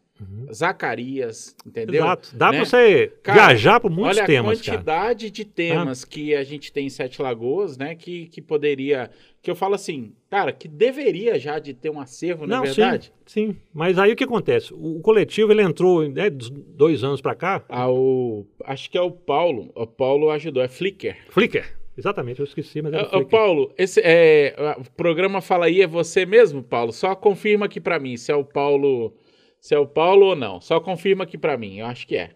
[0.53, 2.05] Zacarias, entendeu?
[2.05, 2.31] Exato.
[2.37, 2.59] Dá Né?
[2.59, 4.77] pra você Cara, viajar por muitos Olha temas, a cara.
[4.79, 7.95] quantidade de temas que a gente tem em Sete Lagoas, né?
[7.95, 9.11] Que, que poderia.
[9.43, 13.11] Que eu falo assim, cara, que deveria já de ter um acervo, na Não, verdade.
[13.25, 13.57] Sim, sim.
[13.73, 14.73] Mas aí o que acontece?
[14.75, 19.01] O o coletivo, ele entrou, né, dois anos pra cá, Ah, o- acho que é
[19.01, 19.71] o Paulo.
[19.75, 21.17] O Paulo ajudou, é Flickr.
[21.31, 21.65] Flickr.
[21.97, 23.31] Exatamente, eu esqueci, mas era Flickr.
[23.31, 26.93] Paulo, esse, é, o programa Fala aí é você mesmo, Paulo?
[26.93, 29.15] Só confirma aqui pra mim se é o Paulo.
[29.61, 30.61] Se é o Paulo ou não.
[30.61, 31.79] Só confirma aqui pra mim.
[31.79, 32.31] Eu acho que é.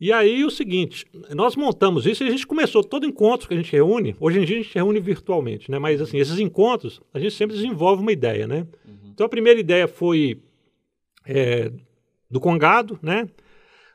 [0.00, 3.56] E aí o seguinte, nós montamos isso e a gente começou todo encontro que a
[3.56, 5.78] gente reúne, hoje em dia a gente reúne virtualmente, né?
[5.78, 8.66] Mas assim, esses encontros, a gente sempre desenvolve uma ideia, né?
[9.04, 10.42] Então a primeira ideia foi
[11.24, 11.70] é,
[12.28, 13.28] do Congado, né?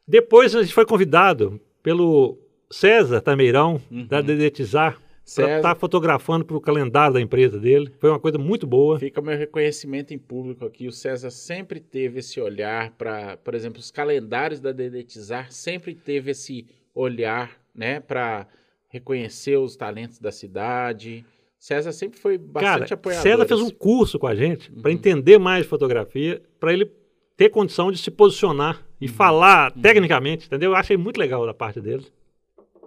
[0.08, 2.40] Depois a gente foi convidado pelo
[2.72, 5.58] César Tameirão, da Dedetizar, para César.
[5.58, 7.92] estar fotografando para o calendário da empresa dele.
[8.00, 8.98] Foi uma coisa muito boa.
[9.00, 10.88] Fica meu reconhecimento em público aqui.
[10.88, 16.32] O César sempre teve esse olhar para, por exemplo, os calendários da Dedetizar sempre teve
[16.32, 18.48] esse olhar, né, para
[18.90, 21.24] reconhecer os talentos da cidade.
[21.60, 23.24] César sempre foi bastante apoiador.
[23.24, 26.90] César fez um curso com a gente para entender mais fotografia, para ele
[27.38, 30.72] ter condição de se posicionar e falar tecnicamente, entendeu?
[30.72, 32.06] Eu achei muito legal da parte dele.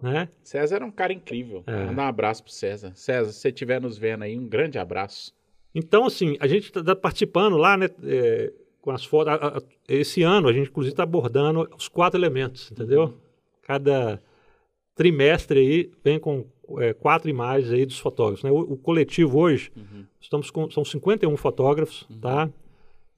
[0.03, 0.29] Né?
[0.43, 1.63] César era um cara incrível.
[1.67, 1.85] É.
[1.87, 2.93] Mandar um abraço pro César.
[2.97, 5.33] César, se você estiver nos vendo aí, um grande abraço.
[5.75, 9.33] Então, assim, a gente está participando lá, né, é, com as fotos.
[9.33, 13.15] a- a- Esse ano, a gente, inclusive, está abordando os quatro elementos, entendeu?
[13.63, 14.21] Cada
[14.95, 16.45] trimestre aí vem com
[16.79, 18.43] é, quatro imagens aí dos fotógrafos.
[18.43, 18.51] Né?
[18.51, 19.71] O, o coletivo hoje,
[20.21, 22.49] estamos com, são 51 fotógrafos, tá?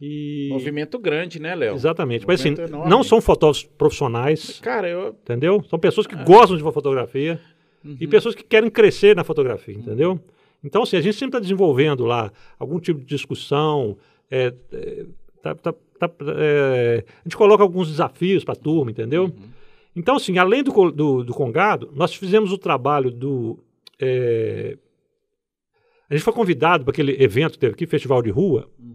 [0.07, 0.49] E...
[0.51, 1.75] Movimento grande, né, Léo?
[1.75, 2.27] Exatamente.
[2.27, 2.91] Mas assim, enorme.
[2.91, 5.09] não são fotógrafos profissionais, Cara, eu.
[5.23, 5.63] entendeu?
[5.69, 6.11] São pessoas Ah.
[6.11, 7.41] que gostam de uma fotografia
[7.85, 7.97] Uhum.
[8.01, 10.21] e pessoas que querem crescer na fotografia, entendeu?
[10.63, 13.97] Então, assim, a gente sempre está desenvolvendo lá algum tipo de discussão,
[14.31, 15.07] é, é,
[15.43, 19.25] tá- tá- tá- é, a gente coloca alguns desafios para a turma, entendeu?
[19.25, 19.33] Uhum.
[19.97, 23.59] Então, assim, além do, do, do Congado, nós fizemos o trabalho do...
[24.01, 24.77] é,
[26.11, 28.94] a gente foi convidado para aquele evento que teve aqui, Festival de Rua, Uhum,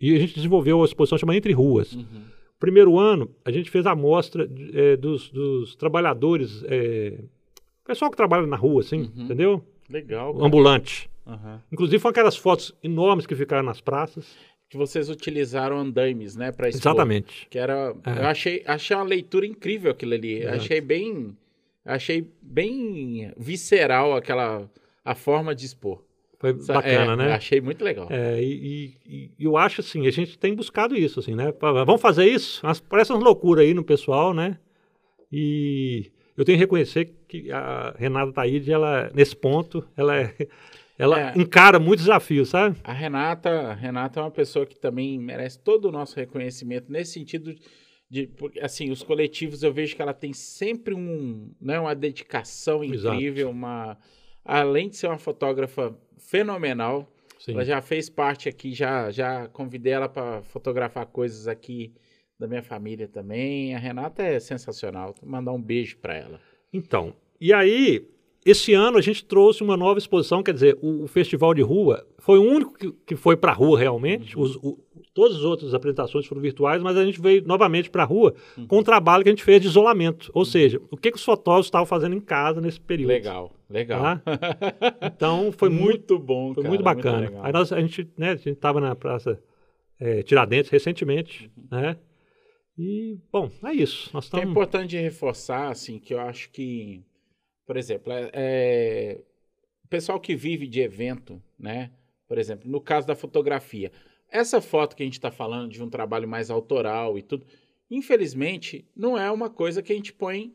[0.00, 1.92] e a gente desenvolveu uma exposição chamada Entre Ruas.
[1.94, 2.04] uhum.
[2.60, 7.18] Primeiro ano, a gente fez a amostra eh, dos, dos trabalhadores, eh,
[7.86, 9.24] pessoal que trabalha na rua, assim, Uhum.
[9.24, 9.64] entendeu?
[9.88, 10.34] Legal.
[10.34, 10.44] Cara.
[10.46, 11.08] ambulante.
[11.26, 11.62] Aham.
[11.70, 14.26] Inclusive, foram aquelas fotos enormes que ficaram nas praças.
[14.68, 17.46] Que vocês utilizaram andaimes, né, para Exatamente.
[17.48, 18.18] Que era, É.
[18.22, 20.40] eu achei, achei uma leitura incrível aquilo ali.
[20.40, 20.56] Exato.
[20.56, 21.36] Achei bem,
[21.84, 24.68] achei bem visceral aquela
[25.04, 26.02] a forma de expor.
[26.38, 27.32] Foi bacana, é, né?
[27.32, 28.06] Achei muito legal.
[28.10, 31.52] É, e, e- e eu acho assim, a gente tem buscado isso, assim, né?
[31.58, 32.64] Fa- Vamos fazer isso?
[32.64, 34.56] Umas- Parece umas loucuras aí no pessoal, né?
[35.32, 40.34] E eu tenho que reconhecer que a Renata Taíde, ela, nesse ponto, ela, é-
[40.98, 41.32] ela É.
[41.36, 42.76] encara muitos desafios, sabe?
[42.84, 47.12] A Renata, a Renata é uma pessoa que também merece todo o nosso reconhecimento nesse
[47.14, 47.54] sentido
[48.10, 48.30] de,
[48.62, 53.14] assim, os coletivos eu vejo que ela tem sempre um, né, uma dedicação Exato.
[53.16, 53.98] incrível, uma
[54.48, 57.06] além de ser uma fotógrafa fenomenal,
[57.38, 57.52] Sim.
[57.52, 61.92] ela já fez parte aqui, já já convidei ela para fotografar coisas aqui
[62.38, 63.74] da minha família também.
[63.74, 65.14] A Renata é sensacional.
[65.20, 66.40] Vou mandar um beijo para ela.
[66.72, 68.08] Então, e aí,
[68.46, 72.06] esse ano a gente trouxe uma nova exposição, quer dizer, o, o Festival de Rua
[72.18, 74.38] foi o único que, que foi para a rua realmente.
[74.38, 74.78] Os, o-
[75.12, 78.34] todas as outras apresentações foram virtuais, mas a gente veio novamente para a rua
[78.68, 80.30] com o trabalho que a gente fez de isolamento.
[80.32, 83.08] Ou seja, o que, que os fotógrafos estavam fazendo em casa nesse período.
[83.08, 84.00] Legal, legal.
[84.00, 84.22] Tá?
[85.02, 87.20] Então, foi muito, bom, foi cara, muito bacana.
[87.20, 87.44] legal.
[87.44, 89.38] aí nós, a gente né, estava na Praça
[90.00, 91.96] eh, Tiradentes recentemente, né?
[92.78, 94.08] E, bom, é isso.
[94.14, 97.02] Nós O que é importante reforçar, assim, que eu acho que,
[97.68, 99.20] por exemplo, é, é,
[99.84, 101.90] o pessoal que vive de evento, né?
[102.26, 103.92] Por exemplo, no caso da fotografia,
[104.30, 107.44] essa foto que a gente está falando de um trabalho mais autoral e tudo,
[107.90, 110.54] infelizmente, não é uma coisa que a gente põe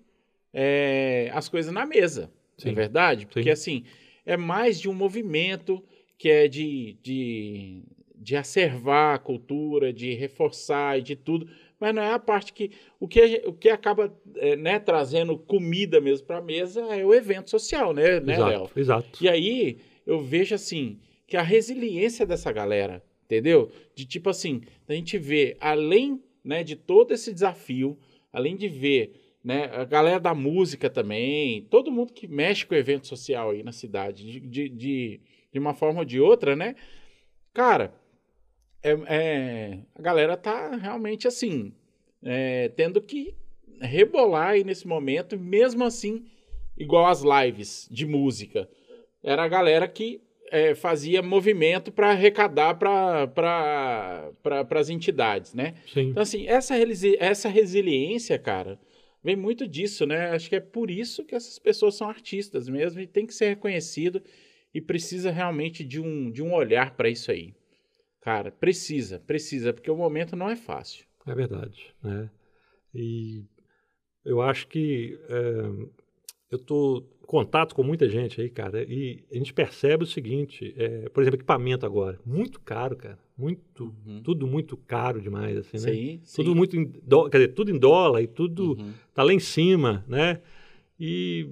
[0.51, 2.69] é, as coisas na mesa, não Sim.
[2.69, 3.27] é verdade?
[3.27, 3.49] Porque, Sim.
[3.51, 3.83] assim,
[4.25, 5.83] é mais de um movimento
[6.17, 7.83] que é de, de,
[8.15, 11.47] de acervar a cultura, de reforçar e de tudo,
[11.83, 12.71] mas não é a parte que.
[12.97, 17.13] O que, o que acaba é, né, trazendo comida mesmo para a mesa é o
[17.13, 18.63] evento social, né, né Léo?
[18.63, 19.19] Exato, exato.
[19.21, 20.97] E aí eu vejo assim
[21.27, 23.69] que a resiliência dessa galera, entendeu?
[23.93, 27.99] De tipo assim, a gente vê além né, de todo esse desafio,
[28.31, 32.77] além de ver né, a galera da música também, todo mundo que mexe com o
[32.77, 36.75] evento social aí na cidade, de, de, de, de uma forma ou de outra, né?
[37.53, 37.93] Cara,
[38.83, 41.73] é, é, a galera tá realmente assim,
[42.21, 43.33] é, tendo que
[43.81, 46.25] rebolar aí nesse momento, mesmo assim,
[46.77, 48.69] igual as lives de música.
[49.23, 55.75] Era a galera que é, fazia movimento para arrecadar para pra, as entidades, né?
[55.91, 56.09] Sim.
[56.09, 58.77] Então, assim, essa, resili- essa resiliência, cara,
[59.23, 60.29] vem muito disso, né?
[60.31, 63.47] Acho que é por isso que essas pessoas são artistas mesmo e tem que ser
[63.49, 64.21] reconhecido
[64.73, 67.53] e precisa realmente de um, de um olhar para isso aí.
[68.23, 71.05] Cara, precisa, precisa, porque o momento não é fácil.
[71.27, 72.29] É verdade, né?
[72.95, 73.43] E
[74.23, 75.87] eu acho que é,
[76.49, 80.73] eu tô em contato com muita gente aí, cara, e a gente percebe o seguinte,
[80.77, 83.93] é, por exemplo, equipamento agora, muito caro, cara, muito,
[84.23, 85.93] tudo muito caro demais, assim, né?
[85.93, 86.43] Sim, sim.
[86.43, 88.93] Tudo muito em dó- quer dizer, tudo em dólar e tudo Uhum.
[89.13, 90.41] tá lá em cima, né?
[90.97, 91.49] E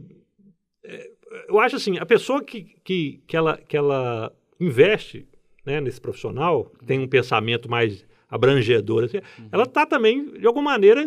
[0.83, 1.11] é,
[1.49, 5.27] eu acho assim, a pessoa que, que, que, ela, que ela investe
[5.65, 9.49] né, nesse profissional, que tem um pensamento mais abrangedor, assim, Uhum.
[9.51, 11.03] ela está também, de alguma maneira,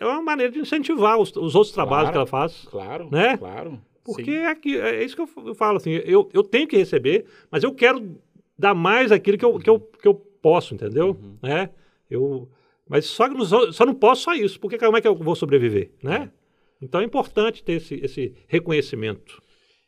[0.00, 2.12] é uma maneira de incentivar os, os outros trabalhos Claro.
[2.12, 2.66] que ela faz.
[2.70, 3.36] Claro, Né?
[3.36, 3.80] claro.
[4.04, 7.62] Porque é, que- é isso que eu, falo, assim, eu, eu tenho que receber, mas
[7.64, 8.16] eu quero
[8.58, 11.08] dar mais aquilo que eu, que eu, que eu posso, entendeu?
[11.20, 11.36] Uhum.
[11.42, 11.68] Né?
[12.08, 12.48] Eu,
[12.88, 13.26] mas só,
[13.72, 16.30] só não posso só isso, porque como é que eu vou sobreviver, né?
[16.80, 19.42] Então é importante ter esse, esse reconhecimento.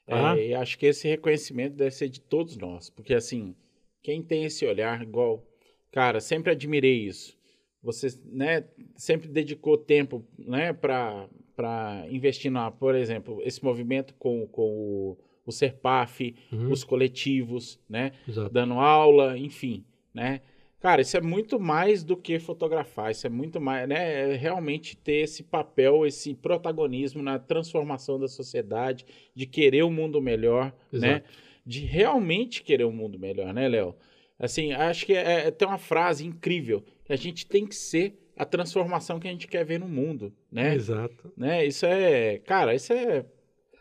[0.06, 0.36] tá?
[0.36, 3.54] É, e acho que esse reconhecimento deve ser de todos nós, porque assim,
[4.02, 5.44] quem tem esse olhar igual,
[5.90, 7.38] cara, sempre admirei isso.
[7.82, 8.64] Você, né,
[8.94, 15.18] sempre dedicou tempo, né, para para investir na, por exemplo, esse movimento com, com o,
[15.44, 18.48] o Serpaf, Uhum, os coletivos, né, exato.
[18.50, 20.40] dando aula, enfim, né?
[20.80, 24.32] Cara, isso é muito mais do que fotografar, isso é muito mais, né?
[24.32, 29.04] É realmente ter esse papel, esse protagonismo na transformação da sociedade,
[29.34, 31.22] de querer um mundo melhor, né?
[31.64, 33.94] De realmente querer um mundo melhor, né, Léo?
[34.38, 38.44] Assim, acho que é, é- tem uma frase incrível, a gente tem que ser a
[38.46, 40.74] transformação que a gente quer ver no mundo, né?
[40.74, 41.30] Exato.
[41.36, 41.66] né?
[41.66, 43.26] Isso é, cara, isso é...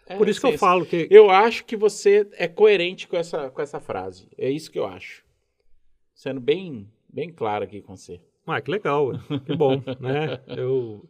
[0.06, 3.50] é Por isso que eu falo que Eu acho que você é coerente com essa,
[3.50, 4.28] com essa frase.
[4.38, 5.24] É isso que eu acho.
[6.14, 8.20] Sendo bem, bem claro aqui com você.
[8.46, 9.12] Ah, que legal,
[9.46, 10.42] que bom, né?
[10.48, 11.08] Eu,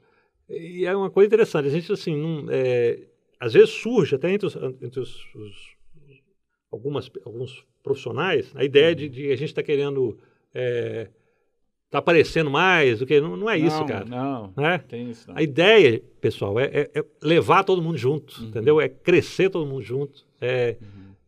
[0.47, 2.99] e é uma coisa interessante, a gente, assim, não, é,
[3.39, 5.78] às vezes surge até entre, os, entre os, os-
[6.71, 10.17] algumas, alguns profissionais a ideia de, de a gente estar querendo
[10.53, 11.07] é,
[11.89, 14.05] tá aparecendo mais, do que não, não é isso, não, cara.
[14.05, 14.77] Não, Né?
[14.87, 15.35] tem isso não.
[15.37, 18.47] A ideia, pessoal, é, é- é levar todo mundo junto, Uhum.
[18.47, 18.79] entendeu?
[18.81, 20.75] É crescer todo mundo junto, é,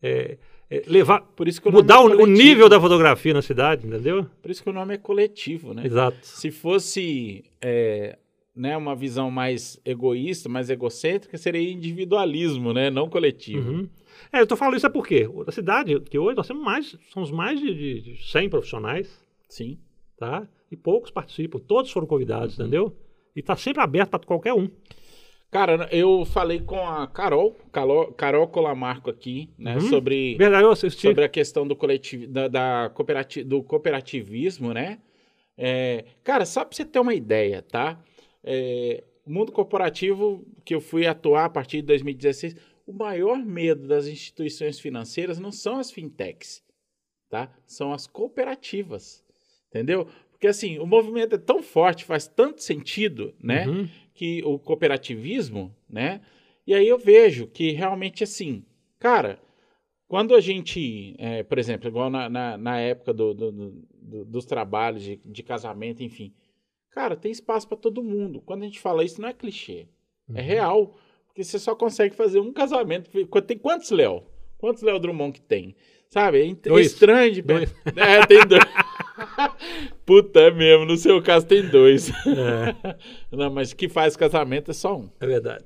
[0.03, 0.37] é-
[0.69, 3.85] é levar, Por isso que o mudar é o, o nível da fotografia na cidade,
[3.87, 4.25] entendeu?
[4.41, 5.85] Por isso que o nome é coletivo, né?
[5.85, 6.17] Exato.
[6.21, 8.17] Se fosse é,
[8.55, 12.89] né, uma visão mais egoísta, mais egocêntrica, seria individualismo, né?
[12.89, 13.69] Não coletivo.
[13.71, 13.89] Uhum.
[14.31, 17.31] É, eu tô falando isso é porque a cidade, que hoje nós temos mais, somos
[17.31, 19.77] mais de, de, de 100 profissionais, Sim.
[20.17, 20.47] tá?
[20.71, 22.65] E poucos participam, todos foram convidados, Uhum.
[22.65, 22.95] entendeu?
[23.35, 24.69] E tá sempre aberto para qualquer um.
[25.49, 29.75] Cara, eu falei com a Carol, Carol, Carol Colamarco aqui, né?
[29.75, 29.81] Uhum.
[29.81, 31.01] Sobre Verdade, eu assisti.
[31.01, 34.99] sobre a questão do coletivo, da, da cooperati- do cooperativismo, né?
[35.57, 37.99] É, cara, só para você ter uma ideia, tá?
[38.43, 42.55] É, o mundo corporativo que eu fui atuar a partir de 2016,
[42.91, 46.63] o maior medo das instituições financeiras não são as fintechs,
[47.29, 47.51] tá?
[47.65, 49.23] São as cooperativas,
[49.69, 50.07] entendeu?
[50.31, 53.67] Porque assim, o movimento é tão forte, faz tanto sentido, né?
[53.67, 53.87] Uhum.
[54.13, 56.21] que o cooperativismo, né?
[56.67, 58.63] E aí eu vejo que realmente assim,
[58.99, 59.39] cara,
[60.07, 64.25] quando a gente, é, por exemplo, igual na, na, na época do, do- do- do-
[64.25, 66.33] dos trabalhos de, de casamento, enfim,
[66.91, 68.41] cara, tem espaço para todo mundo.
[68.41, 69.87] Quando a gente fala isso, não é clichê,
[70.33, 70.45] é Uhum.
[70.47, 70.97] real,
[71.31, 73.09] porque você só consegue fazer um casamento.
[73.41, 74.23] Tem quantos Léo?
[74.57, 75.75] Quantos Léo Drummond que tem?
[76.09, 76.41] Sabe?
[76.41, 76.87] É é Dois.
[76.87, 77.73] estranho de Dois.
[77.95, 78.61] É, tem dois.
[80.05, 80.85] Puta, é mesmo.
[80.85, 82.09] No seu caso tem dois.
[82.09, 82.95] É,
[83.31, 85.65] Não, mas que faz casamento é só um, é verdade.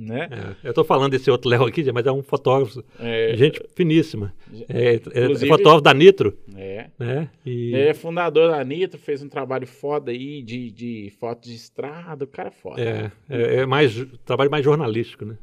[0.00, 0.28] Né?
[0.62, 4.32] É, eu tô falando desse outro Léo aqui, mas é um fotógrafo, É, gente finíssima.
[4.68, 6.86] É, é- é fotógrafo da Nitro, é.
[6.98, 7.28] né?
[7.44, 12.24] E, é fundador da Nitro, fez um trabalho foda aí de, de foto de estrada,
[12.24, 12.80] o cara é foda.
[12.80, 13.94] é, é, é mais
[14.24, 15.36] trabalho mais jornalístico, né?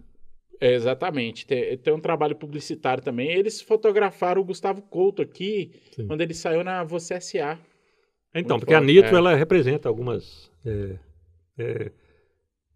[0.60, 1.46] É, exatamente.
[1.46, 3.30] Tem, tem um trabalho publicitário também.
[3.30, 6.08] Eles fotografaram o Gustavo Couto aqui, Sim.
[6.08, 7.60] quando ele saiu na Você S.A.
[8.34, 9.20] Então, Muito porque a foda, Nitro é.
[9.20, 10.52] ela representa algumas.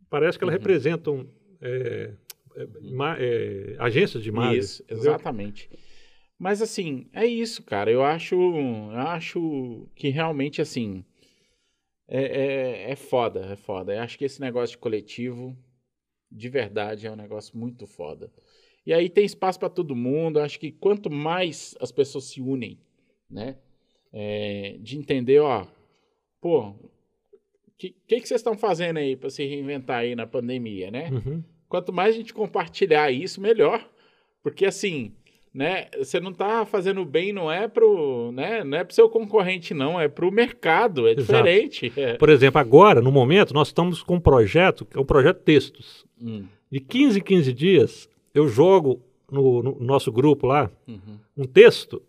[0.10, 0.58] parece que ela Uhum.
[0.58, 1.26] representa um,
[1.62, 2.14] é,
[2.56, 4.60] é, ima- é, agências de imagem.
[4.60, 5.70] Isso, exatamente.
[6.38, 7.92] Mas assim, é isso, cara.
[7.92, 11.06] Eu acho, eu acho que realmente assim
[12.08, 12.24] é,
[12.88, 13.94] é, é foda, é foda.
[13.94, 15.56] Eu acho que esse negócio de coletivo,
[16.32, 18.32] de verdade, é um negócio muito foda.
[18.86, 20.40] E aí tem espaço para todo mundo.
[20.40, 22.80] Eu acho que quanto mais as pessoas se unem,
[23.30, 23.58] né,
[24.12, 25.68] é, de entender, ó,
[26.42, 26.74] pô,
[27.82, 31.10] que, que, que vocês estão fazendo aí para se reinventar aí na pandemia, né?
[31.12, 31.44] Uhum.
[31.68, 33.84] Quanto mais a gente compartilhar isso, melhor.
[34.44, 35.14] Porque assim,
[35.52, 35.88] né?
[35.98, 38.64] Você não está fazendo bem, não é pro, né?
[38.64, 41.24] Não é pro seu concorrente, não, é pro mercado, é Exato.
[41.24, 41.92] diferente.
[41.98, 42.14] É.
[42.18, 46.06] Por exemplo, agora, no momento, nós estamos com um projeto, que é o projeto Textos.
[46.22, 49.02] Hum, De 15 em 15 dias, eu jogo
[49.32, 52.00] no, no nosso grupo lá uhum, um texto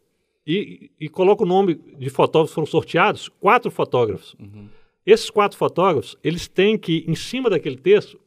[0.46, 4.36] e, e coloco o nome de fotógrafos que foram sorteados, quatro fotógrafos.
[4.38, 4.68] uhum.
[5.04, 8.18] Esses quatro fotógrafos, eles têm que, em cima daquele texto,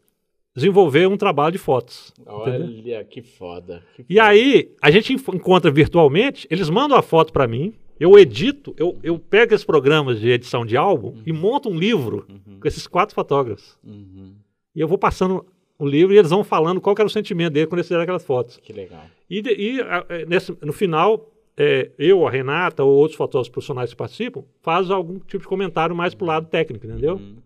[0.56, 2.14] desenvolver um trabalho de fotos.
[2.19, 2.68] entendeu?
[2.68, 3.84] Olha que foda.
[3.95, 4.27] que E foda.
[4.30, 9.18] aí, a gente encontra virtualmente, eles mandam a foto para mim, eu edito, eu, eu
[9.18, 13.15] pego esses programas de edição de álbum e monto um livro Uhum, com esses quatro
[13.15, 13.77] fotógrafos.
[13.84, 14.34] uhum.
[14.76, 15.45] E eu vou passando
[15.80, 18.26] o livro e eles vão falando qual era o sentimento dele quando eles fizeram aquelas
[18.26, 18.57] fotos.
[18.61, 19.03] Que legal.
[19.30, 23.90] E, e, a- é, nesse- no final, é, eu, a Renata ou outros fotógrafos profissionais
[23.91, 27.15] que participam, fazem algum tipo de comentário mais pro lado técnico, entendeu?
[27.15, 27.38] Uhum.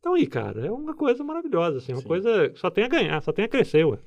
[0.00, 2.08] Então aí, cara, é uma coisa maravilhosa, assim, uma Sim.
[2.08, 3.98] coisa que só tem a ganhar, só tem a crescer, ué.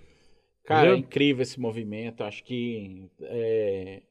[0.66, 2.24] Cara, é incrível esse movimento.
[2.24, 4.02] Acho que é,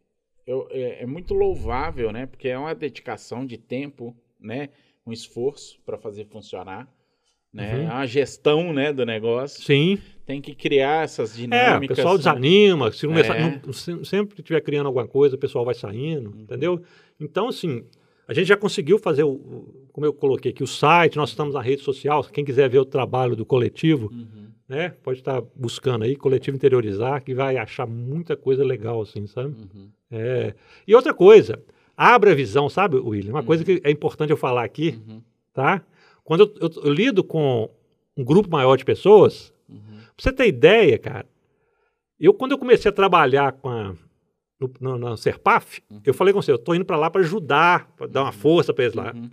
[0.47, 2.27] eu- é- é muito louvável, né?
[2.27, 4.69] Porque é uma dedicação de tempo, né?
[5.07, 6.89] Um esforço para fazer funcionar,
[7.55, 7.77] né?
[7.77, 7.85] Uhum.
[7.85, 9.63] Uma gestão, né, do negócio.
[9.63, 9.99] Sim.
[10.27, 11.97] Tem que criar essas É, o dinâmicas.
[11.97, 12.19] pessoal né?
[12.19, 13.61] desanima, se começar, É.
[13.65, 16.41] não- se- sempre que estiver criando alguma coisa, o pessoal vai saindo, Uhum.
[16.43, 16.83] entendeu?
[17.21, 17.85] Então, assim,
[18.27, 21.61] a gente já conseguiu fazer, o, como eu coloquei aqui, o site, nós estamos na
[21.61, 24.49] rede social, quem quiser ver o trabalho do coletivo, Uhum.
[24.67, 29.49] né, pode estar buscando aí, Coletivo Interiorizar, que vai achar muita coisa legal, assim, sabe?
[29.51, 29.89] Uhum.
[30.11, 30.55] É.
[30.89, 31.63] E outra coisa,
[31.95, 33.33] abre a visão, sabe, William?
[33.33, 35.21] Uma coisa que é importante eu falar aqui, Uhum.
[35.53, 35.85] tá?
[36.25, 37.71] Quando eu, eu- eu lido com
[38.17, 39.79] um grupo maior de pessoas, Uhum.
[39.79, 41.27] Pra você ter ideia, cara,
[42.21, 43.95] eu quando eu comecei a trabalhar com a,
[44.61, 47.91] no, no, na Serpaf, eu falei com você, eu tô indo para lá para ajudar,
[47.97, 49.13] para dar uma força para eles lá.
[49.15, 49.31] Uhum.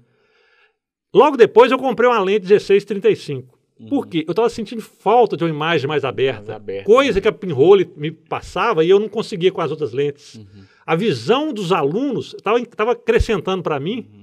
[1.14, 3.60] Logo depois eu comprei uma lente 1635.
[3.80, 3.88] Uhum.
[3.90, 4.24] Por quê?
[4.26, 6.42] Eu estava sentindo falta de uma imagem mais aberta.
[6.44, 7.22] Mais aberta, Coisa né?
[7.22, 10.36] que a pinhole me passava e eu não conseguia com as outras lentes.
[10.36, 10.64] Uhum.
[10.86, 14.21] A visão dos alunos estava acrescentando para mim Uhum.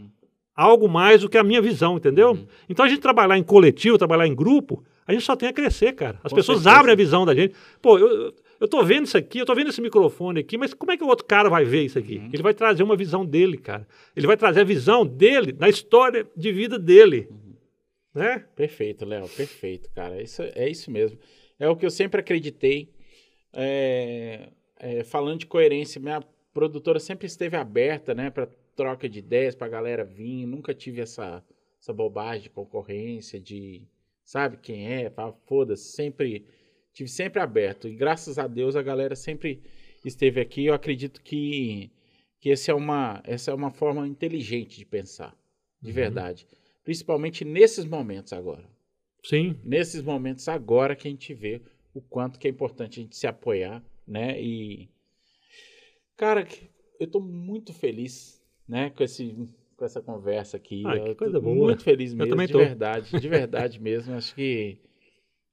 [0.58, 2.30] Algo mais do que a minha visão, entendeu?
[2.32, 2.46] Uhum.
[2.68, 5.92] Então a gente trabalhar em coletivo, trabalhar em grupo, a gente só tem a crescer,
[5.92, 6.18] cara.
[6.24, 6.80] As Com pessoas certeza.
[6.80, 7.54] abrem a visão da gente.
[7.80, 10.90] Pô, eu, eu- tô vendo isso aqui, eu tô vendo esse microfone aqui, mas como
[10.90, 12.16] é que o outro cara vai ver isso aqui?
[12.18, 12.30] Uhum.
[12.32, 13.86] Ele vai trazer uma visão dele, cara.
[14.16, 17.28] Ele vai trazer a visão dele na história de vida dele.
[17.30, 17.54] Uhum.
[18.14, 18.44] Né?
[18.56, 20.20] Perfeito, Léo, perfeito, cara.
[20.20, 21.16] Isso, é isso mesmo.
[21.60, 22.90] É o que eu sempre acreditei.
[23.52, 24.48] É,
[24.80, 26.20] é, falando de coerência, minha
[26.52, 28.48] produtora sempre esteve aberta, né, para
[28.78, 30.46] troca de ideias, para galera vir.
[30.46, 31.44] Nunca tive essa,
[31.80, 33.82] essa bobagem de concorrência, de
[34.24, 35.12] sabe quem é,
[35.46, 35.92] foda-se.
[35.92, 36.46] Sempre
[36.92, 37.88] tive sempre aberto.
[37.88, 39.60] E graças a Deus a galera sempre
[40.04, 40.64] esteve aqui.
[40.66, 41.90] Eu acredito que
[42.40, 45.36] que esse é uma, essa é uma forma inteligente de pensar,
[45.82, 45.94] de Uhum.
[45.96, 46.46] verdade.
[46.84, 48.64] Principalmente nesses momentos agora.
[49.24, 49.58] Sim.
[49.64, 51.60] Nesses momentos agora que a gente vê
[51.92, 54.40] o quanto que é importante a gente se apoiar, né?
[54.40, 54.88] E
[56.16, 56.46] cara,
[57.00, 58.37] eu tô muito feliz,
[58.68, 59.34] né, com esse
[59.76, 60.82] com essa conversa aqui.
[60.84, 61.54] Ah, que Eu tô coisa boa.
[61.68, 62.58] Muito feliz mesmo, também de tô.
[62.58, 64.14] verdade, de verdade mesmo.
[64.14, 64.78] Acho que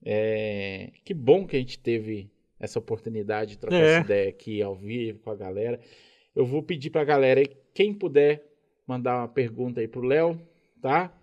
[0.03, 2.29] é, que bom que a gente teve
[2.59, 3.95] essa oportunidade de trocar É.
[3.97, 5.79] essa ideia aqui ao vivo com a galera.
[6.35, 8.43] Eu vou pedir pra galera aí, quem puder
[8.87, 10.39] mandar uma pergunta aí pro Léo,
[10.81, 11.13] tá?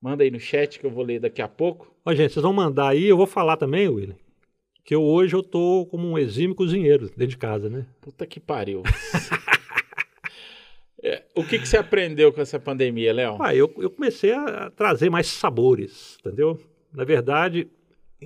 [0.00, 1.92] Manda aí no chat que eu vou ler daqui a pouco.
[2.04, 4.16] Ó, gente, vocês vão mandar aí, eu vou falar também, William,
[4.84, 7.86] que eu, hoje eu tô como um exímio cozinheiro dentro de casa, né?
[8.00, 8.82] Puta que pariu.
[11.08, 13.36] É, o que, que você aprendeu com essa pandemia, Léo?
[13.40, 16.58] Ah, eu, eu comecei a trazer mais sabores, entendeu?
[16.92, 17.68] Na verdade,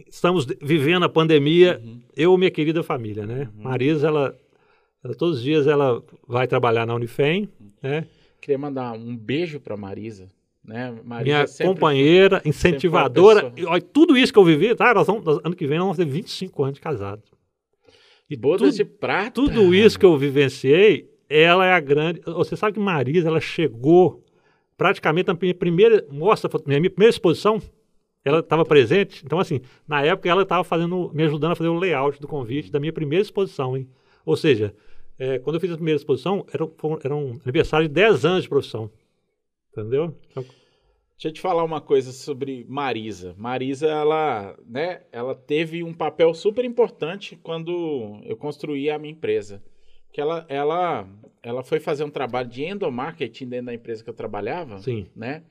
[0.08, 2.00] estamos vivendo a pandemia, Uhum.
[2.16, 3.50] eu e minha querida família, né?
[3.54, 4.34] Marisa, ela,
[5.04, 7.48] ela todos os dias ela vai trabalhar na Unifem,
[7.82, 8.06] né?
[8.40, 10.28] Queria mandar um beijo pra Marisa,
[10.64, 10.90] né?
[11.04, 13.52] Marisa minha companheira, incentivadora.
[13.56, 14.94] E, olha, tudo isso que eu vivi, tá?
[14.94, 17.22] Nós vamos, nós- ano que vem nós vamos ter 25 anos de casado.
[18.30, 19.32] E Bodas tudo, de prata.
[19.32, 22.20] tudo isso que eu vivenciei, ela é a grande.
[22.26, 24.22] Você sabe que Marisa, ela chegou
[24.76, 27.62] praticamente na minha primeira mostra, minha primeira exposição,
[28.24, 29.24] ela estava presente.
[29.24, 32.72] Então, assim, na época ela estava fazendo, me ajudando a fazer o layout do convite
[32.72, 33.88] da minha primeira exposição, hein?
[34.26, 34.74] Ou seja,
[35.18, 36.68] é, quando eu fiz a primeira exposição, era,
[37.04, 38.90] era um aniversário de 10 anos de profissão.
[39.72, 40.16] Entendeu?
[40.30, 40.44] Então,
[41.20, 43.34] Deixa eu te falar uma coisa sobre Marisa.
[43.36, 49.62] Marisa, ela, né, ela teve um papel super importante quando eu construí a minha empresa.
[50.12, 51.08] Que ela, ela,
[51.42, 55.06] ela foi fazer um trabalho de endomarketing dentro da empresa que eu trabalhava, sim.
[55.14, 55.44] né?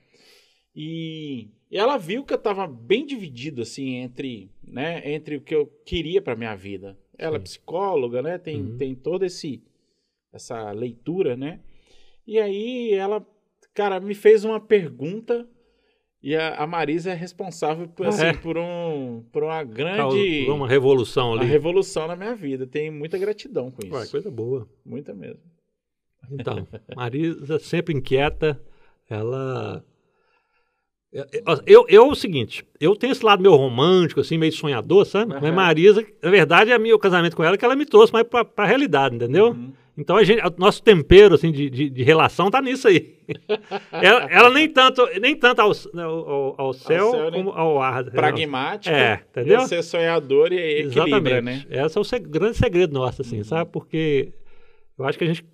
[0.75, 5.55] E, e ela viu que eu estava bem dividido assim entre, né, entre o que
[5.55, 6.97] eu queria para minha vida.
[7.17, 7.43] Ela é Sim.
[7.43, 8.37] psicóloga, né?
[8.37, 8.77] Tem, Uhum.
[8.77, 9.61] tem toda esse
[10.31, 11.59] essa leitura, né?
[12.25, 13.25] E aí ela,
[13.73, 15.47] cara, me fez uma pergunta
[16.21, 18.33] E a, a Marisa é responsável por, Ah, assim, é?
[18.33, 21.49] por, um, por uma grande Causou uma revolução uma ali.
[21.49, 22.67] revolução na minha vida.
[22.67, 24.11] Tenho muita gratidão com Ué, isso.
[24.11, 24.67] coisa boa.
[24.85, 25.39] Muita mesmo.
[26.31, 28.59] Então, Marisa sempre inquieta,
[29.09, 29.83] ela.
[31.11, 31.25] Eu,
[31.65, 35.31] eu, eu, é o seguinte, eu tenho esse lado meio romântico, assim, meio sonhador, sabe?
[35.31, 35.41] Aham.
[35.41, 38.45] Mas Marisa, na verdade, é meu casamento com ela que ela me trouxe mais pra,
[38.45, 39.47] pra realidade, entendeu?
[39.51, 39.71] Uhum.
[39.99, 43.17] Então, a gente, o nosso tempero, assim, de, de, de relação tá nisso aí.
[43.91, 45.71] ela, ela nem tanto, nem tanto ao,
[46.01, 48.05] ao, ao céu, céu, nem- como ao ar.
[48.05, 48.95] Pragmática.
[48.95, 49.59] É, entendeu?
[49.61, 51.65] e Ser sonhador e equilibra, né?
[51.69, 53.43] Esse é o seg- grande segredo nosso, assim, Uhum.
[53.43, 53.69] sabe?
[53.71, 54.31] Porque
[54.97, 55.45] eu acho que a gente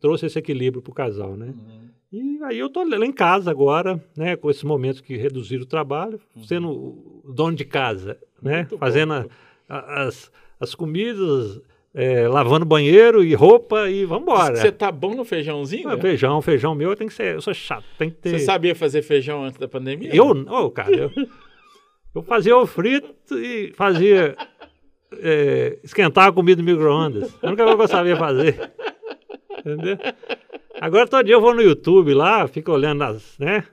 [0.00, 1.46] trouxe esse equilíbrio pro casal, né?
[1.46, 1.82] Uhum.
[2.12, 4.36] E aí eu tô lá em casa agora, né?
[4.36, 8.52] Com esses momentos que reduziram o trabalho, sendo o dono de casa, né?
[8.52, 8.58] Uhum.
[8.60, 8.78] Muito.
[8.78, 9.26] Fazendo a-
[9.68, 11.60] a- as, as comidas,
[11.94, 14.56] eh, lavando banheiro e roupa e vamos embora.
[14.56, 15.88] Você tá bom no feijãozinho?
[15.88, 15.98] Ah?
[15.98, 18.30] Feijão, feijão meu tem que ser, eu sou chato, tem que ter...
[18.30, 20.14] Você sabia fazer feijão antes da pandemia?
[20.14, 21.10] Eu, ô, cara, eu,
[22.14, 24.36] eu fazia o frito e fazia.
[25.20, 27.36] é, esquentar a comida no micro-ondas.
[27.42, 28.72] A única coisa que eu sabia fazer.
[29.58, 29.98] Entendeu?
[30.80, 33.38] Agora todo dia eu vou no YouTube lá, fico olhando as.
[33.38, 33.64] né?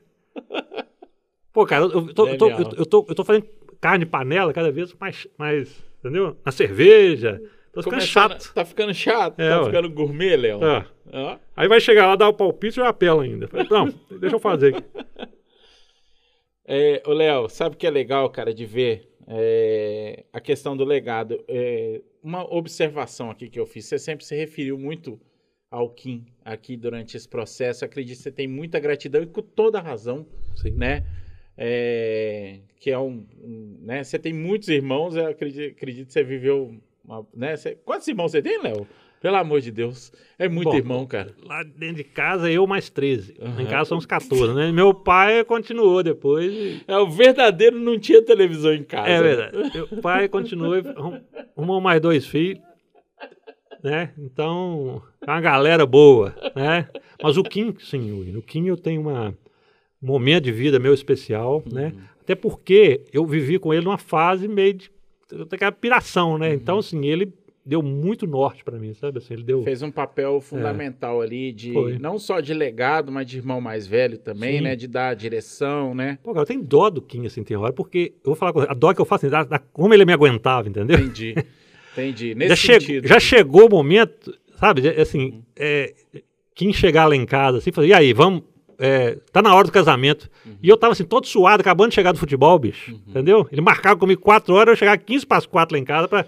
[1.52, 3.48] Pô, cara, eu, tô, eu, tô, eu, tô, eu tô fazendo
[3.82, 5.28] carne panela cada vez mais.
[5.38, 6.38] mais entendeu?
[6.46, 7.42] Na cerveja.
[7.84, 8.54] Tô ficando chato.
[8.54, 9.40] Tá ficando chato?
[9.40, 9.66] É, tá ué.
[9.66, 10.64] ficando gourmet, Léo?
[10.64, 10.86] Ah.
[11.12, 11.38] Ó.
[11.56, 13.48] Aí vai chegar lá, dar o palpite e eu apelo ainda.
[13.48, 14.76] Falei, Não, deixa eu fazer.
[14.76, 14.86] aqui.
[16.72, 21.44] É, Léo, sabe o que é legal, cara, de ver É, a questão do legado?
[21.48, 23.86] É, uma observação aqui que eu fiz.
[23.86, 25.20] Você sempre se referiu muito
[25.72, 27.84] ao Kim aqui durante esse processo.
[27.86, 30.72] Acredito que você tem muita gratidão e com toda razão, Sim.
[30.72, 31.04] né?
[31.58, 34.04] É, que é um, um, né?
[34.04, 36.74] Você tem muitos irmãos, eu acredito, acredito que você viveu,
[37.16, 37.56] uma, né?
[37.58, 38.88] Você- quantos irmãos você tem, Léo?
[39.22, 41.36] Pelo amor de Deus, é muito Bom, irmão, cara.
[41.44, 43.36] Lá dentro de casa, eu mais 13.
[43.42, 43.62] Aham.
[43.62, 44.72] Em casa são uns 14, né?
[44.72, 46.54] Meu pai continuou depois.
[46.54, 49.10] e- É o verdadeiro, não tinha televisão em casa.
[49.10, 49.72] É verdade.
[49.76, 51.20] Meu pai continuou e arrum-
[51.58, 52.62] arrumou mais dois filhos.
[53.84, 54.12] Né?
[54.18, 56.90] Então, é uma galera boa, né?
[57.22, 59.30] Mas o Kim, sim, o Kim eu tenho uma,
[60.02, 61.94] um momento de vida meu especial, né?
[62.22, 64.92] Até porque eu vivi com ele numa fase meio de
[65.50, 66.54] daquela piração, né?
[66.54, 67.34] Então, assim, ele
[67.66, 69.20] deu muito norte pra mim, sabe?
[69.20, 72.00] Assim, ele deu Fez um papel fundamental ali de Foi.
[72.00, 74.62] não só de legado, mas de irmão mais velho também, Sim.
[74.64, 74.76] né?
[74.76, 76.18] De dar direção, né?
[76.24, 78.62] Pô, cara, eu tenho dó do Kim, assim, tem hora, porque eu vou falar com
[78.62, 80.98] a dó que eu faço, assim, da, da- como ele me aguentava, entendeu?
[81.00, 81.36] Entendi.
[81.94, 82.34] Entendi.
[82.34, 83.08] Nesse já, sentido.
[83.08, 85.94] já chegou o momento, sabe, assim, é,
[86.56, 88.44] Kim chegar lá em casa, assim, falar, e aí, vamos,
[88.80, 90.30] é, tá na hora do casamento.
[90.64, 93.48] E eu tava, assim, todo suado, acabando de chegar do futebol, bicho, entendeu?
[93.52, 96.26] Ele marcava comigo quatro horas, eu chegava 15 para as quatro lá em casa pra...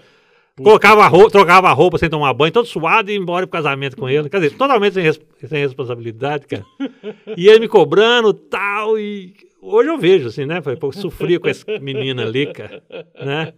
[0.54, 3.52] Colocava a roupa, trocava a roupa sem tomar banho, todo suado e ia embora pro
[3.58, 4.28] casamento com ele.
[4.28, 6.64] Quer dizer, totalmente sem, res- sem responsabilidade, cara.
[7.38, 10.60] E ele me cobrando tal, e hoje eu vejo, assim, né?
[10.60, 12.82] Falei, pô, eu sofria com essa menina ali, cara,
[13.24, 13.54] né?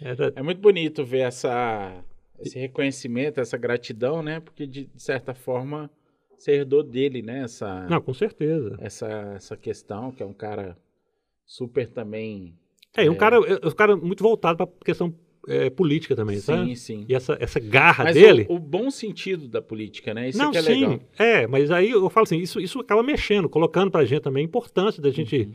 [0.00, 1.92] Era, É muito bonito ver essa,
[2.38, 4.38] esse reconhecimento, essa gratidão, né?
[4.40, 5.90] Porque de, de certa forma
[6.42, 7.42] você herdou dele, né?
[7.44, 8.76] Essa, não, com certeza.
[8.80, 9.06] essa,
[9.36, 10.76] essa questão, que é um cara
[11.46, 12.54] super também.
[12.96, 15.14] É, e um cara, é um cara muito voltado para questão
[15.46, 16.76] é, política também, sim, sabe?
[16.76, 17.04] sim.
[17.08, 18.46] E essa, essa garra Mas dele.
[18.48, 20.28] o, o bom sentido da política, né?
[20.28, 21.00] Isso não, que é sim, legal.
[21.18, 24.46] é, mas aí eu falo assim, isso, isso acaba mexendo, colocando pra gente também a
[24.46, 25.52] importância da gente Uhum.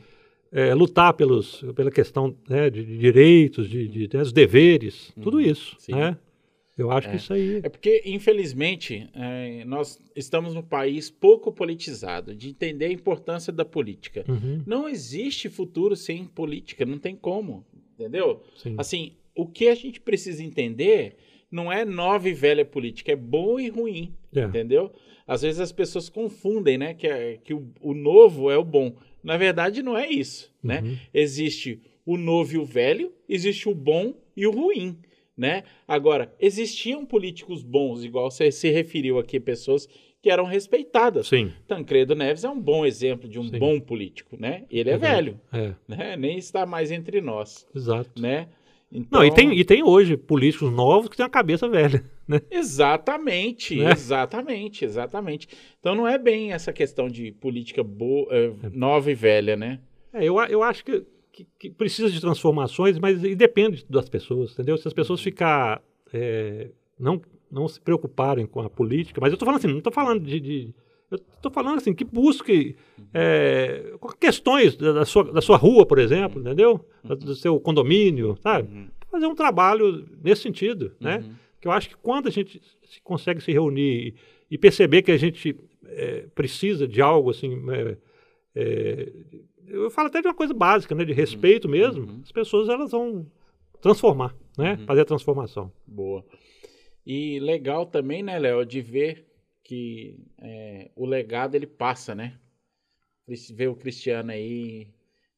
[0.51, 5.41] é, lutar pelos, pela questão né, de, de direitos, de, de, né, dos deveres, tudo
[5.41, 5.79] isso, Uhum.
[5.79, 5.91] sim.
[5.95, 6.17] né?
[6.77, 7.11] Eu acho É.
[7.11, 7.61] que isso aí...
[7.63, 13.63] É porque, infelizmente, é, nós estamos num país pouco politizado, de entender a importância da
[13.63, 14.25] política.
[14.27, 17.65] Uhum, Não existe futuro sem política, não tem como,
[17.97, 18.43] entendeu?
[18.57, 18.75] sim.
[18.77, 21.15] Assim, o que a gente precisa entender
[21.49, 24.41] não é nova e velha política, é bom e ruim, É.
[24.43, 24.91] entendeu?
[25.25, 28.95] Às vezes as pessoas confundem, né, que, é- que o, o novo é o bom.
[29.23, 30.81] Na verdade, não é isso, né?
[30.81, 30.97] Uhum.
[31.13, 34.97] Existe o novo e o velho, existe o bom e o ruim,
[35.37, 35.63] né?
[35.87, 39.87] Agora, existiam políticos bons, igual você se referiu aqui, pessoas
[40.21, 41.27] que eram respeitadas.
[41.27, 43.59] Sim, Tancredo Neves é um bom exemplo de um Sim.
[43.59, 44.63] bom político, né?
[44.71, 45.13] Ele é Verdade.
[45.13, 46.17] velho, é, né?
[46.17, 48.09] Nem está mais entre nós, exato.
[48.19, 48.47] né?
[48.91, 52.39] Então, Não, e tem, e tem hoje políticos novos que têm uma cabeça velha, né?
[52.95, 53.91] Exatamente, Né?
[53.91, 55.47] exatamente, exatamente.
[55.79, 59.79] Então não é bem essa questão de política boa, eh, nova e velha, né?
[60.13, 61.03] É, eu, a- eu acho que,
[61.35, 64.77] que, que precisa de transformações, mas depende das pessoas, entendeu?
[64.77, 65.83] Se as pessoas ficar
[66.13, 67.21] é, não
[67.51, 70.39] não se preocuparem com a política, mas eu estou falando assim, não estou falando de,
[70.39, 70.75] de-
[71.11, 72.75] eu estou falando assim que busque
[73.13, 76.83] é, questões da, sua, da sua rua, por exemplo, entendeu?
[77.03, 78.67] Do, seu condomínio, sabe?
[78.73, 78.87] Uhum.
[79.11, 81.17] Fazer um trabalho nesse sentido, né?
[81.17, 81.33] Uhum.
[81.61, 84.15] Que eu acho que quando a gente se consegue se reunir
[84.49, 85.55] e, e perceber que a gente
[85.85, 87.97] é, precisa de algo assim é,
[88.55, 89.11] é,
[89.67, 92.21] eu falo até de uma coisa básica, né, de respeito mesmo, Uhum.
[92.23, 93.25] as pessoas elas vão
[93.81, 94.85] transformar, né, Uhum.
[94.85, 95.71] fazer a transformação.
[95.85, 96.23] Boa.
[97.05, 99.25] E legal também, né, Léo, de ver
[99.63, 102.33] que é, o legado ele passa, né?
[103.55, 104.87] Ver o Cristiano aí.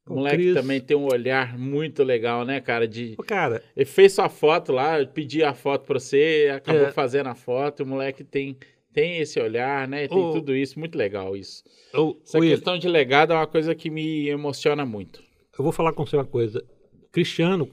[0.05, 2.87] O moleque Cris- também tem um olhar muito legal, né, cara?
[2.87, 3.15] De...
[3.25, 6.91] Cara, Ele fez sua foto lá, pedi a foto pra você, acabou É.
[6.91, 7.83] fazendo a foto.
[7.83, 8.57] O moleque tem,
[8.93, 10.07] tem esse olhar, né?
[10.07, 10.31] Tem Ô.
[10.33, 11.63] tudo isso, muito legal isso.
[11.93, 15.21] eu, Essa Will, questão de legado é uma coisa que me emociona muito.
[15.57, 16.63] eu vou falar com você uma coisa.
[17.11, 17.69] Cristiano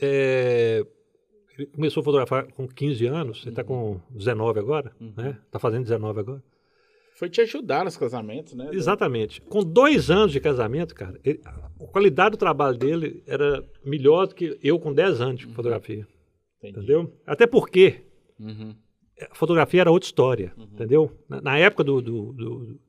[0.00, 0.84] é,
[1.74, 5.12] começou a fotografar com 15 anos, ele está com 19 agora, Uhum.
[5.16, 5.38] né?
[5.46, 6.42] Está fazendo 19 agora.
[7.16, 8.68] Foi te ajudar nos casamentos, né?
[8.72, 9.40] Exatamente.
[9.40, 14.34] Com dois anos de casamento, cara, ele- a qualidade do trabalho dele era melhor do
[14.36, 16.06] que eu com 10 anos de fotografia.
[16.58, 16.76] Entendi.
[16.78, 17.12] Entendeu?
[17.26, 18.02] Até porque
[18.38, 18.72] Uhum.
[19.30, 20.64] A fotografia era outra história, Uhum.
[20.72, 21.10] entendeu?
[21.28, 22.80] Na, na época do, do, do-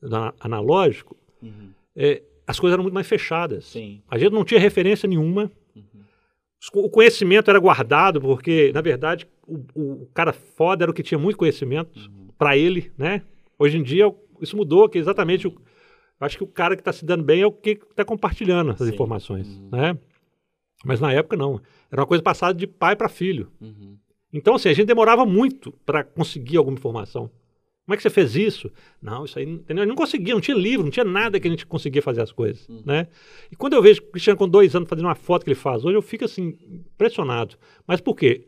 [0.00, 1.70] do ana- analógico, Uhum.
[1.94, 3.66] é, as coisas eram muito mais fechadas.
[3.66, 4.00] Sim.
[4.08, 5.50] A gente não tinha referência nenhuma.
[5.74, 5.82] Uhum.
[6.74, 11.18] O conhecimento era guardado, porque, na verdade, o, o cara foda era o que tinha
[11.18, 12.28] muito conhecimento Uhum.
[12.38, 13.22] para ele, né?
[13.58, 15.54] Hoje em dia, isso mudou, que exatamente o,
[16.20, 18.88] acho que o cara que está se dando bem é o que está compartilhando essas
[18.88, 18.94] Sim.
[18.94, 19.68] informações, Uhum.
[19.72, 19.98] né?
[20.84, 21.60] Mas na época não.
[21.90, 23.50] Era uma coisa passada de pai para filho.
[23.60, 23.96] Uhum.
[24.36, 27.30] Então, assim, a gente demorava muito para conseguir alguma informação.
[27.84, 28.70] Como é que você fez isso?
[29.00, 29.60] Não, isso aí?
[29.68, 32.32] Eu não conseguia, não tinha livro, não tinha nada que a gente conseguia fazer as
[32.32, 32.82] coisas, Uhum.
[32.84, 33.06] né?
[33.50, 35.84] E quando eu vejo o Cristiano com dois anos fazendo uma foto que ele faz
[35.84, 37.56] hoje, eu fico, assim, impressionado.
[37.86, 38.46] Mas por quê?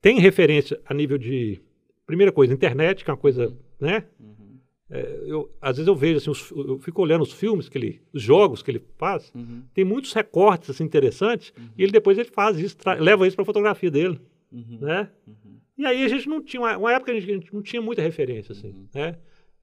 [0.00, 1.60] Tem referência a nível de,
[2.06, 4.04] primeira coisa, internet, que é uma coisa, né?
[4.18, 4.58] Uhum.
[4.90, 8.02] É, eu, às vezes eu vejo, assim, os- eu fico olhando os filmes que ele,
[8.12, 9.62] os jogos que ele faz, Uhum.
[9.72, 13.46] tem muitos recortes, assim, interessantes, e ele depois ele faz isso, leva isso para a
[13.46, 14.18] fotografia dele,
[14.52, 14.78] Uhum.
[14.80, 15.08] né?
[15.26, 15.58] Uhum.
[15.78, 17.80] E aí a gente não tinha, uma, uma época a gente, a gente não tinha
[17.80, 18.88] muita referência, assim, Uhum.
[18.94, 19.16] né?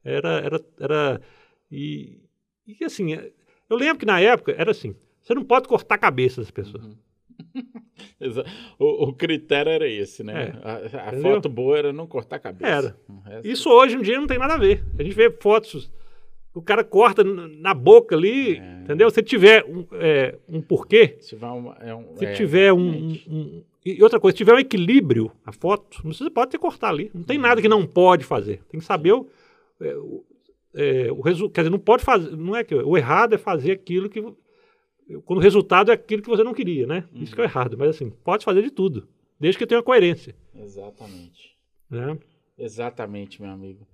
[0.03, 1.21] Era, era, era,
[1.71, 2.19] e,
[2.65, 3.31] e assim, é,
[3.69, 6.85] eu lembro que na época era assim, você não pode cortar a cabeça das pessoas.
[6.85, 6.95] Uhum.
[8.79, 10.53] O, o critério era esse, né?
[10.63, 10.97] É.
[10.97, 12.67] A, a foto boa era não cortar a cabeça.
[12.67, 12.97] Era.
[13.07, 14.83] O resto- Isso hoje em dia não tem nada a ver.
[14.97, 15.91] A gente vê fotos,
[16.53, 18.79] o cara corta na boca ali, É.
[18.83, 19.09] entendeu?
[19.11, 23.11] Se tiver um, é, um porquê, Se tiver, uma, é um, se é, tiver um,
[23.27, 23.63] um-
[23.95, 27.09] E outra coisa, se tiver um equilíbrio, a foto, não você pode ter cortar ali.
[27.13, 28.61] Não tem nada que não pode fazer.
[28.69, 29.29] Tem que saber o,
[29.79, 30.25] é, o,
[30.75, 31.53] é, o resultado.
[31.53, 32.35] Quer dizer, não pode fazer.
[32.35, 34.21] Não é que o errado é fazer aquilo que.
[35.23, 37.05] Quando o resultado é aquilo que você não queria, né?
[37.13, 37.77] Isso que é o errado.
[37.77, 39.07] Mas assim, pode fazer de tudo.
[39.39, 40.35] Desde que tenha coerência.
[40.53, 41.55] Exatamente.
[41.89, 42.19] Né?
[42.57, 43.87] Exatamente, meu amigo.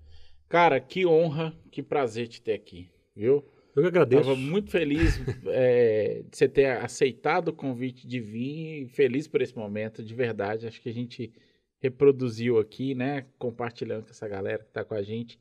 [0.49, 3.45] Cara, que honra, que prazer te ter aqui, viu?
[3.75, 4.21] Eu que agradeço.
[4.21, 9.55] Estava muito feliz é, de você ter aceitado o convite de vir, feliz por esse
[9.57, 10.67] momento, de verdade.
[10.67, 11.31] Acho que a gente
[11.79, 13.25] reproduziu aqui, né?
[13.37, 15.39] Compartilhando com essa galera que está com a gente.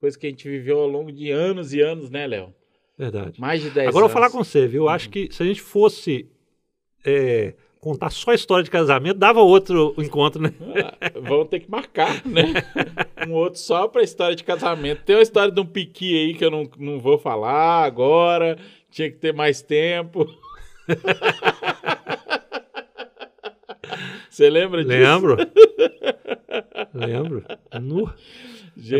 [0.00, 2.54] Coisa que a gente viveu ao longo de anos e anos, né, Léo?
[2.98, 3.40] Verdade.
[3.40, 4.84] Mais de 10 Agora eu vou falar com você, viu?
[4.84, 4.88] Uhum.
[4.88, 6.30] acho que se a gente fosse
[7.04, 10.52] é, contar só a história de casamento, dava outro encontro, né?
[11.00, 12.54] Ah, Vamos ter que marcar, né?
[13.28, 15.02] Um outro só para história de casamento.
[15.04, 18.58] Tem uma história de um piqui aí que eu não, não vou falar agora.
[18.90, 20.26] Tinha que ter mais tempo.
[24.28, 24.98] Você lembra disso?
[24.98, 25.36] Lembro.
[26.92, 27.44] Lembro.
[27.70, 27.78] É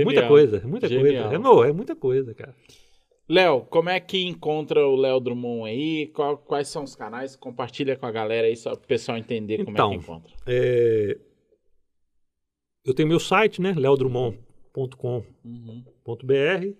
[0.04, 1.24] muita coisa, é muita Genial.
[1.24, 1.34] coisa.
[1.34, 2.54] É, não, é muita coisa, cara.
[3.28, 6.06] Léo, como é que encontra o Léo Drummond aí?
[6.08, 7.34] Qual- quais são os canais?
[7.34, 10.32] Compartilha com a galera aí, só para o pessoal entender como é Então, que encontra.
[10.46, 11.18] É,
[12.84, 13.74] eu tenho meu site, né?
[13.76, 16.74] leodrumont.com.br Uhum.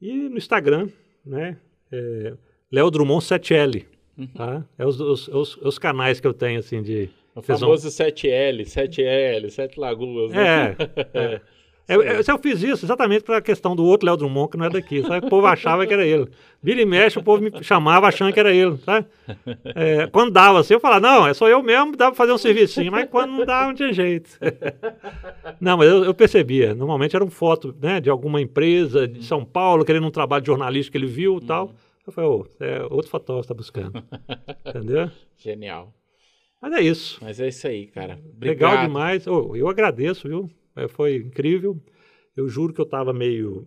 [0.00, 0.88] e no Instagram,
[1.24, 1.58] né?
[1.90, 2.34] É,
[2.70, 3.86] Léo Drummond 7L.
[4.18, 4.26] Uhum.
[4.26, 4.66] Tá?
[4.76, 7.08] É os, os, os, os canais que eu tenho, assim, de...
[7.34, 10.42] O Vocês vão- famoso 7L, 7L, 7 Lagoas, né?
[10.42, 10.76] É,
[11.36, 11.40] é.
[11.88, 14.66] É, é, eu fiz isso exatamente para a questão do outro Léo Drummond, que não
[14.66, 15.00] é daqui.
[15.02, 15.26] Sabe?
[15.26, 16.28] O povo achava que era ele.
[16.62, 18.76] Vira e mexe, o povo me chamava achando que era ele.
[18.78, 19.06] Sabe?
[19.74, 22.38] É, quando dava assim, eu falava, não, é só eu mesmo, dá para fazer um
[22.38, 22.92] servicinho.
[22.92, 24.38] Mas quando não dava, não tinha jeito.
[25.60, 26.74] Não, mas eu, eu percebia.
[26.74, 30.46] Normalmente era uma foto né, de alguma empresa de São Paulo, querendo um trabalho de
[30.46, 31.72] jornalista que ele viu e tal.
[32.06, 34.02] Eu falei, ô, é outro fotógrafo está buscando.
[34.66, 35.10] Entendeu?
[35.36, 35.92] Genial.
[36.60, 37.18] Mas é isso.
[37.22, 38.18] Mas é isso aí, cara.
[38.40, 38.86] Legal Obrigado.
[38.86, 39.26] demais.
[39.26, 40.50] Ô, eu agradeço, viu?
[40.84, 41.76] É, Foi incrível.
[42.36, 43.66] Eu juro que eu estava meio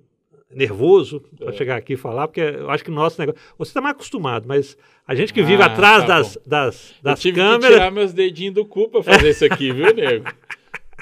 [0.54, 1.54] nervoso para É.
[1.54, 3.40] chegar aqui e falar, porque eu acho que o nosso negócio.
[3.58, 4.78] Você está mais acostumado, mas
[5.08, 6.42] a gente que vive Ah, atrás tá das, bom.
[6.46, 7.74] das, Eu das tive que câmeras.
[7.76, 10.26] tirar meus dedinhos do cu pra fazer isso aqui, viu, nego?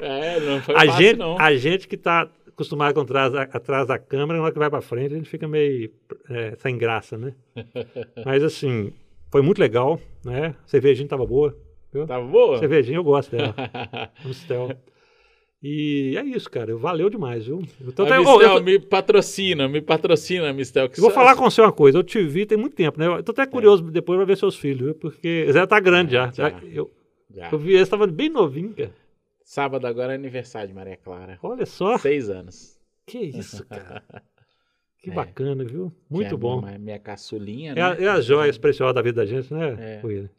[0.02, 1.40] É, não foi A fácil, gente, não.
[1.40, 4.82] a gente que está acostumado com atrás, atrás da câmera, na hora que vai para
[4.82, 5.92] frente, a gente fica meio
[6.30, 7.34] é, sem graça, né?
[8.26, 8.94] mas assim,
[9.32, 10.56] foi muito legal, né?
[10.64, 11.56] A cervejinha estava boa.
[11.92, 12.06] Viu?
[12.06, 12.60] Tá boa?
[12.60, 13.54] Cervejinha eu gosto dela.
[14.24, 14.70] Amstel.
[15.62, 16.76] E é isso, cara.
[16.78, 17.62] Valeu demais, viu?
[17.82, 20.86] Então, até, Mistel, oh, me patrocina, me patrocina, Mistel.
[20.86, 21.98] eu vou falar com você uma coisa.
[21.98, 23.08] Eu te vi tem muito tempo, né?
[23.08, 23.92] Eu tô até curioso é.
[23.92, 24.96] depois pra ver seus filhos, viu?
[24.96, 26.32] Porque Zé tá grande é, já.
[26.32, 26.60] já.
[26.64, 26.90] Eu,
[27.30, 27.50] já.
[27.52, 28.94] eu vi, eles estavam bem novinho, cara.
[29.44, 31.38] Sábado agora é aniversário de Maria Clara.
[31.44, 31.98] Olha só.
[31.98, 32.80] Seis anos.
[33.06, 34.04] Que isso, cara.
[35.02, 35.14] Que é.
[35.14, 35.94] bacana, viu?
[36.10, 36.62] Muito bom.
[36.62, 38.04] Minha, minha caçulinha, é, né?
[38.04, 40.30] É, as joias preciosas da vida da gente, né, é.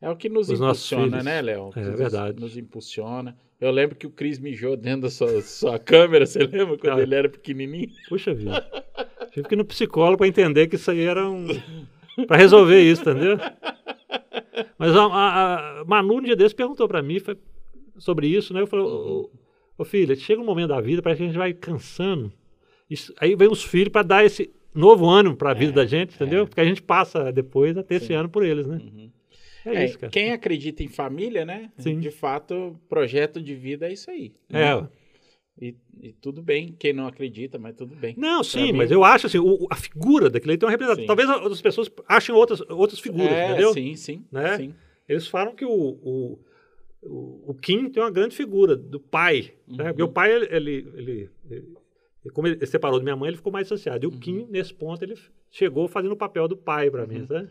[0.00, 1.70] É o que nos Os impulsiona, né, Léo?
[1.76, 2.40] É verdade.
[2.40, 3.38] Nos impulsiona.
[3.62, 6.76] Eu lembro que o Cris mijou dentro da sua, sua câmera, você lembra?
[6.76, 7.02] Quando ah.
[7.02, 7.90] ele era pequenininho.
[8.08, 8.60] Puxa vida.
[9.30, 11.46] Tive que ir no psicólogo para entender que isso aí era um...
[12.26, 13.38] para resolver isso, entendeu?
[14.76, 17.18] Mas a, a, a Manu, um dia desse, perguntou para mim
[17.98, 18.62] sobre isso, né?
[18.62, 19.30] Eu falei, ô,
[19.78, 22.32] ô filha, chega um momento da vida, parece que a gente vai cansando.
[22.90, 25.86] Isso, aí vem os filhos para dar esse novo ânimo para a vida é, da
[25.86, 26.42] gente, entendeu?
[26.42, 26.46] É.
[26.46, 28.06] Porque a gente passa depois a ter Sim.
[28.06, 28.80] esse ano por eles, né?
[28.82, 29.10] Uhum.
[29.64, 30.10] É, é isso, cara.
[30.10, 31.70] Quem acredita em família, né?
[31.78, 32.00] Sim.
[32.00, 34.32] De fato, projeto de vida é isso aí.
[34.48, 34.72] Né?
[34.72, 34.88] É.
[35.60, 38.14] E, e, tudo bem, quem não acredita, mas tudo bem.
[38.16, 41.06] Não, sim, mim, mas eu acho assim, o, a figura daquele tem uma representação.
[41.06, 43.72] Talvez outras pessoas achem outras, outras figuras, é, entendeu?
[43.72, 44.56] Sim, sim, né?
[44.56, 44.74] sim.
[45.08, 46.38] Eles falam que o, o,
[47.02, 49.52] o, o, Kim tem uma grande figura do pai.
[49.68, 49.90] Né?
[49.90, 49.96] Uhum.
[49.96, 50.04] Né?
[50.04, 51.66] O pai, ele, ele, ele, ele,
[52.32, 54.04] como ele separou da minha mãe, ele ficou mais associado.
[54.04, 54.18] E o uhum.
[54.18, 55.14] Kim, nesse ponto, ele
[55.50, 57.08] chegou fazendo o papel do pai para uhum.
[57.08, 57.48] mim, sabe?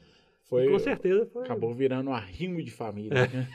[0.52, 1.46] Foi, com certeza foi.
[1.46, 3.20] Acabou virando um arrimo de família.
[3.20, 3.48] É.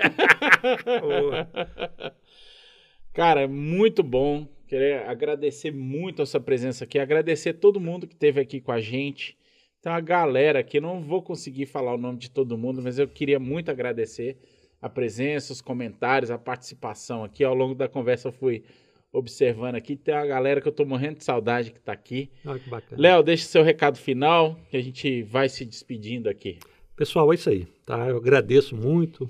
[3.12, 4.48] Cara, muito bom.
[4.66, 8.80] Queria agradecer muito a sua presença aqui, agradecer todo mundo que esteve aqui com a
[8.80, 9.36] gente.
[9.82, 13.06] Tem uma galera aqui, não vou conseguir falar o nome de todo mundo, mas eu
[13.06, 14.38] queria muito agradecer
[14.80, 17.44] a presença, os comentários, a participação aqui.
[17.44, 18.64] Ao longo da conversa eu fui
[19.12, 19.96] observando aqui.
[19.96, 22.30] Tem uma galera que eu tô morrendo de saudade que está aqui.
[22.42, 23.02] Ah, que bacana.
[23.02, 26.58] Léo, deixe seu recado final, que a gente vai se despedindo aqui.
[26.96, 28.08] Pessoal, é isso aí, tá?
[28.08, 29.28] Eu agradeço muito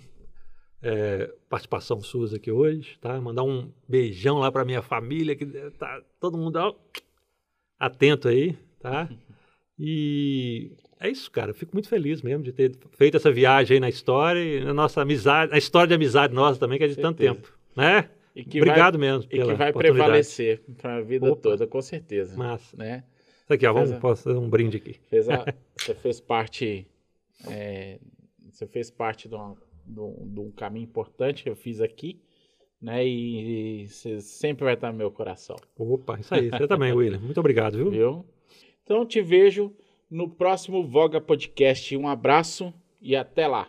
[0.80, 3.20] é, participação sua aqui hoje, tá?
[3.20, 6.74] Mandar um beijão lá para minha família, que tá todo mundo ó,
[7.78, 9.08] atento aí, tá?
[9.78, 11.50] E é isso, cara.
[11.50, 14.72] Eu fico muito feliz mesmo de ter feito essa viagem aí na história e na
[14.72, 18.08] nossa amizade, na história de amizade nossa também, que é de tanto tempo, né?
[18.34, 21.42] Obrigado vai, mesmo E que vai prevalecer para a vida Opa.
[21.42, 22.34] toda, com certeza.
[22.38, 22.74] Massa.
[22.74, 23.04] Né?
[23.44, 24.96] Isso aqui, ó, vamos fazer um brinde aqui.
[25.10, 25.44] Fez a,
[25.76, 26.86] você fez parte
[27.46, 27.98] é,
[28.50, 32.20] você fez parte de, uma, de, um, caminho importante que eu fiz aqui,
[32.80, 33.06] né?
[33.06, 35.56] E, e, você sempre vai estar no meu coração.
[35.76, 36.50] Opa, isso aí.
[36.50, 37.20] Você também, William.
[37.20, 37.90] Muito obrigado, viu?
[37.90, 38.26] viu?
[38.82, 39.74] Então te vejo
[40.10, 41.96] no próximo Voga Podcast.
[41.96, 43.68] Um abraço e até lá.